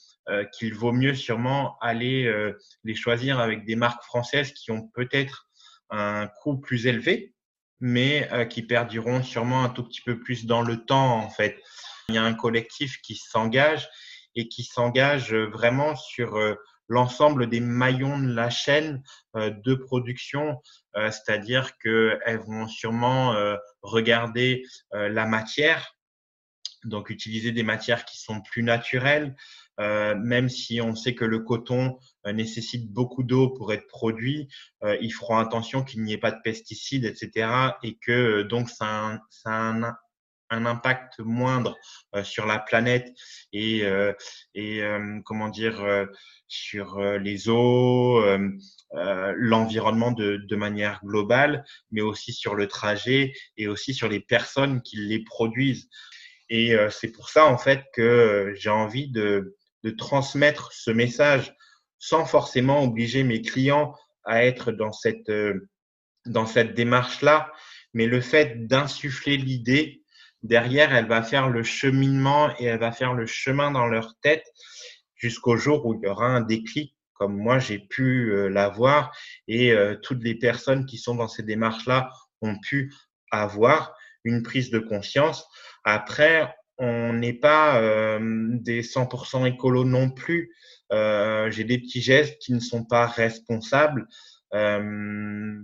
qu'il 0.53 0.75
vaut 0.75 0.93
mieux 0.93 1.15
sûrement 1.15 1.77
aller 1.81 2.33
les 2.85 2.95
choisir 2.95 3.41
avec 3.41 3.65
des 3.65 3.75
marques 3.75 4.05
françaises 4.05 4.53
qui 4.53 4.71
ont 4.71 4.89
peut-être 4.95 5.49
un 5.91 6.29
coût 6.41 6.57
plus 6.59 6.87
élevé, 6.87 7.35
mais 7.81 8.29
qui 8.49 8.63
perdiront 8.63 9.23
sûrement 9.23 9.65
un 9.65 9.69
tout 9.71 9.85
petit 9.85 10.03
peu 10.03 10.21
plus 10.21 10.47
dans 10.47 10.63
le 10.63 10.85
temps 10.85 11.19
en 11.19 11.31
fait. 11.31 11.61
Il 12.09 12.15
y 12.15 12.19
a 12.19 12.23
un 12.23 12.35
collectif 12.35 13.01
qui 13.03 13.17
s'engage 13.17 13.89
et 14.35 14.49
qui 14.49 14.65
s'engage 14.65 15.35
vraiment 15.35 15.97
sur 15.97 16.37
euh, 16.37 16.55
l'ensemble 16.89 17.49
des 17.49 17.61
maillons 17.61 18.19
de 18.19 18.33
la 18.33 18.51
chaîne 18.51 19.03
euh, 19.37 19.51
de 19.65 19.75
production, 19.75 20.61
euh, 20.97 21.11
c'est-à-dire 21.11 21.77
qu'elles 21.79 22.43
vont 22.47 22.67
sûrement 22.69 23.35
regarder 23.83 24.65
la 24.93 25.27
matière, 25.27 25.97
donc 26.85 27.11
utiliser 27.11 27.53
des 27.53 27.63
matières 27.63 28.05
qui 28.05 28.21
sont 28.21 28.41
plus 28.41 28.63
naturelles, 28.63 29.37
même 29.79 30.49
si 30.49 30.81
on 30.81 30.95
sait 30.95 31.15
que 31.15 31.25
le 31.25 31.41
coton 31.41 31.99
nécessite 32.25 32.93
beaucoup 32.93 33.23
d'eau 33.23 33.51
pour 33.51 33.73
être 33.73 33.87
produit, 33.87 34.49
ils 35.01 35.13
feront 35.13 35.39
attention 35.39 35.83
qu'il 35.83 36.03
n'y 36.03 36.13
ait 36.13 36.19
pas 36.19 36.31
de 36.31 36.41
pesticides, 36.43 37.05
etc. 37.05 37.49
Et 37.83 37.97
que 37.97 38.43
donc 38.43 38.71
ça 38.71 38.87
un, 38.87 39.21
un 39.47 39.95
impact 40.53 41.19
moindre 41.21 41.77
euh, 42.15 42.25
sur 42.25 42.47
la 42.47 42.59
planète 42.59 43.13
et, 43.53 43.85
euh, 43.85 44.13
et 44.55 44.83
euh, 44.83 45.21
comment 45.25 45.49
dire 45.49 46.07
sur 46.49 47.01
les 47.01 47.49
eaux, 47.49 48.23
l'environnement 48.93 50.13
de, 50.13 50.37
de, 50.37 50.57
manière 50.57 51.01
globale, 51.03 51.65
mais 51.91 52.03
aussi 52.03 52.35
sur 52.35 52.55
le 52.55 52.69
trajet 52.69 53.33
et 53.57 53.69
aussi 53.69 53.95
sur 53.95 54.09
les 54.09 54.21
personnes 54.21 54.83
qui 54.83 54.97
les 54.97 55.25
produisent. 55.25 55.89
Et 56.51 56.77
c'est 56.91 57.11
pour 57.11 57.31
ça 57.31 57.47
en 57.47 57.57
fait 57.57 57.85
que 57.95 58.53
j'ai 58.55 58.69
envie 58.69 59.11
de, 59.11 59.57
de 59.83 59.91
transmettre 59.91 60.73
ce 60.75 60.91
message 60.91 61.55
sans 61.99 62.27
forcément 62.27 62.85
obliger 62.85 63.25
mes 63.25 63.41
clients 63.41 63.95
à 64.25 64.45
être 64.45 64.73
dans 64.73 64.93
cette 64.93 65.33
dans 66.27 66.47
cette 66.47 66.75
démarche-là, 66.75 67.51
mais 67.95 68.07
le 68.07 68.21
fait 68.21 68.67
d'insuffler 68.67 69.39
l'idée 69.39 70.02
derrière, 70.43 70.95
elle 70.95 71.07
va 71.07 71.23
faire 71.23 71.49
le 71.49 71.63
cheminement 71.63 72.51
et 72.59 72.65
elle 72.65 72.81
va 72.81 72.93
faire 72.93 73.15
le 73.15 73.27
chemin 73.27 73.71
dans 73.71 73.87
leur 73.87 74.15
tête 74.21 74.45
jusqu'au 75.15 75.57
jour 75.57 75.87
où 75.87 75.95
il 75.95 76.01
y 76.03 76.09
aura 76.09 76.27
un 76.27 76.41
déclic, 76.41 76.97
comme 77.15 77.37
moi 77.37 77.59
j'ai 77.59 77.79
pu 77.79 78.33
euh, 78.33 78.49
l'avoir 78.49 79.17
et 79.47 79.73
euh, 79.73 79.95
toutes 80.03 80.23
les 80.23 80.35
personnes 80.35 80.85
qui 80.85 80.99
sont 80.99 81.15
dans 81.15 81.29
ces 81.29 81.45
démarches-là 81.45 82.11
ont 82.41 82.59
pu 82.59 82.93
avoir 83.31 83.95
une 84.25 84.43
prise 84.43 84.71
de 84.71 84.81
conscience. 84.81 85.47
Après, 85.85 86.55
on 86.79 87.13
n'est 87.13 87.33
pas 87.33 87.81
euh, 87.81 88.19
des 88.21 88.83
100% 88.83 89.47
écolos 89.47 89.85
non 89.85 90.11
plus. 90.11 90.53
j'ai 90.91 91.65
des 91.65 91.79
petits 91.79 92.03
gestes 92.03 92.39
qui 92.39 92.53
ne 92.53 92.61
sont 92.61 92.85
pas 92.85 93.07
responsables. 93.07 94.07
Euh, 94.55 95.63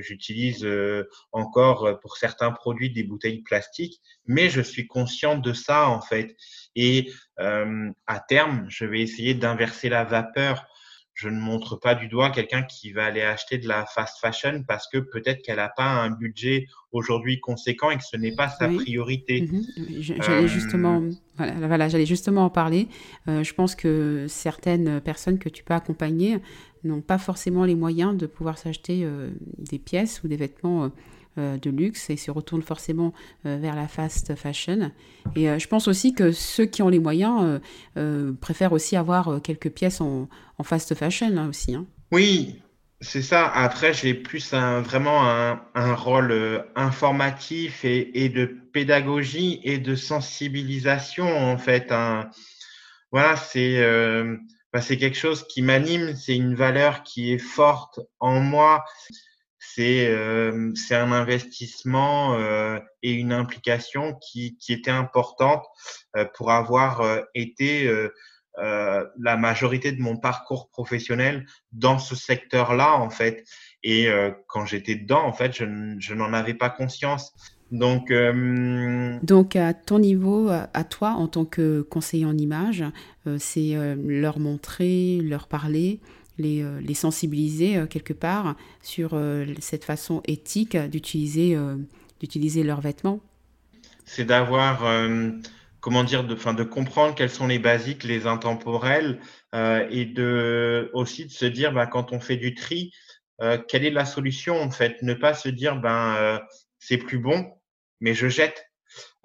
J'utilise 0.00 0.64
euh, 0.64 1.08
encore 1.32 1.86
euh, 1.86 1.94
pour 1.94 2.16
certains 2.16 2.50
produits 2.50 2.90
des 2.90 3.04
bouteilles 3.04 3.42
plastiques, 3.42 4.00
mais 4.26 4.48
je 4.48 4.60
suis 4.60 4.86
conscient 4.86 5.38
de 5.38 5.52
ça 5.52 5.88
en 5.88 6.00
fait. 6.00 6.36
Et 6.74 7.12
euh, 7.40 7.90
à 8.06 8.20
terme, 8.20 8.66
je 8.68 8.84
vais 8.84 9.00
essayer 9.00 9.34
d'inverser 9.34 9.88
la 9.88 10.04
vapeur. 10.04 10.66
Je 11.14 11.28
ne 11.28 11.38
montre 11.38 11.76
pas 11.76 11.94
du 11.94 12.08
doigt 12.08 12.30
quelqu'un 12.30 12.62
qui 12.62 12.92
va 12.92 13.04
aller 13.04 13.22
acheter 13.22 13.58
de 13.58 13.68
la 13.68 13.86
fast 13.86 14.18
fashion 14.20 14.64
parce 14.66 14.88
que 14.88 14.98
peut-être 14.98 15.42
qu'elle 15.42 15.56
n'a 15.56 15.68
pas 15.68 15.88
un 15.88 16.10
budget 16.10 16.66
aujourd'hui 16.90 17.40
conséquent 17.40 17.90
et 17.90 17.96
que 17.96 18.04
ce 18.04 18.16
n'est 18.16 18.34
pas 18.34 18.48
sa 18.48 18.68
priorité. 18.68 19.42
Mhm. 19.42 19.62
J'allais 20.00 20.48
justement, 20.48 21.02
voilà, 21.36 21.52
voilà 21.54 21.88
j'allais 21.88 22.06
justement 22.06 22.44
en 22.44 22.50
parler. 22.50 22.88
je 23.26 23.52
pense 23.52 23.76
que 23.76 24.26
certaines 24.28 25.00
personnes 25.00 25.38
que 25.38 25.48
tu 25.48 25.62
peux 25.62 25.74
accompagner 25.74 26.40
n'ont 26.84 27.00
pas 27.00 27.18
forcément 27.18 27.64
les 27.64 27.74
moyens 27.74 28.16
de 28.16 28.26
pouvoir 28.26 28.58
s'acheter 28.58 29.00
euh, 29.04 29.30
des 29.58 29.78
pièces 29.78 30.22
ou 30.22 30.28
des 30.28 30.36
vêtements 30.36 30.84
euh, 30.84 30.88
euh, 30.88 30.90
de 31.36 31.70
luxe 31.70 32.10
et 32.10 32.16
se 32.16 32.30
retournent 32.30 32.62
forcément 32.62 33.12
vers 33.44 33.74
la 33.74 33.88
fast 33.88 34.34
fashion. 34.34 34.90
Et 35.36 35.58
je 35.58 35.68
pense 35.68 35.88
aussi 35.88 36.14
que 36.14 36.32
ceux 36.32 36.66
qui 36.66 36.82
ont 36.82 36.88
les 36.88 36.98
moyens 36.98 37.60
préfèrent 38.40 38.72
aussi 38.72 38.96
avoir 38.96 39.40
quelques 39.42 39.70
pièces 39.70 40.00
en, 40.00 40.28
fast 40.62 40.94
fashion 40.94 41.36
hein, 41.36 41.48
aussi. 41.48 41.74
Hein. 41.74 41.86
Oui, 42.12 42.60
c'est 43.00 43.22
ça. 43.22 43.48
Après, 43.48 43.92
j'ai 43.92 44.14
plus 44.14 44.52
vraiment 44.52 45.28
un, 45.28 45.60
un 45.74 45.94
rôle 45.94 46.64
informatif 46.74 47.84
et, 47.84 48.28
de 48.28 48.46
pédagogie 48.72 49.60
et 49.64 49.78
de 49.78 49.94
sensibilisation 49.94 51.26
en 51.26 51.58
fait. 51.58 51.92
Un, 51.92 52.30
voilà, 53.12 53.36
bah, 54.72 54.80
c'est 54.80 54.96
quelque 54.96 55.16
chose 55.16 55.46
qui 55.46 55.62
m'anime, 55.62 56.16
c'est 56.16 56.34
une 56.34 56.56
valeur 56.56 57.04
qui 57.04 57.32
est 57.32 57.38
forte 57.38 58.00
en 58.18 58.40
moi. 58.40 58.84
C'est 59.72 60.08
euh, 60.08 60.72
c'est 60.74 60.94
un 60.94 61.12
investissement 61.12 62.34
euh, 62.38 62.78
et 63.02 63.12
une 63.12 63.32
implication 63.32 64.14
qui, 64.14 64.56
qui 64.58 64.72
était 64.72 64.90
importante 64.90 65.64
euh, 66.16 66.24
pour 66.36 66.50
avoir 66.50 67.00
euh, 67.00 67.20
été 67.34 67.86
euh, 67.86 68.08
euh, 68.62 69.04
la 69.18 69.36
majorité 69.36 69.92
de 69.92 70.00
mon 70.00 70.16
parcours 70.16 70.70
professionnel 70.70 71.46
dans 71.72 71.98
ce 71.98 72.14
secteur-là 72.14 72.94
en 72.94 73.10
fait. 73.10 73.44
Et 73.82 74.08
quand 74.46 74.64
j'étais 74.64 74.94
dedans, 74.94 75.24
en 75.26 75.34
fait, 75.34 75.52
je, 75.52 75.64
je 75.98 76.14
n'en 76.14 76.32
avais 76.32 76.54
pas 76.54 76.70
conscience. 76.70 77.34
Donc, 77.70 78.10
euh, 78.10 79.18
Donc, 79.22 79.56
à 79.56 79.74
ton 79.74 79.98
niveau, 79.98 80.48
à 80.48 80.84
toi, 80.84 81.10
en 81.10 81.26
tant 81.28 81.44
que 81.44 81.82
conseiller 81.82 82.24
en 82.24 82.38
image, 82.38 82.84
euh, 83.26 83.36
c'est 83.40 83.74
euh, 83.74 83.96
leur 84.06 84.38
montrer, 84.38 85.20
leur 85.22 85.48
parler, 85.48 86.00
les, 86.38 86.64
les 86.80 86.94
sensibiliser 86.94 87.84
quelque 87.88 88.12
part 88.12 88.56
sur 88.82 89.18
cette 89.60 89.84
façon 89.84 90.22
éthique 90.26 90.76
d'utiliser 90.76 91.56
d'utiliser 92.20 92.62
leurs 92.62 92.80
vêtements. 92.80 93.20
C'est 94.04 94.24
d'avoir, 94.24 94.82
comment 95.80 96.04
dire, 96.04 96.24
de, 96.24 96.36
fin, 96.36 96.54
de 96.54 96.64
comprendre 96.64 97.14
quels 97.14 97.30
sont 97.30 97.46
les 97.46 97.58
basiques, 97.58 98.04
les 98.04 98.26
intemporels, 98.26 99.20
et 99.54 100.04
de 100.06 100.90
aussi 100.92 101.26
de 101.26 101.30
se 101.30 101.46
dire, 101.46 101.72
bah, 101.72 101.86
quand 101.86 102.12
on 102.12 102.20
fait 102.20 102.36
du 102.36 102.54
tri, 102.54 102.92
quelle 103.68 103.84
est 103.84 103.90
la 103.90 104.04
solution 104.04 104.60
en 104.60 104.70
fait? 104.70 105.02
Ne 105.02 105.14
pas 105.14 105.34
se 105.34 105.48
dire, 105.48 105.76
ben 105.76 106.40
c'est 106.78 106.98
plus 106.98 107.18
bon, 107.18 107.46
mais 108.00 108.14
je 108.14 108.28
jette. 108.28 108.66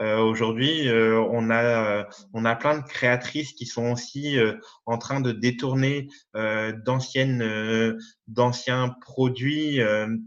Euh, 0.01 0.19
Aujourd'hui, 0.19 0.87
euh, 0.87 1.19
on 1.31 1.49
a 1.49 1.63
euh, 1.63 2.03
on 2.33 2.45
a 2.45 2.55
plein 2.55 2.77
de 2.77 2.83
créatrices 2.83 3.51
qui 3.53 3.65
sont 3.65 3.91
aussi 3.91 4.37
euh, 4.37 4.53
en 4.85 4.97
train 4.97 5.19
de 5.19 5.31
détourner 5.31 6.07
d'anciennes 6.33 7.97
d'anciens 8.27 8.95
produits 9.01 9.79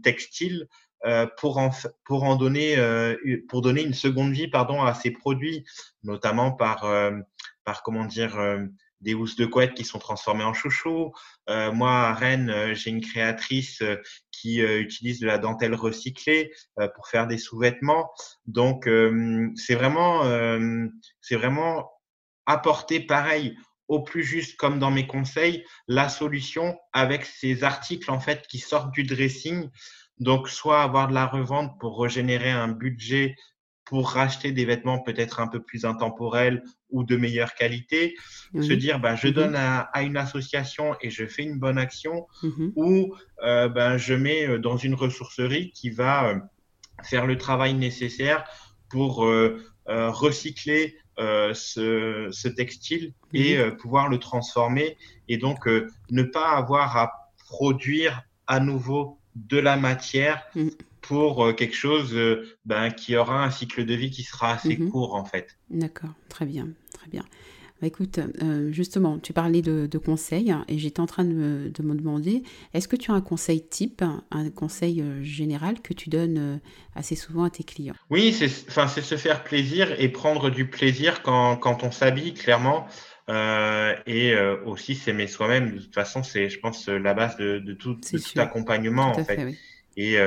textiles 0.03 0.67
pour 1.37 1.57
en 1.57 1.71
pour 2.05 2.23
en 2.23 2.35
donner 2.35 2.77
pour 3.49 3.61
donner 3.61 3.83
une 3.83 3.93
seconde 3.93 4.31
vie 4.31 4.47
pardon 4.47 4.83
à 4.83 4.93
ces 4.93 5.11
produits, 5.11 5.65
notamment 6.03 6.51
par 6.51 6.85
par 7.63 7.83
comment 7.83 8.05
dire 8.05 8.37
des 9.03 9.13
housses 9.13 9.35
de 9.35 9.45
couette 9.45 9.73
qui 9.73 9.83
sont 9.83 9.99
transformées 9.99 10.43
en 10.43 10.53
chouchou. 10.53 11.11
moi, 11.47 11.91
à 11.91 12.13
Rennes, 12.13 12.73
j'ai 12.73 12.89
une 12.89 13.01
créatrice 13.01 13.83
qui 14.31 14.59
utilise 14.61 15.19
de 15.19 15.27
la 15.27 15.37
dentelle 15.37 15.75
recyclée 15.75 16.51
pour 16.95 17.07
faire 17.07 17.27
des 17.27 17.37
sous-vêtements. 17.37 18.09
Donc, 18.45 18.89
c'est 19.55 19.75
vraiment, 19.75 20.23
c'est 21.21 21.35
vraiment 21.35 21.91
apporter 22.45 22.99
pareil 22.99 23.55
au 23.87 24.01
plus 24.01 24.23
juste 24.23 24.57
comme 24.57 24.79
dans 24.79 24.91
mes 24.91 25.07
conseils 25.07 25.65
la 25.87 26.09
solution 26.09 26.77
avec 26.93 27.25
ces 27.25 27.63
articles 27.63 28.09
en 28.09 28.19
fait 28.19 28.47
qui 28.47 28.59
sortent 28.59 28.93
du 28.93 29.03
dressing 29.03 29.69
donc 30.19 30.47
soit 30.49 30.81
avoir 30.81 31.07
de 31.07 31.13
la 31.13 31.25
revente 31.25 31.79
pour 31.79 32.01
régénérer 32.01 32.51
un 32.51 32.69
budget 32.69 33.35
pour 33.85 34.11
racheter 34.11 34.51
des 34.51 34.65
vêtements 34.65 34.99
peut-être 34.99 35.39
un 35.39 35.47
peu 35.47 35.61
plus 35.61 35.85
intemporels 35.85 36.63
ou 36.89 37.03
de 37.03 37.15
meilleure 37.17 37.53
qualité, 37.53 38.15
se 38.53 38.73
dire 38.73 38.99
ben, 38.99 39.15
je 39.15 39.27
mhm. 39.27 39.33
donne 39.33 39.55
à, 39.55 39.89
une 40.01 40.17
association 40.17 40.95
et 41.01 41.09
je 41.09 41.25
fais 41.25 41.43
une 41.43 41.59
bonne 41.59 41.77
action, 41.77 42.27
mhm. 42.43 42.71
ou 42.75 43.15
euh, 43.43 43.67
ben, 43.67 43.97
je 43.97 44.13
mets 44.13 44.47
euh, 44.47 44.59
dans 44.59 44.77
une 44.77 44.93
ressourcerie 44.93 45.71
qui 45.71 45.89
va 45.89 46.29
euh, 46.29 46.39
faire 47.03 47.25
le 47.25 47.37
travail 47.37 47.73
nécessaire 47.73 48.45
pour 48.89 49.25
recycler 49.87 50.95
ce, 51.17 52.27
ce, 52.31 52.47
textile 52.47 53.13
et 53.33 53.57
pouvoir 53.79 54.07
le 54.07 54.19
transformer 54.19 54.97
et 55.27 55.37
donc 55.37 55.67
ne 56.11 56.21
pas 56.21 56.51
avoir 56.51 56.95
à 56.95 57.11
produire 57.39 58.21
à 58.45 58.59
nouveau 58.59 59.17
de 59.35 59.57
la 59.57 59.77
matière 59.77 60.43
pour 61.03 61.43
euh, 61.43 61.53
quelque 61.53 61.75
chose 61.75 62.15
euh, 62.15 62.57
ben, 62.65 62.89
qui 62.89 63.15
aura 63.15 63.43
un 63.43 63.51
cycle 63.51 63.85
de 63.85 63.93
vie 63.93 64.09
qui 64.09 64.23
sera 64.23 64.53
assez 64.53 64.77
mhm. 64.77 64.89
court 64.89 65.13
en 65.13 65.25
fait. 65.25 65.57
D'accord, 65.69 66.13
très 66.29 66.45
bien, 66.45 66.69
très 66.93 67.09
bien. 67.09 67.23
Bah, 67.81 67.87
écoute, 67.87 68.19
euh, 68.41 68.71
justement, 68.71 69.19
tu 69.19 69.33
parlais 69.33 69.61
de, 69.61 69.97
conseils 69.97 70.55
et 70.69 70.77
j'étais 70.77 71.01
en 71.01 71.05
train 71.05 71.25
de 71.25 71.33
me, 71.33 71.69
demander, 71.69 72.43
est-ce 72.73 72.87
que 72.87 72.95
tu 72.95 73.11
as 73.11 73.13
un 73.13 73.21
conseil 73.21 73.67
type, 73.67 74.01
un 74.31 74.49
conseil 74.51 75.03
général 75.21 75.81
que 75.81 75.93
tu 75.93 76.09
donnes 76.09 76.61
assez 76.95 77.15
souvent 77.15 77.43
à 77.43 77.49
tes 77.49 77.65
clients? 77.65 77.95
Oui, 78.09 78.31
c'est 78.31 78.47
se 78.47 79.17
faire 79.17 79.43
plaisir 79.43 79.93
et 79.99 80.07
prendre 80.07 80.49
du 80.49 80.65
plaisir 80.65 81.23
quand, 81.23 81.57
quand 81.57 81.83
on 81.83 81.91
s'habille, 81.91 82.33
clairement. 82.33 82.87
Et 83.27 84.35
aussi 84.65 84.95
s'aimer 84.95 85.27
soi-même. 85.27 85.75
De 85.75 85.79
toute 85.79 85.93
façon, 85.93 86.23
c'est, 86.23 86.49
je 86.49 86.59
pense, 86.59 86.87
la 86.87 87.13
base 87.13 87.37
de, 87.37 87.59
de 87.59 87.73
tout, 87.73 87.97
accompagnement. 88.37 89.11
en 89.11 89.23
fait. 89.23 89.35
fait 89.35 89.57
Et 89.95 90.17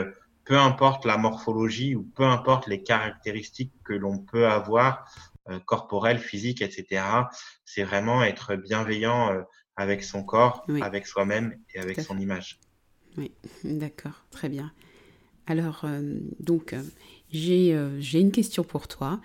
peu 0.44 0.56
importe 0.56 1.04
la 1.04 1.18
morphologie 1.18 1.94
ou 1.94 2.02
peu 2.02 2.24
importe 2.24 2.68
les 2.68 2.82
caractéristiques 2.82 3.72
que 3.84 3.92
l'on 3.92 4.18
peut 4.18 4.46
avoir, 4.46 5.04
euh, 5.48 5.60
corporelles, 5.60 6.18
physiques, 6.18 6.60
etc. 6.60 7.04
C'est 7.64 7.84
vraiment 7.84 8.24
être 8.24 8.56
bienveillant 8.56 9.30
euh, 9.32 9.42
avec 9.76 10.02
son 10.02 10.24
corps, 10.24 10.66
avec 10.80 11.06
soi-même 11.06 11.56
et 11.72 11.78
avec 11.78 12.00
son 12.00 12.18
image. 12.18 12.58
Oui, 13.16 13.32
d'accord, 13.62 14.24
très 14.32 14.48
bien. 14.48 14.72
Alors, 15.46 15.84
euh, 15.84 16.18
donc, 16.40 16.74
j'ai 17.32 17.72
une 18.14 18.32
question 18.32 18.64
pour 18.64 18.88
toi. 18.88 19.20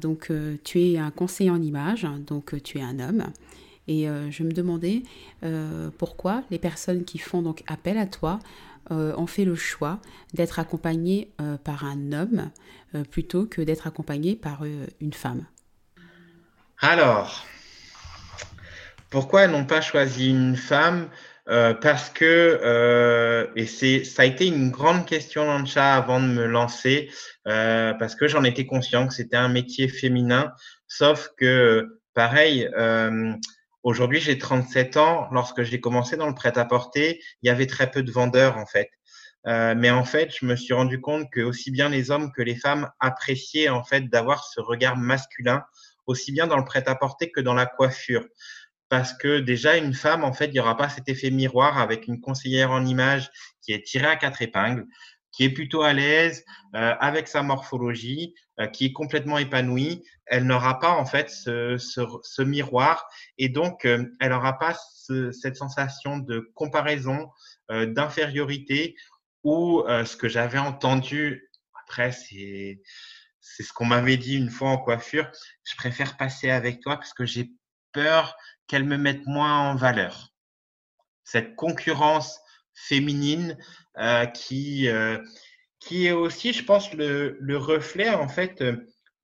donc, 0.00 0.32
tu 0.64 0.80
es 0.80 0.98
un 0.98 1.10
conseiller 1.10 1.50
en 1.50 1.62
image, 1.62 2.06
donc 2.26 2.62
tu 2.62 2.78
es 2.78 2.82
un 2.82 2.98
homme. 2.98 3.24
Et 3.88 4.06
je 4.30 4.42
me 4.42 4.52
demandais 4.52 5.02
pourquoi 5.98 6.42
les 6.50 6.58
personnes 6.58 7.04
qui 7.04 7.18
font 7.18 7.42
donc 7.42 7.62
appel 7.66 7.98
à 7.98 8.06
toi 8.06 8.38
euh, 8.90 9.14
on 9.16 9.26
fait 9.26 9.44
le 9.44 9.54
choix 9.54 10.00
d'être 10.34 10.58
accompagné 10.58 11.30
euh, 11.40 11.56
par 11.58 11.84
un 11.84 12.12
homme 12.12 12.50
euh, 12.94 13.04
plutôt 13.04 13.46
que 13.46 13.62
d'être 13.62 13.86
accompagné 13.86 14.34
par 14.34 14.64
une 15.00 15.12
femme? 15.12 15.44
Alors, 16.80 17.44
pourquoi 19.10 19.42
elles 19.42 19.50
n'ont 19.50 19.66
pas 19.66 19.80
choisi 19.80 20.30
une 20.30 20.56
femme 20.56 21.08
Parce 21.80 22.10
que, 22.10 23.50
et 23.56 23.66
c'est, 23.66 24.04
ça 24.04 24.22
a 24.22 24.24
été 24.24 24.46
une 24.46 24.70
grande 24.70 25.04
question 25.04 25.44
dans 25.44 25.58
le 25.58 25.66
chat 25.66 25.94
avant 25.94 26.20
de 26.20 26.26
me 26.26 26.46
lancer, 26.46 27.10
parce 27.44 28.14
que 28.14 28.28
j'en 28.28 28.44
étais 28.44 28.66
conscient 28.66 29.08
que 29.08 29.14
c'était 29.14 29.36
un 29.36 29.48
métier 29.48 29.88
féminin, 29.88 30.52
sauf 30.86 31.30
que, 31.36 31.98
pareil, 32.14 32.70
Aujourd'hui, 33.82 34.20
j'ai 34.20 34.36
37 34.36 34.98
ans. 34.98 35.28
Lorsque 35.32 35.62
j'ai 35.62 35.80
commencé 35.80 36.16
dans 36.16 36.26
le 36.26 36.34
prêt-à-porter, 36.34 37.22
il 37.42 37.46
y 37.46 37.50
avait 37.50 37.66
très 37.66 37.90
peu 37.90 38.02
de 38.02 38.12
vendeurs 38.12 38.58
en 38.58 38.66
fait. 38.66 38.90
Euh, 39.46 39.74
mais 39.74 39.90
en 39.90 40.04
fait, 40.04 40.30
je 40.38 40.44
me 40.44 40.54
suis 40.54 40.74
rendu 40.74 41.00
compte 41.00 41.30
que 41.32 41.40
aussi 41.40 41.70
bien 41.70 41.88
les 41.88 42.10
hommes 42.10 42.30
que 42.32 42.42
les 42.42 42.56
femmes 42.56 42.90
appréciaient 43.00 43.70
en 43.70 43.82
fait 43.82 44.02
d'avoir 44.10 44.44
ce 44.44 44.60
regard 44.60 44.98
masculin, 44.98 45.64
aussi 46.06 46.30
bien 46.30 46.46
dans 46.46 46.58
le 46.58 46.64
prêt-à-porter 46.64 47.30
que 47.30 47.40
dans 47.40 47.54
la 47.54 47.64
coiffure. 47.64 48.26
Parce 48.90 49.14
que 49.14 49.38
déjà, 49.38 49.78
une 49.78 49.94
femme, 49.94 50.24
en 50.24 50.34
fait, 50.34 50.46
il 50.46 50.52
n'y 50.52 50.60
aura 50.60 50.76
pas 50.76 50.90
cet 50.90 51.08
effet 51.08 51.30
miroir 51.30 51.78
avec 51.78 52.06
une 52.06 52.20
conseillère 52.20 52.72
en 52.72 52.84
image 52.84 53.30
qui 53.62 53.72
est 53.72 53.86
tirée 53.86 54.08
à 54.08 54.16
quatre 54.16 54.42
épingles 54.42 54.86
qui 55.32 55.44
est 55.44 55.50
plutôt 55.50 55.82
à 55.82 55.92
l'aise 55.92 56.44
euh, 56.74 56.94
avec 57.00 57.28
sa 57.28 57.42
morphologie, 57.42 58.34
euh, 58.58 58.66
qui 58.66 58.86
est 58.86 58.92
complètement 58.92 59.38
épanouie, 59.38 60.04
elle 60.26 60.44
n'aura 60.44 60.78
pas 60.78 60.90
en 60.90 61.06
fait 61.06 61.30
ce, 61.30 61.76
ce, 61.78 62.00
ce 62.22 62.42
miroir 62.42 63.08
et 63.38 63.48
donc 63.48 63.84
euh, 63.84 64.04
elle 64.20 64.30
n'aura 64.30 64.58
pas 64.58 64.76
ce, 64.94 65.32
cette 65.32 65.56
sensation 65.56 66.18
de 66.18 66.50
comparaison, 66.54 67.30
euh, 67.70 67.86
d'infériorité 67.86 68.96
ou 69.42 69.82
ce 69.86 70.16
que 70.18 70.28
j'avais 70.28 70.58
entendu. 70.58 71.48
Après, 71.82 72.12
c'est 72.12 72.82
c'est 73.40 73.62
ce 73.62 73.72
qu'on 73.72 73.86
m'avait 73.86 74.18
dit 74.18 74.36
une 74.36 74.50
fois 74.50 74.68
en 74.68 74.76
coiffure. 74.76 75.30
Je 75.64 75.74
préfère 75.76 76.18
passer 76.18 76.50
avec 76.50 76.80
toi 76.80 76.96
parce 76.96 77.14
que 77.14 77.24
j'ai 77.24 77.50
peur 77.92 78.36
qu'elle 78.66 78.84
me 78.84 78.96
mette 78.96 79.26
moins 79.26 79.70
en 79.70 79.74
valeur. 79.74 80.32
Cette 81.24 81.56
concurrence 81.56 82.40
féminine 82.74 83.56
euh, 83.98 84.26
qui, 84.26 84.88
euh, 84.88 85.18
qui 85.78 86.06
est 86.06 86.12
aussi, 86.12 86.52
je 86.52 86.64
pense, 86.64 86.92
le, 86.94 87.36
le 87.40 87.56
reflet 87.56 88.10
en 88.10 88.28
fait 88.28 88.62
euh, 88.62 88.76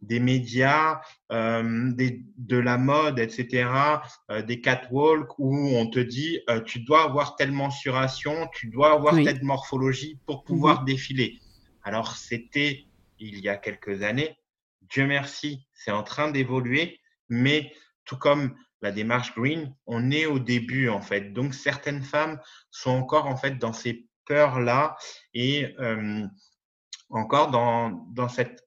des 0.02 0.20
médias, 0.20 1.00
des, 1.30 2.22
de 2.36 2.58
la 2.58 2.76
mode, 2.76 3.18
etc., 3.18 3.66
des 4.46 4.60
catwalks 4.60 5.38
où 5.38 5.56
on 5.74 5.88
te 5.88 5.98
dit 5.98 6.38
tu 6.66 6.80
dois 6.80 7.02
avoir 7.02 7.34
telle 7.34 7.50
mensuration, 7.50 8.46
tu 8.52 8.68
dois 8.68 8.92
avoir 8.92 9.14
telle 9.14 9.42
morphologie 9.42 10.20
pour 10.26 10.44
pouvoir 10.44 10.80
mhm. 10.80 10.86
défiler. 10.86 11.40
Alors 11.82 12.14
c'était 12.14 12.84
il 13.18 13.40
y 13.40 13.48
a 13.48 13.56
quelques 13.56 14.02
années. 14.02 14.36
Dieu 14.82 15.06
merci, 15.06 15.66
c'est 15.72 15.90
en 15.90 16.02
train 16.02 16.30
d'évoluer, 16.30 17.00
mais 17.30 17.72
tout 18.06 18.16
comme 18.16 18.56
la 18.82 18.92
démarche 18.92 19.34
green, 19.34 19.74
on 19.86 20.10
est 20.10 20.26
au 20.26 20.38
début 20.38 20.88
en 20.88 21.00
fait. 21.00 21.32
Donc 21.32 21.54
certaines 21.54 22.02
femmes 22.02 22.40
sont 22.70 22.90
encore 22.90 23.26
en 23.26 23.36
fait 23.36 23.58
dans 23.58 23.72
ces 23.72 24.06
peurs-là 24.26 24.96
et 25.34 25.74
euh, 25.80 26.26
encore 27.10 27.50
dans, 27.50 27.90
dans, 28.12 28.28
cette, 28.28 28.66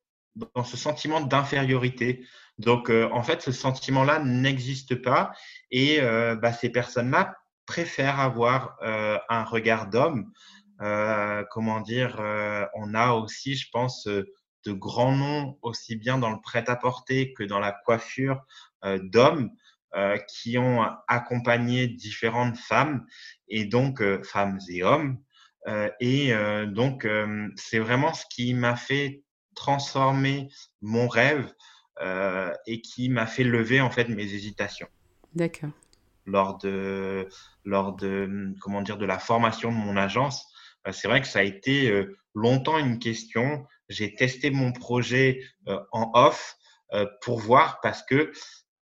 dans 0.55 0.63
ce 0.63 0.77
sentiment 0.77 1.21
d'infériorité. 1.21 2.25
Donc 2.57 2.89
euh, 2.89 3.09
en 3.11 3.23
fait, 3.23 3.41
ce 3.41 3.51
sentiment-là 3.51 4.19
n'existe 4.19 4.95
pas 4.95 5.31
et 5.71 6.01
euh, 6.01 6.35
bah, 6.35 6.53
ces 6.53 6.69
personnes-là 6.69 7.35
préfèrent 7.65 8.19
avoir 8.19 8.77
un 8.81 9.43
regard 9.43 9.91
d'homme. 9.91 10.31
comment 11.51 11.81
dire, 11.81 12.19
on 12.73 12.95
a 12.95 13.11
aussi, 13.11 13.55
je 13.55 13.69
pense, 13.71 14.09
de 14.66 14.72
grands 14.72 15.16
noms, 15.16 15.57
aussi 15.62 15.95
bien 15.95 16.18
dans 16.18 16.30
le 16.30 16.41
prêt-à-porter 16.41 17.34
que 17.34 17.43
dans 17.43 17.60
la 17.60 17.72
coiffure 17.72 18.41
d'hommes. 18.84 19.51
Euh, 19.95 20.20
qui 20.28 20.60
ont 20.60 20.86
accompagné 21.07 21.88
différentes 21.88 22.57
femmes 22.57 23.07
et 23.47 23.66
donc 23.66 24.03
euh, 24.03 24.22
femmes 24.22 24.60
et 24.70 24.84
hommes. 24.84 25.18
Euh, 25.68 25.89
et 25.99 26.32
donc 26.68 27.07
c'est 27.55 27.80
vraiment 27.80 28.14
ce 28.14 28.24
qui 28.30 28.53
m'a 28.53 28.76
fait 28.76 29.24
transformer 29.55 30.49
mon 30.82 31.07
rêve 31.07 31.51
et 32.68 32.82
qui 32.82 33.10
m'a 33.10 33.26
fait 33.26 33.43
lever 33.43 33.82
en 33.82 33.89
fait 33.89 34.07
mes 34.10 34.32
hésitations. 34.32 34.88
D'accord. 35.34 35.72
Lors 36.26 36.60
de 36.60 37.28
lors 37.66 37.95
de 37.95 38.53
comment 38.62 38.84
dire 38.84 38.97
de 38.97 39.07
la 39.07 39.18
formation 39.18 39.72
de 39.72 39.78
mon 39.78 39.97
agence, 39.97 40.45
c'est 40.91 41.07
vrai 41.07 41.20
que 41.20 41.28
ça 41.28 41.39
a 41.39 41.43
été 41.43 42.05
longtemps 42.36 42.78
une 42.78 42.99
question. 42.99 43.66
J'ai 43.89 44.15
testé 44.15 44.51
mon 44.51 44.71
projet 44.71 45.41
en 45.91 46.11
off 46.13 46.55
pour 47.21 47.39
voir 47.39 47.79
parce 47.81 48.03
que 48.03 48.31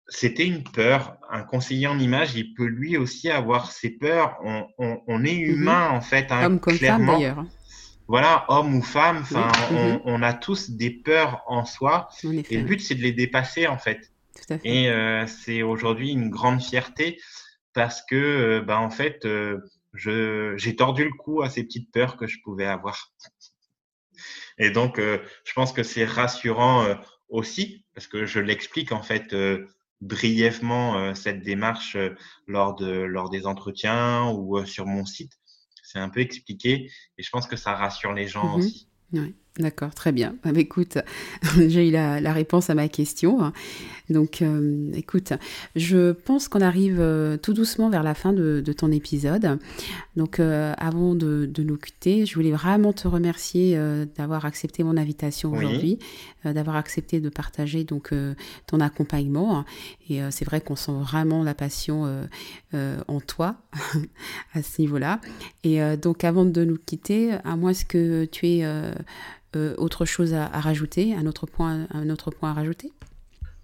c'était 0.10 0.45
une 0.45 0.64
peur. 0.64 1.18
Un 1.30 1.43
conseiller 1.43 1.88
en 1.88 1.99
image, 1.99 2.36
il 2.36 2.53
peut 2.53 2.66
lui 2.66 2.97
aussi 2.97 3.30
avoir 3.30 3.72
ses 3.72 3.89
peurs. 3.89 4.38
On, 4.43 4.66
on, 4.78 5.01
on 5.08 5.24
est 5.26 5.38
mhm. 5.38 5.53
humain, 5.53 5.89
en 5.89 6.01
fait. 6.01 6.32
Hein, 6.32 6.45
Homme 6.45 6.60
comme 6.60 6.78
femme, 6.78 7.05
d'ailleurs. 7.05 7.43
Voilà, 8.08 8.45
homme 8.47 8.76
ou 8.76 8.82
femme, 8.82 9.18
enfin, 9.18 9.51
on, 9.72 9.93
mhm. 9.93 10.01
on, 10.05 10.24
a 10.24 10.34
tous 10.34 10.70
des 10.70 10.91
peurs 10.91 11.43
en 11.47 11.66
soi. 11.66 12.08
et 12.24 12.58
le 12.58 12.64
but, 12.64 12.80
c'est 12.80 12.95
de 12.95 13.01
les 13.01 13.12
dépasser, 13.12 13.68
en 13.68 13.78
fait. 13.78 14.14
Tout 14.36 14.53
à 14.53 14.58
fait. 14.58 14.70
Et 14.70 14.89
euh, 14.89 15.28
c'est 15.28 15.62
aujourd'hui 15.62 16.12
une 16.12 16.30
grande 16.30 16.62
fierté 16.62 17.20
parce 17.74 18.01
que, 18.10 18.16
euh, 18.16 18.62
bah, 18.62 18.80
en 18.80 18.89
fait, 18.89 19.26
euh, 19.26 19.60
je 19.93 20.53
j'ai 20.55 20.76
tordu 20.76 21.03
le 21.03 21.12
cou 21.12 21.41
à 21.41 21.49
ces 21.49 21.64
petites 21.64 21.91
peurs 21.91 22.16
que 22.16 22.28
je 22.28 22.38
pouvais 22.43 22.66
avoir. 22.66 23.12
Et 24.57 24.72
donc, 24.72 24.99
euh, 24.99 25.20
je 25.45 25.53
pense 25.53 25.74
que 25.74 25.84
c'est 25.84 26.05
rassurant 26.05 26.97
aussi 27.30 27.86
parce 27.93 28.07
que 28.07 28.26
je 28.26 28.39
l'explique, 28.39 28.91
en 28.91 29.03
fait 29.03 29.36
brièvement 29.99 31.15
cette 31.15 31.41
démarche 31.41 31.97
lors, 32.45 32.76
de, 32.76 32.88
lors 32.88 33.32
des 33.32 33.47
entretiens 33.47 34.30
ou 34.30 34.63
sur 34.65 34.86
mon 34.86 35.05
site. 35.05 35.34
C'est 35.84 35.99
un 35.99 36.09
peu 36.09 36.20
expliqué 36.20 36.91
et 37.18 37.24
je 37.24 37.30
pense 37.32 37.47
que 37.47 37.55
ça 37.55 37.74
rassure 37.74 38.13
les 38.13 38.28
gens 38.28 38.45
mmh 38.45 38.55
aussi. 38.55 38.89
Oui, 39.13 39.36
d'accord, 39.60 39.93
très 39.93 40.12
bien. 40.12 40.36
Ah, 40.43 40.51
bah, 40.51 40.60
écoute, 40.60 40.97
j'ai 41.58 41.89
eu 41.89 41.91
la, 41.91 42.34
réponse 42.34 42.70
à 42.70 42.76
ma 42.76 42.88
question. 42.88 43.51
Donc, 44.10 44.41
euh, 44.41 44.91
écoute, 44.93 45.34
je 45.76 46.12
pense 46.12 46.47
qu'on 46.47 46.62
arrive 46.62 46.99
euh, 46.99 47.38
tout 47.38 47.53
doucement 47.53 47.89
vers 47.89 48.03
la 48.03 48.14
fin 48.14 48.34
de, 48.34 48.64
ton 48.78 48.91
épisode. 48.91 49.60
Donc, 50.16 50.39
euh, 50.39 50.74
avant 50.78 51.16
de, 51.16 51.51
nous 51.58 51.78
quitter, 51.78 52.26
je 52.26 52.36
voulais 52.36 52.51
vraiment 52.51 52.93
te 52.93 53.08
remercier 53.08 53.78
d'avoir 54.16 54.45
accepté 54.45 54.84
mon 54.84 54.97
invitation 54.97 55.51
aujourd'hui, 55.51 55.99
d'avoir 56.45 56.76
accepté 56.76 57.20
de 57.20 57.30
partager 57.30 57.84
donc 57.84 58.14
ton 58.68 58.80
accompagnement. 58.80 59.66
Et 60.10 60.22
c'est 60.30 60.45
vrai 60.45 60.62
qu'on 60.62 60.76
sent 60.76 60.93
vraiment 60.99 61.43
la 61.43 61.53
passion 61.53 62.28
en 62.74 63.20
toi 63.22 63.55
à 64.53 64.62
ce 64.62 64.82
niveau-là. 64.82 65.20
Et 65.64 65.80
donc, 65.97 66.24
avant 66.24 66.45
de 66.45 66.64
nous 66.64 66.78
quitter, 66.78 67.34
à 67.43 67.55
moins 67.55 67.74
que 67.88 68.26
tu 68.26 68.47
aies 68.47 68.66
autre 69.78 70.05
chose 70.05 70.34
à, 70.34 70.45
à, 70.45 70.60
rajouter, 70.60 71.16
un 71.16 71.26
autre 71.26 71.45
point, 71.45 71.88
un 71.91 72.10
autre 72.10 72.32
point 72.32 72.51
à 72.51 72.53
rajouter? 72.53 72.91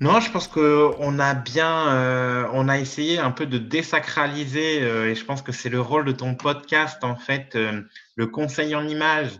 Non, 0.03 0.19
je 0.19 0.29
pense 0.31 0.49
qu'on 0.49 1.19
a 1.19 1.33
bien, 1.33 1.87
euh, 1.87 2.45
on 2.51 2.67
a 2.67 2.77
essayé 2.77 3.19
un 3.19 3.31
peu 3.31 3.45
de 3.45 3.57
désacraliser, 3.57 4.81
euh, 4.81 5.09
et 5.09 5.15
je 5.15 5.23
pense 5.23 5.41
que 5.41 5.53
c'est 5.53 5.69
le 5.69 5.79
rôle 5.79 6.03
de 6.03 6.11
ton 6.11 6.35
podcast, 6.35 7.01
en 7.05 7.15
fait, 7.15 7.55
euh, 7.55 7.81
le 8.17 8.27
conseil 8.27 8.75
en 8.75 8.85
image, 8.85 9.39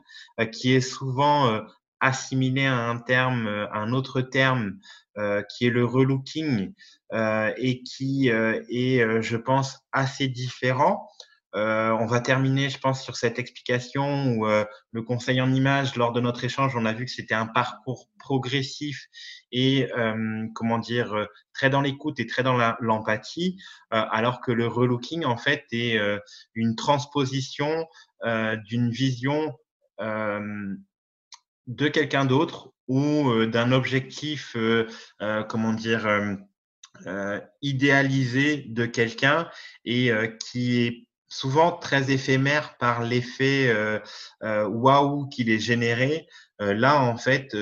qui 0.54 0.74
est 0.74 0.80
souvent 0.80 1.62
assimilé 2.00 2.66
à 2.66 2.88
un 2.88 2.98
terme, 2.98 3.48
un 3.72 3.92
autre 3.92 4.22
terme, 4.22 4.80
qui 5.50 5.68
est 5.68 5.70
le 5.70 5.86
relooking, 5.86 6.74
et 7.58 7.84
qui 7.84 8.30
est, 8.30 9.22
je 9.22 9.38
pense, 9.38 9.80
assez 9.92 10.28
différent. 10.28 11.08
Euh, 11.56 11.92
on 11.92 12.06
va 12.06 12.20
terminer, 12.20 12.70
je 12.70 12.80
pense, 12.80 13.04
sur 13.04 13.16
cette 13.16 13.38
explication 13.38 14.34
où 14.34 14.48
euh, 14.48 14.66
le 14.92 15.04
conseil 15.04 15.40
en 15.40 15.54
image, 15.54 15.96
lors 15.96 16.12
de 16.12 16.20
notre 16.20 16.44
échange, 16.44 16.76
on 16.76 16.86
a 16.86 16.94
vu 16.94 17.06
que 17.06 17.12
c'était 17.12 17.36
un 17.36 17.46
parcours 17.46 18.10
progressif 18.18 19.08
et, 19.52 19.88
euh, 19.96 20.48
comment 20.56 20.80
dire, 20.80 21.28
très 21.54 21.70
dans 21.70 21.82
l'écoute 21.82 22.20
et 22.20 22.26
très 22.26 22.42
dans 22.42 22.58
l'empathie, 22.80 23.60
alors 23.92 24.42
que 24.42 24.52
le 24.52 24.66
relooking, 24.66 25.26
en 25.26 25.38
fait, 25.38 25.66
est 25.72 26.00
une 26.56 26.76
transposition 26.76 27.86
d'une 28.66 28.90
vision 28.90 29.54
de 30.00 30.78
quelqu'un 31.88 32.26
d'autre 32.26 32.72
ou 32.88 33.46
d'un 33.46 33.72
objectif, 33.72 34.56
comment 35.50 35.74
dire, 35.74 36.08
idéalisé 37.62 38.66
de 38.70 38.86
quelqu'un 38.88 39.48
et 39.86 40.12
qui 40.40 40.78
est 40.82 41.08
souvent 41.34 41.72
très 41.72 42.12
éphémère 42.12 42.78
par 42.78 43.02
l'effet 43.02 43.68
euh, 43.68 44.00
euh, 44.44 44.68
waouh 44.68 45.28
qu'il 45.30 45.50
est 45.50 45.60
généré. 45.60 46.28
Euh, 46.62 46.76
là, 46.76 47.02
en 47.02 47.18
fait, 47.18 47.58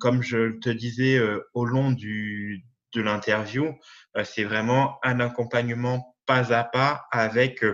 comme 0.00 0.22
je 0.22 0.58
te 0.58 0.70
disais 0.70 1.20
au 1.54 1.64
long 1.64 1.92
du, 1.92 2.64
de 2.94 3.00
l'interview, 3.00 3.72
c'est 4.24 4.44
vraiment 4.44 4.98
un 5.04 5.20
accompagnement 5.20 6.16
pas 6.26 6.52
à 6.52 6.64
pas 6.64 7.06
avec 7.12 7.64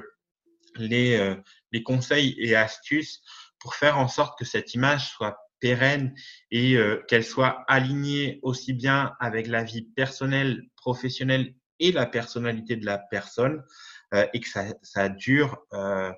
les, 0.77 1.37
les 1.73 1.83
conseils 1.83 2.35
et 2.39 2.55
astuces 2.55 3.23
pour 3.59 3.75
faire 3.75 3.99
en 3.99 4.09
sorte 4.09 4.39
que 4.39 4.45
cette 4.45 4.75
image 4.75 5.11
soit 5.11 5.39
pérenne 5.61 6.15
et 6.51 6.77
qu'elle 7.09 7.25
soit 7.25 7.65
alignée 7.69 8.39
aussi 8.43 8.75
bien 8.75 9.15
avec 9.19 9.47
la 9.47 9.65
vie 9.65 9.89
personnelle, 9.97 10.63
professionnelle 10.77 11.55
et 11.81 11.93
la 11.93 12.07
personnalité 12.07 12.77
de 12.77 12.85
la 12.85 12.99
personne 12.99 13.63
euh, 13.63 13.65
et 14.13 14.41
que 14.41 14.49
ça, 14.49 14.65
ça 14.83 15.09
dure 15.09 15.59
euh, 15.73 16.13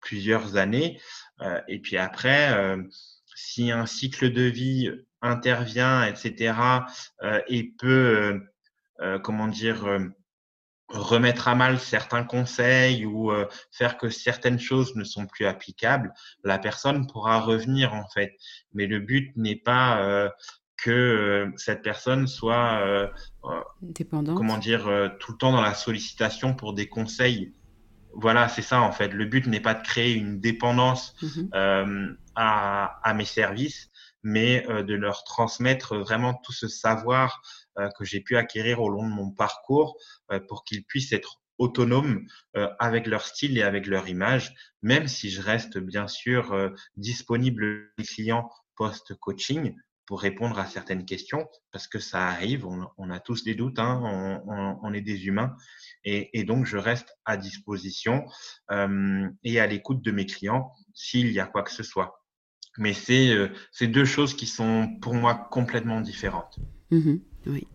plusieurs 0.00 0.56
années. 0.56 1.00
Euh, 1.40 1.60
et 1.68 1.80
puis 1.80 1.96
après, 1.96 2.76
si 3.34 3.70
un 3.70 3.86
cycle 3.86 4.32
de 4.32 4.42
vie 4.42 4.90
intervient, 5.22 6.04
etc., 6.04 6.54
et 7.48 7.72
peut, 7.78 8.40
comment 9.22 9.48
dire, 9.48 9.86
remettre 10.88 11.46
à 11.48 11.54
mal 11.54 11.78
certains 11.78 12.24
conseils 12.24 13.06
ou 13.06 13.32
faire 13.70 13.96
que 13.96 14.08
certaines 14.08 14.58
choses 14.58 14.94
ne 14.96 15.04
sont 15.04 15.26
plus 15.26 15.46
applicables, 15.46 16.12
la 16.44 16.58
personne 16.58 17.06
pourra 17.06 17.40
revenir 17.40 17.94
en 17.94 18.08
fait. 18.08 18.32
Mais 18.72 18.86
le 18.86 18.98
but 19.00 19.32
n'est 19.36 19.56
pas 19.56 20.30
que 20.82 20.90
euh, 20.90 21.52
cette 21.56 21.82
personne 21.82 22.26
soit, 22.26 22.80
euh, 22.86 23.06
Dépendante. 23.82 24.36
comment 24.36 24.58
dire, 24.58 24.88
euh, 24.88 25.08
tout 25.20 25.32
le 25.32 25.38
temps 25.38 25.52
dans 25.52 25.60
la 25.60 25.74
sollicitation 25.74 26.54
pour 26.54 26.74
des 26.74 26.88
conseils. 26.88 27.54
Voilà, 28.14 28.48
c'est 28.48 28.62
ça 28.62 28.80
en 28.80 28.90
fait. 28.90 29.08
Le 29.08 29.24
but 29.24 29.46
n'est 29.46 29.60
pas 29.60 29.74
de 29.74 29.86
créer 29.86 30.14
une 30.14 30.40
dépendance 30.40 31.14
mhm. 31.22 32.16
à, 32.34 32.98
à, 33.04 33.14
mes 33.14 33.24
services, 33.24 33.90
mais 34.24 34.66
de 34.68 34.94
leur 34.94 35.22
transmettre 35.22 35.96
vraiment 35.96 36.34
tout 36.34 36.52
ce 36.52 36.66
savoir 36.66 37.40
que 37.76 38.04
j'ai 38.04 38.20
pu 38.20 38.36
acquérir 38.36 38.80
au 38.82 38.88
long 38.88 39.08
de 39.08 39.14
mon 39.14 39.30
parcours 39.30 39.96
pour 40.48 40.64
qu'ils 40.64 40.82
puissent 40.84 41.12
être 41.12 41.40
autonomes 41.58 42.26
avec 42.80 43.06
leur 43.06 43.24
style 43.24 43.56
et 43.56 43.62
avec 43.62 43.86
leur 43.86 44.08
image, 44.08 44.56
même 44.82 45.06
si 45.06 45.30
je 45.30 45.40
reste 45.40 45.78
bien 45.78 46.08
sûr 46.08 46.72
disponible 46.96 47.92
aux 47.96 48.02
clients 48.02 48.50
post-coaching 48.74 49.76
répondre 50.14 50.58
à 50.58 50.66
certaines 50.66 51.04
questions, 51.04 51.48
parce 51.72 51.86
que 51.86 51.98
ça 51.98 52.26
arrive, 52.26 52.66
on, 52.66 53.10
a 53.10 53.20
tous 53.20 53.44
des 53.44 53.54
doutes, 53.54 53.78
hein, 53.78 54.42
on, 54.82 54.92
est 54.92 55.00
des 55.00 55.26
humains, 55.26 55.54
et, 56.04 56.44
donc 56.44 56.66
je 56.66 56.76
reste 56.76 57.16
à 57.24 57.36
disposition 57.36 58.24
euh, 58.70 59.28
et 59.44 59.60
à 59.60 59.66
l'écoute 59.66 60.02
de 60.02 60.10
mes 60.10 60.26
clients 60.26 60.72
s'il 60.94 61.30
y 61.32 61.40
a 61.40 61.46
quoi 61.46 61.62
que 61.62 61.72
ce 61.72 61.82
soit. 61.82 62.24
Mais 62.78 62.92
c'est 62.92 63.30
euh, 63.30 63.48
deux 63.80 64.04
choses 64.04 64.34
qui 64.34 64.46
sont 64.46 64.88
pour 65.00 65.14
moi 65.14 65.48
complètement 65.50 66.00
différentes. 66.00 66.58
Mmh 66.90 67.16
oui, 67.46 67.66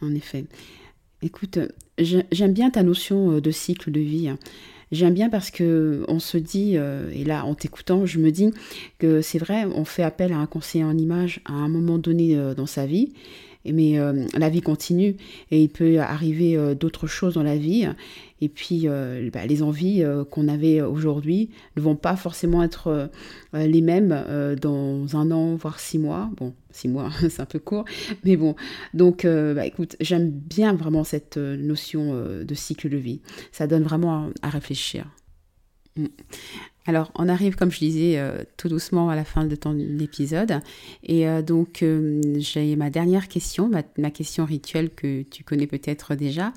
en 0.00 0.14
effet. 0.14 0.46
Écoute, 1.22 1.58
j'aime 1.98 2.52
bien 2.52 2.70
ta 2.70 2.82
notion 2.82 3.32
euh, 3.32 3.40
de 3.40 3.50
cycle 3.50 3.90
de 3.90 4.00
vie. 4.00 4.32
J'aime 4.92 5.14
bien 5.14 5.28
parce 5.28 5.50
que 5.50 6.04
on 6.06 6.20
se 6.20 6.38
dit, 6.38 6.74
euh, 6.76 7.10
et 7.12 7.24
là 7.24 7.44
en 7.44 7.54
t'écoutant, 7.54 8.06
je 8.06 8.20
me 8.20 8.30
dis 8.30 8.52
que 8.98 9.20
c'est 9.20 9.38
vrai, 9.38 9.64
on 9.64 9.84
fait 9.84 10.04
appel 10.04 10.32
à 10.32 10.38
un 10.38 10.46
conseiller 10.46 10.84
en 10.84 10.96
image 10.96 11.40
à 11.44 11.52
un 11.52 11.68
moment 11.68 11.98
donné 11.98 12.36
euh, 12.36 12.54
dans 12.54 12.66
sa 12.66 12.86
vie, 12.86 13.12
mais 13.72 13.98
euh, 13.98 14.26
la 14.34 14.48
vie 14.48 14.60
continue 14.60 15.16
et 15.50 15.62
il 15.62 15.68
peut 15.68 15.98
arriver 15.98 16.56
euh, 16.56 16.74
d'autres 16.74 17.06
choses 17.06 17.34
dans 17.34 17.42
la 17.42 17.56
vie. 17.56 17.88
Et 18.40 18.48
puis, 18.48 18.82
euh, 18.84 19.30
bah, 19.32 19.46
les 19.46 19.62
envies 19.62 20.04
qu'on 20.30 20.48
avait 20.48 20.82
aujourd'hui 20.82 21.50
ne 21.76 21.82
vont 21.82 21.96
pas 21.96 22.16
forcément 22.16 22.62
être 22.62 23.10
les 23.54 23.80
mêmes 23.80 24.14
dans 24.60 25.16
un 25.16 25.30
an, 25.30 25.54
voire 25.54 25.80
six 25.80 25.98
mois. 25.98 26.30
Bon, 26.36 26.52
six 26.70 26.88
mois, 26.88 27.10
c'est 27.30 27.40
un 27.40 27.46
peu 27.46 27.58
court, 27.58 27.86
mais 28.24 28.36
bon. 28.36 28.54
Donc, 28.92 29.24
bah, 29.24 29.64
écoute, 29.64 29.96
j'aime 30.00 30.30
bien 30.30 30.74
vraiment 30.74 31.02
cette 31.02 31.38
notion 31.38 32.14
de 32.44 32.54
cycle 32.54 32.90
de 32.90 32.98
vie. 32.98 33.20
Ça 33.52 33.66
donne 33.66 33.84
vraiment 33.84 34.30
à, 34.42 34.50
réfléchir. 34.50 35.06
Mm. 35.96 36.06
Alors, 36.86 37.10
on 37.16 37.28
arrive, 37.28 37.56
comme 37.56 37.72
je 37.72 37.80
disais, 37.80 38.18
euh, 38.18 38.44
tout 38.56 38.68
doucement 38.68 39.08
à 39.08 39.16
la 39.16 39.24
fin 39.24 39.44
de 39.44 39.56
ton 39.56 39.76
épisode. 39.98 40.60
Et 41.02 41.28
euh, 41.28 41.42
donc, 41.42 41.82
euh, 41.82 42.20
j'ai 42.38 42.76
ma 42.76 42.90
dernière 42.90 43.26
question, 43.26 43.68
ma, 43.68 44.10
question 44.10 44.44
rituelle 44.44 44.90
que 44.90 45.22
tu 45.22 45.42
connais 45.42 45.66
peut-être 45.66 46.14
déjà. 46.14 46.52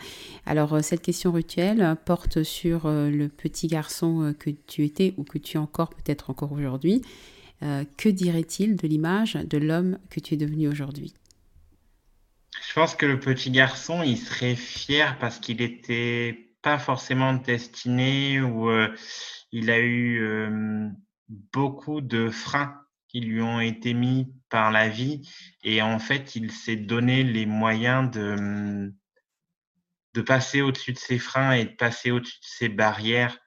Alors, 0.45 0.83
cette 0.83 1.01
question 1.01 1.31
rituelle 1.31 1.97
porte 2.05 2.43
sur 2.43 2.87
le 2.87 3.27
petit 3.27 3.67
garçon 3.67 4.33
que 4.37 4.51
tu 4.67 4.85
étais 4.85 5.13
ou 5.17 5.23
que 5.23 5.39
tu 5.39 5.57
es 5.57 5.59
encore, 5.59 5.89
peut-être 5.89 6.29
encore 6.29 6.51
aujourd'hui. 6.51 7.01
que 7.61 8.09
dirait-il 8.09 8.75
de 8.75 8.87
l'image 8.87 9.33
de 9.33 9.57
l'homme 9.57 9.97
que 10.09 10.19
tu 10.19 10.35
es 10.35 10.37
devenu 10.37 10.67
aujourd'hui? 10.67 11.13
Je 12.67 12.73
pense 12.73 12.95
que 12.95 13.05
le 13.05 13.19
petit 13.19 13.51
garçon, 13.51 14.03
il 14.03 14.17
serait 14.17 14.55
fier 14.55 15.17
parce 15.19 15.39
qu'il 15.39 15.57
n'était 15.57 16.48
pas 16.61 16.77
forcément 16.77 17.33
destiné 17.33 18.41
ou 18.41 18.69
il 19.51 19.69
a 19.69 19.79
eu 19.79 20.21
euh, 20.21 20.89
beaucoup 21.27 22.01
de 22.01 22.29
freins 22.29 22.75
qui 23.07 23.21
lui 23.21 23.41
ont 23.41 23.59
été 23.59 23.93
mis 23.93 24.31
par 24.49 24.71
la 24.71 24.89
vie. 24.89 25.27
Et 25.63 25.81
en 25.81 25.99
fait, 25.99 26.35
il 26.35 26.51
s'est 26.51 26.75
donné 26.75 27.23
les 27.23 27.45
moyens 27.45 28.11
de, 28.11 28.93
de 30.13 30.21
passer 30.21 30.61
au-dessus 30.61 30.93
de 30.93 30.99
ses 30.99 31.17
freins 31.17 31.53
et 31.53 31.65
de 31.65 31.75
passer 31.75 32.11
au-dessus 32.11 32.39
de 32.39 32.45
ses 32.45 32.69
barrières. 32.69 33.37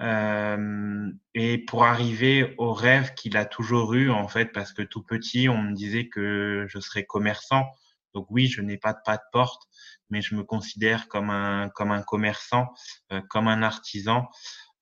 Euh, 0.00 1.10
et 1.34 1.58
pour 1.58 1.84
arriver 1.84 2.54
au 2.56 2.72
rêve 2.72 3.12
qu'il 3.14 3.36
a 3.36 3.44
toujours 3.44 3.92
eu 3.92 4.10
en 4.10 4.28
fait 4.28 4.46
parce 4.46 4.72
que 4.72 4.80
tout 4.82 5.02
petit, 5.02 5.48
on 5.48 5.60
me 5.60 5.74
disait 5.74 6.08
que 6.08 6.66
je 6.68 6.78
serais 6.78 7.04
commerçant. 7.04 7.66
Donc 8.14 8.26
oui, 8.30 8.46
je 8.46 8.62
n'ai 8.62 8.78
pas 8.78 8.92
de 8.92 8.98
pas 9.04 9.16
de 9.16 9.22
porte, 9.32 9.62
mais 10.10 10.22
je 10.22 10.34
me 10.34 10.44
considère 10.44 11.08
comme 11.08 11.30
un 11.30 11.68
comme 11.70 11.92
un 11.92 12.02
commerçant, 12.02 12.68
euh, 13.12 13.20
comme 13.28 13.48
un 13.48 13.62
artisan. 13.62 14.28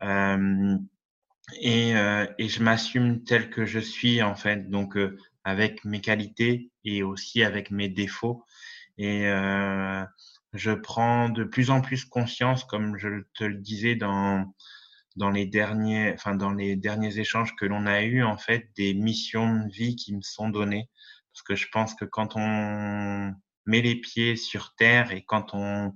Euh, 0.03 0.77
et, 1.61 1.97
euh, 1.97 2.27
et, 2.39 2.49
je 2.49 2.63
m'assume 2.63 3.25
tel 3.25 3.51
que 3.51 3.65
je 3.65 3.79
suis 3.79 4.23
en 4.23 4.35
fait, 4.35 4.69
donc 4.69 4.99
avec 5.45 5.85
mes 5.85 6.01
qualités 6.01 6.71
et 6.85 7.03
aussi 7.03 7.43
avec 7.43 7.71
mes 7.71 7.89
défauts. 7.89 8.45
Et 8.99 9.25
je 10.55 10.73
prends 10.73 11.29
de 11.29 11.45
plus 11.45 11.71
en 11.71 11.81
plus 11.81 12.05
conscience, 12.05 12.65
comme 12.65 12.99
je 12.99 13.23
te 13.35 13.45
le 13.45 13.57
disais 13.57 13.97
dans 13.97 14.45
dans 15.17 15.31
les 15.31 15.47
derniers, 15.47 16.13
enfin 16.15 16.35
dans 16.35 16.53
les 16.53 16.77
derniers 16.77 17.19
échanges 17.19 17.55
que 17.57 17.67
l'on 17.67 17.87
a 17.87 18.03
eus, 18.03 18.23
en 18.23 18.39
fait, 18.39 18.71
des 18.77 18.95
missions 18.95 19.65
de 19.65 19.71
vie 19.73 19.97
qui 19.97 20.15
me 20.15 20.23
sont 20.23 20.49
données. 20.49 20.89
Parce 21.33 21.43
que 21.43 21.57
je 21.57 21.67
pense 21.73 21.95
que 21.95 22.05
quand 22.05 22.37
on 22.37 23.35
met 23.69 23.83
les 23.83 23.97
pieds 23.97 24.35
sur 24.37 24.75
terre 24.75 25.13
et 25.13 25.23
quand 25.25 25.55
on 25.55 25.93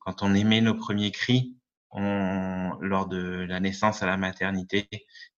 quand 0.00 0.22
on 0.22 0.34
émet 0.34 0.60
nos 0.60 0.74
premiers 0.74 1.10
cris, 1.10 1.56
on, 1.90 2.76
lors 2.80 3.08
de 3.08 3.44
la 3.48 3.58
naissance 3.58 4.04
à 4.04 4.06
la 4.06 4.16
maternité, 4.16 4.86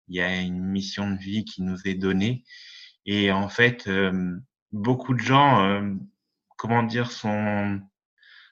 il 0.09 0.17
y 0.17 0.21
a 0.21 0.41
une 0.41 0.63
mission 0.63 1.11
de 1.11 1.17
vie 1.17 1.45
qui 1.47 1.63
nous 1.63 1.79
est 1.87 1.95
donnée. 1.95 2.45
Et 3.07 3.33
en 3.33 3.49
fait, 3.49 3.89
euh, 3.89 4.37
beaucoup 4.73 5.15
de 5.15 5.21
gens, 5.21 5.65
euh, 5.65 5.95
comment 6.59 6.83
dire, 6.83 7.11
sont, 7.11 7.81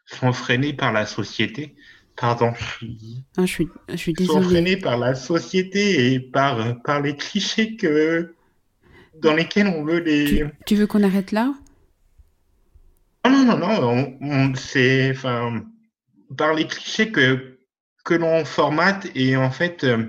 sont 0.07 0.33
freinés 0.33 0.73
par 0.73 0.93
la 0.93 1.05
société. 1.05 1.77
Pardon, 2.17 2.55
ah, 3.37 3.45
je 3.45 3.45
suis, 3.45 3.69
je 3.91 3.97
suis 3.97 4.15
désolée. 4.15 4.43
Sont 4.43 4.49
freinés 4.49 4.77
par 4.79 4.97
la 4.97 5.15
société 5.15 6.15
et 6.15 6.21
par, 6.21 6.81
par 6.83 7.03
les 7.03 7.15
clichés 7.15 7.77
que, 7.77 8.35
dans 9.21 9.35
lesquels 9.35 9.67
on 9.67 9.85
veut 9.85 9.99
les. 9.99 10.45
Tu, 10.65 10.77
veux 10.77 10.87
qu'on 10.87 11.03
arrête 11.03 11.33
là? 11.33 11.53
Non, 13.29 13.45
non, 13.45 13.59
non, 13.59 14.17
non. 14.21 14.53
c'est. 14.55 15.11
Enfin, 15.11 15.65
par 16.37 16.55
les 16.55 16.67
clichés 16.67 17.11
que, 17.11 17.59
que 18.05 18.15
l'on 18.15 18.45
formate 18.45 19.07
et 19.15 19.37
en 19.37 19.51
fait, 19.51 19.85
euh, 19.85 20.05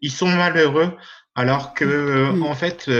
ils 0.00 0.12
sont 0.12 0.28
malheureux 0.28 0.96
alors 1.34 1.74
que, 1.74 2.32
mm. 2.32 2.42
en 2.42 2.54
fait, 2.54 2.90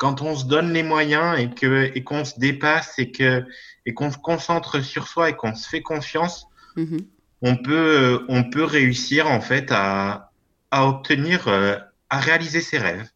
quand 0.00 0.22
on 0.22 0.34
se 0.34 0.46
donne 0.46 0.72
les 0.72 0.82
moyens 0.82 1.38
et 1.38 1.50
que 1.50 1.92
et 1.94 2.02
qu'on 2.02 2.24
se 2.24 2.40
dépasse 2.40 2.98
et 2.98 3.12
que 3.12 3.44
et 3.84 3.92
qu'on 3.92 4.10
se 4.10 4.16
concentre 4.16 4.80
sur 4.80 5.06
soi 5.06 5.28
et 5.28 5.34
qu'on 5.34 5.54
se 5.54 5.68
fait 5.68 5.82
confiance, 5.82 6.46
mm-hmm. 6.76 7.06
on 7.42 7.56
peut 7.56 8.24
on 8.28 8.44
peut 8.44 8.64
réussir 8.64 9.26
en 9.30 9.42
fait 9.42 9.70
à 9.70 10.32
à 10.70 10.86
obtenir 10.86 11.48
euh, 11.48 11.76
à 12.08 12.18
réaliser 12.18 12.62
ses 12.62 12.78
rêves. 12.78 13.10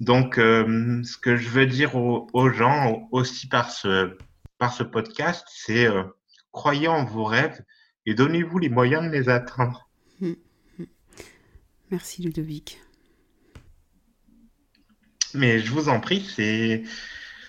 Donc 0.00 0.38
euh, 0.38 1.02
ce 1.02 1.16
que 1.18 1.36
je 1.36 1.48
veux 1.48 1.66
dire 1.66 1.96
aux, 1.96 2.50
gens 2.50 3.08
aussi 3.10 3.48
par 3.48 3.70
ce 3.70 4.16
par 4.58 4.72
ce 4.72 4.82
podcast, 4.82 5.46
c'est 5.50 5.86
euh, 5.86 6.04
croyez 6.52 6.88
en 6.88 7.04
vos 7.04 7.24
rêves 7.24 7.60
et 8.06 8.14
donnez-vous 8.14 8.58
les 8.58 8.68
moyens 8.68 9.04
de 9.04 9.10
les 9.10 9.28
atteindre. 9.28 9.88
Mm. 10.20 10.34
Merci 11.90 12.22
Ludovic. 12.22 12.80
Mais 15.34 15.58
je 15.58 15.70
vous 15.72 15.88
en 15.88 16.00
prie, 16.00 16.24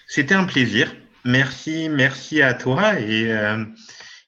c'était 0.07 0.33
un 0.33 0.45
plaisir. 0.45 0.95
Merci, 1.23 1.89
merci 1.89 2.41
à 2.41 2.53
toi 2.53 2.99
et, 2.99 3.31
euh, 3.31 3.63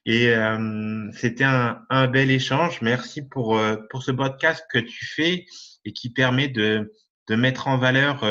et 0.06 0.28
euh, 0.28 1.10
c'était 1.12 1.44
un, 1.44 1.82
un, 1.90 2.06
bel 2.06 2.30
échange. 2.30 2.80
Merci 2.82 3.22
pour, 3.22 3.60
pour 3.90 4.02
ce 4.02 4.12
podcast 4.12 4.64
que 4.70 4.78
tu 4.78 5.04
fais 5.04 5.44
et 5.84 5.92
qui 5.92 6.10
permet 6.10 6.48
de, 6.48 6.92
de 7.28 7.34
mettre 7.34 7.68
en 7.68 7.78
valeur 7.78 8.24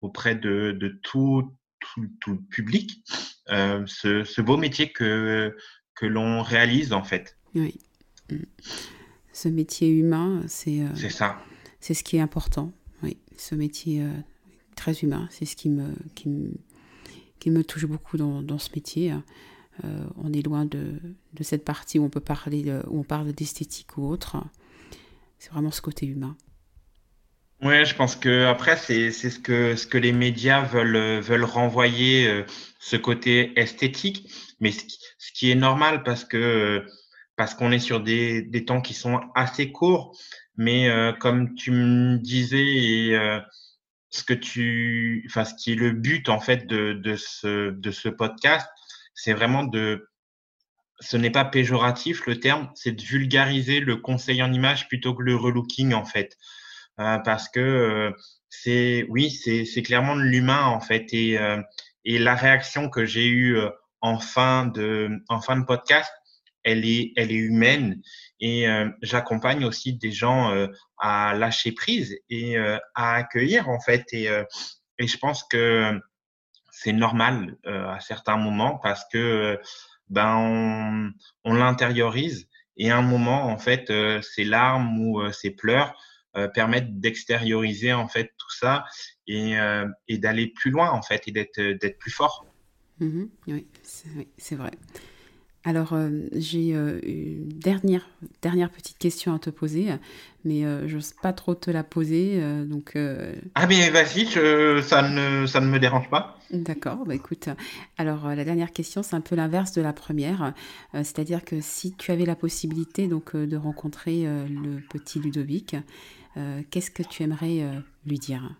auprès 0.00 0.34
de, 0.34 0.72
de 0.72 1.00
tout, 1.02 1.52
tout, 2.20 2.36
public 2.50 3.02
ce, 3.48 4.24
ce, 4.24 4.40
beau 4.40 4.56
métier 4.56 4.92
que, 4.92 5.56
que 5.94 6.06
l'on 6.06 6.42
réalise 6.42 6.92
en 6.92 7.02
fait. 7.02 7.38
Oui. 7.54 7.78
Mm. 8.30 8.36
Ce 9.32 9.48
métier 9.48 9.90
humain, 9.90 10.42
c'est, 10.46 10.82
c'est 10.94 11.10
ça. 11.10 11.38
C'est 11.80 11.94
ce 11.94 12.02
qui 12.02 12.16
est 12.16 12.20
important. 12.20 12.72
Oui, 13.02 13.18
ce 13.36 13.54
métier 13.54 14.02
très 14.76 14.94
humain. 14.94 15.26
C'est 15.30 15.44
ce 15.44 15.56
qui 15.56 15.68
me, 15.68 15.94
qui 16.14 16.28
me, 16.28 16.52
qui 17.40 17.50
me 17.50 17.64
touche 17.64 17.86
beaucoup 17.86 18.16
dans, 18.16 18.42
dans 18.42 18.58
ce 18.58 18.70
métier. 18.74 19.12
Euh, 19.84 20.06
on 20.16 20.32
est 20.32 20.42
loin 20.42 20.64
de, 20.64 21.00
de, 21.34 21.42
cette 21.42 21.64
partie 21.64 21.98
où 21.98 22.04
on 22.04 22.08
peut 22.08 22.20
parler, 22.20 22.72
où 22.86 23.00
on 23.00 23.02
parle 23.02 23.32
d'esthétique 23.32 23.98
ou 23.98 24.06
autre. 24.06 24.36
C'est 25.38 25.50
vraiment 25.50 25.70
ce 25.70 25.82
côté 25.82 26.06
humain. 26.06 26.36
Oui, 27.66 27.84
je 27.84 27.96
pense 27.96 28.14
que 28.14 28.44
après 28.46 28.76
c'est 28.76 29.10
ce 29.10 29.40
que 29.40 29.74
ce 29.74 29.88
que 29.88 29.98
les 29.98 30.12
médias 30.12 30.62
veulent 30.62 31.20
veulent 31.20 31.42
renvoyer 31.42 32.28
euh, 32.28 32.44
ce 32.78 32.94
côté 32.96 33.58
esthétique, 33.58 34.30
mais 34.60 34.70
ce 34.70 35.32
qui, 35.32 35.50
est 35.50 35.56
normal 35.56 36.04
parce 36.04 36.24
que 36.24 36.86
parce 37.36 37.54
qu'on 37.54 37.72
est 37.72 37.80
sur 37.80 38.00
des, 38.00 38.42
des 38.42 38.64
temps 38.64 38.80
qui 38.80 38.94
sont 38.94 39.20
assez 39.34 39.72
courts, 39.72 40.16
mais 40.56 40.88
euh, 40.88 41.12
comme 41.12 41.56
tu 41.56 41.72
me 41.72 42.18
disais 42.18 42.64
et 42.64 43.18
ce 44.10 44.22
que 44.22 44.34
tu, 44.34 45.24
enfin, 45.28 45.44
ce 45.44 45.54
qui 45.54 45.72
est 45.72 45.76
le 45.76 45.90
but 45.90 46.28
en 46.28 46.38
fait 46.38 46.68
de, 46.68 46.92
de 46.92 47.16
ce, 47.16 47.70
de 47.70 47.90
ce 47.90 48.08
podcast, 48.08 48.68
c'est 49.14 49.32
vraiment 49.32 49.64
de, 49.64 50.08
ce 51.00 51.16
n'est 51.16 51.30
pas 51.30 51.44
péjoratif 51.44 52.26
le 52.26 52.38
terme, 52.38 52.70
c'est 52.74 52.92
de 52.92 53.02
vulgariser 53.02 53.80
le 53.80 53.96
conseil 53.96 54.42
en 54.42 54.52
image 54.52 54.88
plutôt 54.88 55.14
que 55.14 55.22
le 55.22 55.34
relooking 55.34 55.94
en 55.94 56.04
fait, 56.04 56.36
euh, 56.36 56.55
parce 56.96 57.48
que 57.48 57.60
euh, 57.60 58.10
c'est, 58.48 59.06
oui, 59.08 59.30
c'est, 59.30 59.64
c'est 59.64 59.82
clairement 59.82 60.16
de 60.16 60.22
l'humain 60.22 60.64
en 60.64 60.80
fait. 60.80 61.06
Et 61.12 61.38
euh, 61.38 61.60
et 62.04 62.18
la 62.18 62.34
réaction 62.36 62.88
que 62.88 63.04
j'ai 63.04 63.28
eue 63.28 63.58
en 64.00 64.18
fin 64.18 64.66
de 64.66 65.10
en 65.28 65.40
fin 65.40 65.56
de 65.58 65.64
podcast, 65.64 66.10
elle 66.62 66.84
est 66.84 67.12
elle 67.16 67.32
est 67.32 67.34
humaine. 67.34 68.00
Et 68.40 68.68
euh, 68.68 68.88
j'accompagne 69.02 69.64
aussi 69.64 69.94
des 69.94 70.12
gens 70.12 70.52
euh, 70.52 70.68
à 70.98 71.34
lâcher 71.34 71.72
prise 71.72 72.18
et 72.28 72.56
euh, 72.58 72.78
à 72.94 73.14
accueillir 73.14 73.68
en 73.68 73.80
fait. 73.80 74.04
Et, 74.12 74.28
et 74.98 75.06
je 75.06 75.18
pense 75.18 75.44
que 75.44 75.98
c'est 76.70 76.92
normal 76.92 77.56
à 77.64 77.98
certains 78.00 78.36
moments 78.36 78.78
parce 78.82 79.04
que 79.12 79.58
ben 80.08 80.36
on, 80.36 81.10
on 81.44 81.54
l'intériorise. 81.54 82.48
Et 82.76 82.90
à 82.90 82.98
un 82.98 83.02
moment 83.02 83.46
en 83.46 83.58
fait 83.58 83.90
ces 84.22 84.44
larmes 84.44 84.98
ou 85.00 85.32
ces 85.32 85.50
pleurs 85.50 85.94
permettent 86.54 87.00
d'extérioriser 87.00 87.92
en 87.92 88.08
fait 88.08 88.32
tout 88.38 88.50
ça 88.50 88.84
et, 89.26 89.54
et 90.08 90.18
d'aller 90.18 90.48
plus 90.48 90.70
loin 90.70 90.90
en 90.90 91.02
fait 91.02 91.26
et 91.26 91.32
d'être 91.32 91.60
d'être 91.60 91.98
plus 91.98 92.10
fort. 92.10 92.46
Mmh 93.00 93.24
oui, 93.48 93.66
c'est 94.36 94.56
vrai. 94.56 94.70
Alors, 95.66 95.94
euh, 95.94 96.10
j'ai 96.32 96.76
euh, 96.76 97.00
une 97.02 97.48
dernière, 97.48 98.08
dernière 98.40 98.70
petite 98.70 98.98
question 98.98 99.34
à 99.34 99.40
te 99.40 99.50
poser, 99.50 99.88
mais 100.44 100.64
euh, 100.64 100.86
je 100.86 100.94
n'ose 100.94 101.12
pas 101.20 101.32
trop 101.32 101.56
te 101.56 101.72
la 101.72 101.82
poser. 101.82 102.40
donc, 102.66 102.96
Ah, 103.56 103.66
mais 103.66 103.90
vas-y, 103.90 104.26
ça, 104.84 105.02
ne, 105.08 105.44
ça 105.44 105.60
ne 105.60 105.66
me 105.66 105.80
dérange 105.80 106.08
pas. 106.08 106.38
D'accord, 106.52 107.04
bah 107.04 107.16
écoute. 107.16 107.48
Alors, 107.98 108.28
la 108.28 108.44
dernière 108.44 108.72
question, 108.72 109.02
c'est 109.02 109.16
un 109.16 109.20
peu 109.20 109.34
l'inverse 109.34 109.72
de 109.72 109.82
la 109.82 109.92
première. 109.92 110.54
C'est-à-dire 110.94 111.44
que 111.44 111.60
si 111.60 111.92
tu 111.96 112.12
avais 112.12 112.26
la 112.26 112.36
possibilité 112.36 113.08
donc, 113.08 113.34
de 113.34 113.56
rencontrer 113.56 114.22
le 114.24 114.80
petit 114.88 115.18
Ludovic, 115.18 115.74
qu'est-ce 116.70 116.90
que 116.90 117.02
tu 117.02 117.22
aimerais 117.22 117.82
lui 118.04 118.18
dire? 118.18 118.54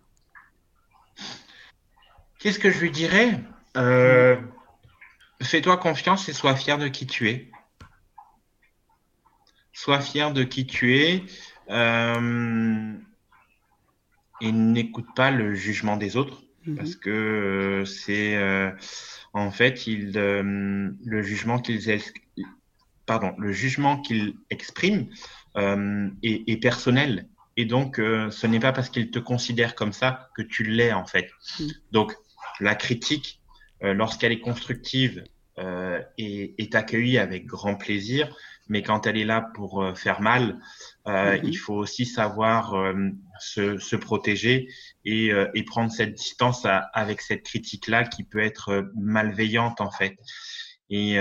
Qu'est-ce 2.39 2.59
que 2.59 2.71
je 2.71 2.81
lui 2.81 2.91
dirais? 2.91 3.41
Fais-toi 5.43 5.77
confiance 5.77 6.29
et 6.29 6.33
sois 6.33 6.57
fier 6.57 6.79
de 6.79 6.89
qui 6.89 7.07
tu 7.07 7.29
es. 7.29 7.51
Sois 9.73 10.01
fier 10.01 10.33
de 10.33 10.43
qui 10.43 10.67
tu 10.67 10.97
es 10.97 11.23
euh, 11.71 12.95
et 14.41 14.53
n'écoute 14.53 15.07
pas 15.15 15.31
le 15.31 15.55
jugement 15.55 15.97
des 15.97 16.17
autres 16.17 16.45
mhm. 16.67 16.77
parce 16.77 16.97
que 16.97 17.11
euh, 17.11 17.85
c'est 17.85 18.37
euh, 18.37 18.71
en 19.33 19.51
fait 19.51 19.87
il, 19.87 20.13
le 20.13 21.23
jugement 21.23 21.59
qu'ils 21.59 22.01
pardon 23.05 23.35
le 23.39 23.53
jugement 23.53 24.01
qu'ils 24.01 24.37
expriment 24.51 25.09
est, 25.57 26.15
est, 26.23 26.61
personnel 26.61 27.29
et 27.57 27.65
donc 27.65 27.97
ce 27.97 28.47
n'est 28.47 28.61
pas 28.61 28.73
parce 28.73 28.91
qu'ils 28.91 29.11
te 29.11 29.19
considèrent 29.19 29.75
comme 29.75 29.93
ça 29.93 30.29
que 30.37 30.43
tu 30.43 30.63
l'es 30.65 30.93
en 30.93 31.07
fait. 31.07 31.31
Mhm. 31.59 31.71
Donc 31.93 32.15
la 32.61 32.75
critique 32.75 33.41
euh, 33.83 33.93
lorsqu'elle 33.93 34.33
est 34.33 34.41
constructive, 34.41 35.25
euh, 35.59 36.03
est, 36.19 36.55
est, 36.59 36.75
accueillie 36.75 37.19
avec 37.19 37.47
grand 37.47 37.77
plaisir, 37.77 38.35
mais 38.69 38.83
quand 38.83 39.07
elle 39.07 39.17
est 39.17 39.25
là 39.25 39.41
pour 39.55 39.83
euh, 39.83 39.95
faire 39.95 40.21
mal, 40.21 40.61
euh, 41.07 41.37
mm-hmm. 41.37 41.41
il 41.45 41.57
faut 41.57 41.75
aussi 41.75 42.05
savoir 42.05 42.75
se, 43.41 43.79
se, 43.79 43.97
protéger 43.97 44.69
et, 45.05 45.31
et, 45.55 45.63
prendre 45.65 45.91
cette 45.91 46.15
distance 46.15 46.67
avec 46.93 47.21
cette 47.21 47.43
critique-là 47.43 48.05
qui 48.05 48.25
peut 48.25 48.41
être 48.41 48.91
malveillante 48.97 49.81
en 49.81 49.91
fait. 49.91 50.17
Et 50.91 51.19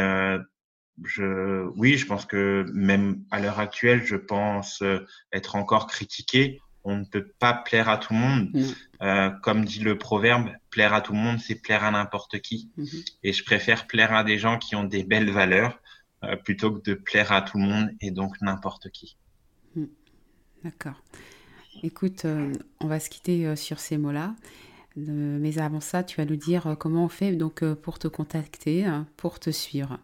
je, 1.03 1.65
oui, 1.75 1.97
je 1.97 2.05
pense 2.05 2.25
que 2.25 2.65
même 2.73 3.23
à 3.31 3.39
l'heure 3.39 3.59
actuelle, 3.59 4.03
je 4.05 4.15
pense 4.15 4.83
être 5.31 5.55
encore 5.55 5.87
critiqué 5.87 6.61
on 6.85 6.97
ne 6.97 7.03
peut 7.03 7.27
pas 7.39 7.53
plaire 7.53 7.89
à 7.89 7.97
tout 7.97 8.13
le 8.13 8.19
monde. 8.19 8.51
Euh, 9.01 9.29
comme 9.41 9.65
dit 9.65 9.79
le 9.79 9.97
proverbe, 9.97 10.49
plaire 10.69 10.93
à 10.93 11.01
tout 11.01 11.13
le 11.13 11.19
monde, 11.19 11.39
c'est 11.39 11.55
plaire 11.55 11.83
à 11.83 11.91
n'importe 11.91 12.39
qui. 12.39 12.69
Mm-hmm. 12.77 13.13
Et 13.23 13.33
je 13.33 13.43
préfère 13.43 13.87
plaire 13.87 14.13
à 14.13 14.23
des 14.23 14.37
gens 14.37 14.57
qui 14.57 14.75
ont 14.75 14.83
des 14.83 15.03
belles 15.03 15.31
valeurs 15.31 15.79
euh, 16.23 16.35
plutôt 16.35 16.71
que 16.71 16.81
de 16.89 16.93
plaire 16.93 17.31
à 17.31 17.41
tout 17.41 17.57
le 17.57 17.65
monde 17.65 17.89
et 17.99 18.11
donc 18.11 18.39
n'importe 18.41 18.89
qui. 18.91 19.17
Mm. 19.75 19.85
D'accord. 20.63 21.01
Écoute, 21.83 22.25
euh, 22.25 22.53
on 22.79 22.87
va 22.87 22.99
se 22.99 23.09
quitter 23.09 23.55
sur 23.55 23.79
ces 23.79 23.97
mots-là. 23.97 24.35
mais 24.95 25.57
avant 25.57 25.81
ça, 25.81 26.03
tu 26.03 26.17
vas 26.17 26.25
nous 26.25 26.37
dire 26.37 26.75
comment 26.79 27.05
on 27.05 27.09
fait 27.09 27.33
donc 27.33 27.65
pour 27.73 27.99
te 27.99 28.07
contacter, 28.07 28.87
pour 29.17 29.39
te 29.39 29.49
suivre. 29.49 29.99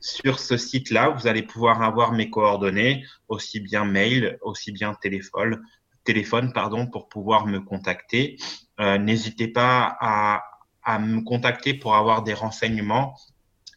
sur 0.00 0.38
ce 0.38 0.56
site-là, 0.56 1.10
vous 1.10 1.26
allez 1.26 1.42
pouvoir 1.42 1.82
avoir 1.82 2.12
mes 2.12 2.30
coordonnées, 2.30 3.04
aussi 3.28 3.60
bien 3.60 3.84
mail, 3.84 4.38
aussi 4.40 4.72
bien 4.72 4.94
téléphone, 4.94 5.62
téléphone 6.04 6.52
pardon, 6.52 6.86
pour 6.86 7.08
pouvoir 7.08 7.46
me 7.46 7.60
contacter. 7.60 8.36
Euh, 8.80 8.98
n'hésitez 8.98 9.48
pas 9.48 9.96
à, 10.00 10.42
à, 10.82 10.98
me 10.98 11.20
contacter 11.20 11.74
pour 11.74 11.94
avoir 11.94 12.22
des 12.22 12.34
renseignements. 12.34 13.16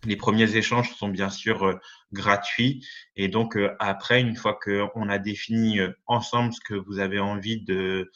Les 0.06 0.16
premiers 0.16 0.56
échanges 0.56 0.96
sont 0.96 1.10
bien 1.10 1.30
sûr 1.30 1.64
euh, 1.64 1.80
gratuits 2.14 2.86
et 3.16 3.28
donc 3.28 3.58
euh, 3.58 3.76
après, 3.80 4.22
une 4.22 4.36
fois 4.36 4.58
qu'on 4.64 5.10
a 5.10 5.18
défini 5.18 5.80
ensemble 6.08 6.54
ce 6.54 6.60
que 6.62 6.76
vous 6.76 7.00
avez 7.00 7.20
envie 7.20 7.62
de, 7.62 8.12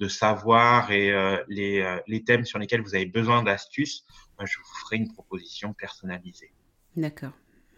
de 0.00 0.08
savoir 0.08 0.90
et 0.90 1.12
les, 1.48 1.98
les, 2.06 2.24
thèmes 2.24 2.44
sur 2.44 2.58
lesquels 2.58 2.80
vous 2.80 2.94
avez 2.94 3.06
besoin 3.06 3.42
d'astuces, 3.42 4.04
je 4.44 4.58
vous 4.58 4.80
ferai 4.84 4.96
une 4.96 5.12
proposition 5.12 5.74
personnalisée. 5.74 6.52
D'accord. 6.96 7.32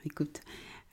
Écoute, 0.04 0.40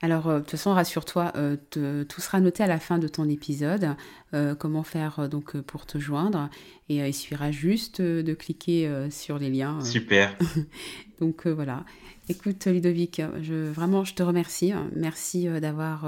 alors, 0.02 0.28
euh, 0.28 0.34
de 0.36 0.40
toute 0.40 0.52
façon, 0.52 0.72
rassure-toi, 0.72 1.32
euh, 1.36 1.56
tout 2.04 2.20
sera 2.20 2.40
noté 2.40 2.62
à 2.62 2.66
la 2.66 2.78
fin 2.78 2.98
de 2.98 3.06
ton 3.06 3.28
épisode, 3.28 3.96
euh, 4.32 4.54
comment 4.54 4.82
faire 4.82 5.28
donc 5.28 5.60
pour 5.60 5.84
te 5.84 5.98
joindre. 5.98 6.48
Et 6.88 6.96
il 6.96 7.14
suffira 7.14 7.50
juste 7.50 8.00
de 8.00 8.34
cliquer 8.34 9.08
sur 9.10 9.38
les 9.38 9.50
liens. 9.50 9.80
Super. 9.84 10.36
donc 11.20 11.46
voilà. 11.46 11.84
Écoute, 12.30 12.66
Ludovic, 12.66 13.20
je, 13.42 13.70
vraiment, 13.70 14.04
je 14.04 14.14
te 14.14 14.22
remercie. 14.22 14.72
Merci 14.94 15.48
d'avoir 15.60 16.06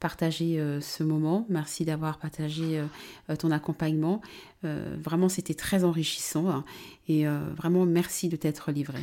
partagé 0.00 0.58
ce 0.80 1.02
moment. 1.02 1.46
Merci 1.50 1.84
d'avoir 1.84 2.18
partagé 2.18 2.82
ton 3.38 3.50
accompagnement. 3.50 4.22
vraiment, 4.62 5.28
c'était 5.28 5.54
très 5.54 5.84
enrichissant. 5.84 6.48
Hein. 6.48 6.64
et 7.08 7.26
vraiment, 7.56 7.84
merci 7.84 8.28
de 8.28 8.36
t'être 8.36 8.72
livré. 8.72 9.00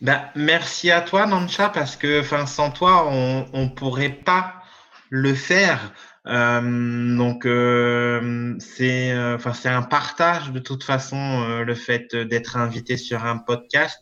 Ben, 0.00 0.22
merci 0.36 0.90
à 0.90 1.00
toi, 1.00 1.26
Nancha, 1.26 1.68
parce 1.68 1.96
que 1.96 2.22
sans 2.46 2.70
toi, 2.70 3.08
on 3.10 3.64
ne 3.64 3.68
pourrait 3.68 4.20
pas 4.24 4.62
le 5.10 5.34
faire. 5.34 5.92
Euh, 6.26 7.16
donc, 7.16 7.46
euh, 7.46 8.54
c'est 8.60 9.12
euh, 9.12 9.38
c'est 9.52 9.68
un 9.68 9.82
partage 9.82 10.52
de 10.52 10.60
toute 10.60 10.84
façon, 10.84 11.16
euh, 11.16 11.64
le 11.64 11.74
fait 11.74 12.14
d'être 12.14 12.56
invité 12.56 12.96
sur 12.96 13.24
un 13.24 13.38
podcast. 13.38 13.98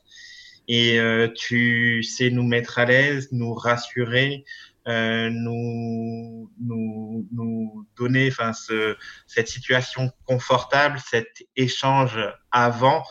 Et 0.73 1.01
euh, 1.01 1.27
tu 1.35 2.05
sais 2.05 2.31
nous 2.31 2.45
mettre 2.45 2.79
à 2.79 2.85
l'aise, 2.85 3.29
nous 3.33 3.53
rassurer, 3.55 4.45
nous, 4.87 6.51
nous, 6.61 7.29
nous 7.33 7.87
donner 7.97 8.29
enfin, 8.29 8.53
ce, 8.53 8.97
cette 9.27 9.49
situation 9.49 10.11
confortable, 10.27 10.99
cet 11.11 11.45
échange 11.57 12.19
avant. 12.51 13.03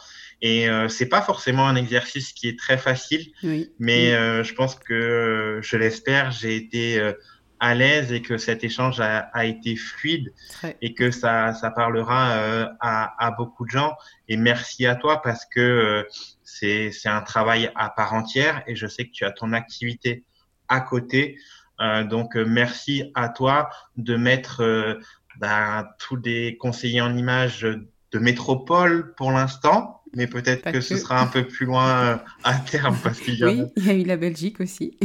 Et 0.42 0.70
euh, 0.70 0.88
c'est 0.88 1.08
pas 1.08 1.22
forcément 1.22 1.68
un 1.68 1.76
exercice 1.76 2.32
qui 2.32 2.48
est 2.48 2.58
très 2.58 2.78
facile, 2.78 3.28
mais 3.78 4.14
euh, 4.14 4.44
je 4.44 4.54
pense 4.54 4.76
que, 4.76 5.60
je 5.62 5.76
l'espère, 5.76 6.32
j'ai 6.32 6.56
été 6.56 6.98
euh, 7.00 7.12
à 7.60 7.76
l'aise 7.76 8.14
et 8.14 8.22
que 8.22 8.38
cet 8.38 8.64
échange 8.64 9.02
a, 9.02 9.30
a 9.34 9.46
été 9.46 9.76
fluide 9.76 10.34
et 10.82 10.94
que 10.94 11.12
ça, 11.12 11.54
ça 11.54 11.72
parlera 11.72 12.38
euh, 12.38 12.66
à, 12.80 13.26
à, 13.26 13.32
beaucoup 13.32 13.66
de 13.66 13.72
gens. 13.72 13.96
Et 14.30 14.38
merci 14.38 14.86
à 14.86 14.96
toi 14.96 15.22
parce 15.22 15.46
que 15.46 15.60
euh, 15.60 16.04
c'est 16.52 16.92
un 17.06 17.22
travail 17.22 17.72
à 17.76 17.90
part 17.90 18.14
entière 18.14 18.64
et 18.68 18.76
je 18.76 18.88
sais 18.88 19.06
que 19.06 19.12
tu 19.12 19.26
as 19.26 19.32
ton 19.32 19.54
activité 19.54 20.24
à 20.68 20.82
côté. 20.82 21.38
donc 22.10 22.36
merci 22.36 23.12
à 23.16 23.30
toi 23.30 23.70
de 23.98 24.16
mettre 24.16 25.00
ben, 25.38 25.88
tous 25.98 26.18
les 26.18 26.58
conseillers 26.58 27.02
en 27.02 27.16
images 27.16 27.62
de 27.62 28.20
métropole 28.20 29.14
pour 29.16 29.32
l'instant 29.32 30.00
mais 30.14 30.28
peut-être 30.28 30.72
que, 30.72 30.82
ce 30.82 30.98
sera 30.98 31.22
un 31.22 31.28
peu 31.28 31.48
plus 31.48 31.66
loin 31.66 31.88
euh, 31.88 32.18
à 32.44 32.56
terme 32.56 32.98
parce 33.04 33.20
qu'il 33.20 33.36
y 33.36 33.44
a. 33.44 33.48
Oui, 33.48 33.64
il 33.78 33.86
y 33.86 33.90
a 33.90 33.94
eu 33.94 34.04
la 34.04 34.18
Belgique 34.18 34.60
aussi. 34.60 34.98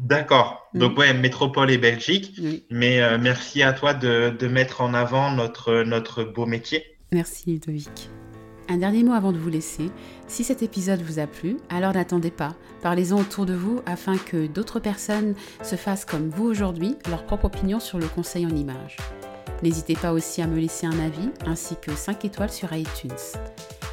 D'accord. 0.00 0.70
Donc 0.74 0.96
ouais, 0.98 1.12
métropole 1.12 1.70
et 1.70 1.78
Belgique. 1.78 2.40
Mais 2.70 3.00
euh, 3.00 3.18
merci 3.18 3.62
à 3.62 3.72
toi 3.72 3.94
de, 3.94 4.30
de, 4.30 4.46
mettre 4.46 4.80
en 4.80 4.94
avant 4.94 5.32
notre, 5.32 5.82
notre 5.82 6.24
beau 6.24 6.46
métier. 6.46 6.84
Merci 7.10 7.52
Ludovic. 7.52 8.10
Un 8.70 8.76
dernier 8.76 9.02
mot 9.02 9.14
avant 9.14 9.32
de 9.32 9.38
vous 9.38 9.48
laisser. 9.48 9.90
Si 10.26 10.44
cet 10.44 10.62
épisode 10.62 11.00
vous 11.00 11.18
a 11.18 11.26
plu, 11.26 11.56
alors 11.70 11.94
n'attendez 11.94 12.30
pas. 12.30 12.54
Parlez-en 12.82 13.18
autour 13.18 13.46
de 13.46 13.54
vous 13.54 13.80
afin 13.86 14.18
que 14.18 14.46
d'autres 14.46 14.78
personnes 14.78 15.34
se 15.62 15.76
fassent 15.76 16.04
comme 16.04 16.28
vous 16.28 16.44
aujourd'hui 16.44 16.96
leur 17.08 17.24
propre 17.24 17.46
opinion 17.46 17.80
sur 17.80 17.98
le 17.98 18.06
conseil 18.06 18.44
en 18.44 18.50
images. 18.50 18.98
N'hésitez 19.62 19.94
pas 19.94 20.12
aussi 20.12 20.42
à 20.42 20.46
me 20.46 20.58
laisser 20.58 20.86
un 20.86 20.98
avis 20.98 21.30
ainsi 21.46 21.76
que 21.80 21.92
5 21.92 22.26
étoiles 22.26 22.52
sur 22.52 22.72
iTunes. 22.74 23.10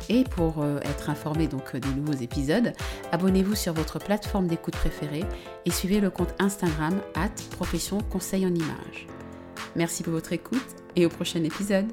Et 0.10 0.24
pour 0.24 0.62
euh, 0.62 0.80
être 0.82 1.10
informé 1.10 1.48
donc 1.48 1.76
des 1.76 1.90
nouveaux 1.90 2.22
épisodes, 2.22 2.74
abonnez-vous 3.12 3.56
sur 3.56 3.74
votre 3.74 3.98
plateforme 3.98 4.48
d'écoute 4.48 4.76
préférée 4.76 5.24
et 5.66 5.72
suivez 5.72 6.00
le 6.00 6.10
compte 6.10 6.36
Instagram 6.38 7.00
at 7.16 7.32
profession 7.52 8.00
conseil 8.12 8.46
en 8.46 8.54
images. 8.54 9.08
Merci 9.76 10.04
pour 10.04 10.14
votre 10.14 10.34
écoute 10.34 10.76
et 10.96 11.06
au 11.06 11.10
prochain 11.10 11.44
épisode. 11.44 11.88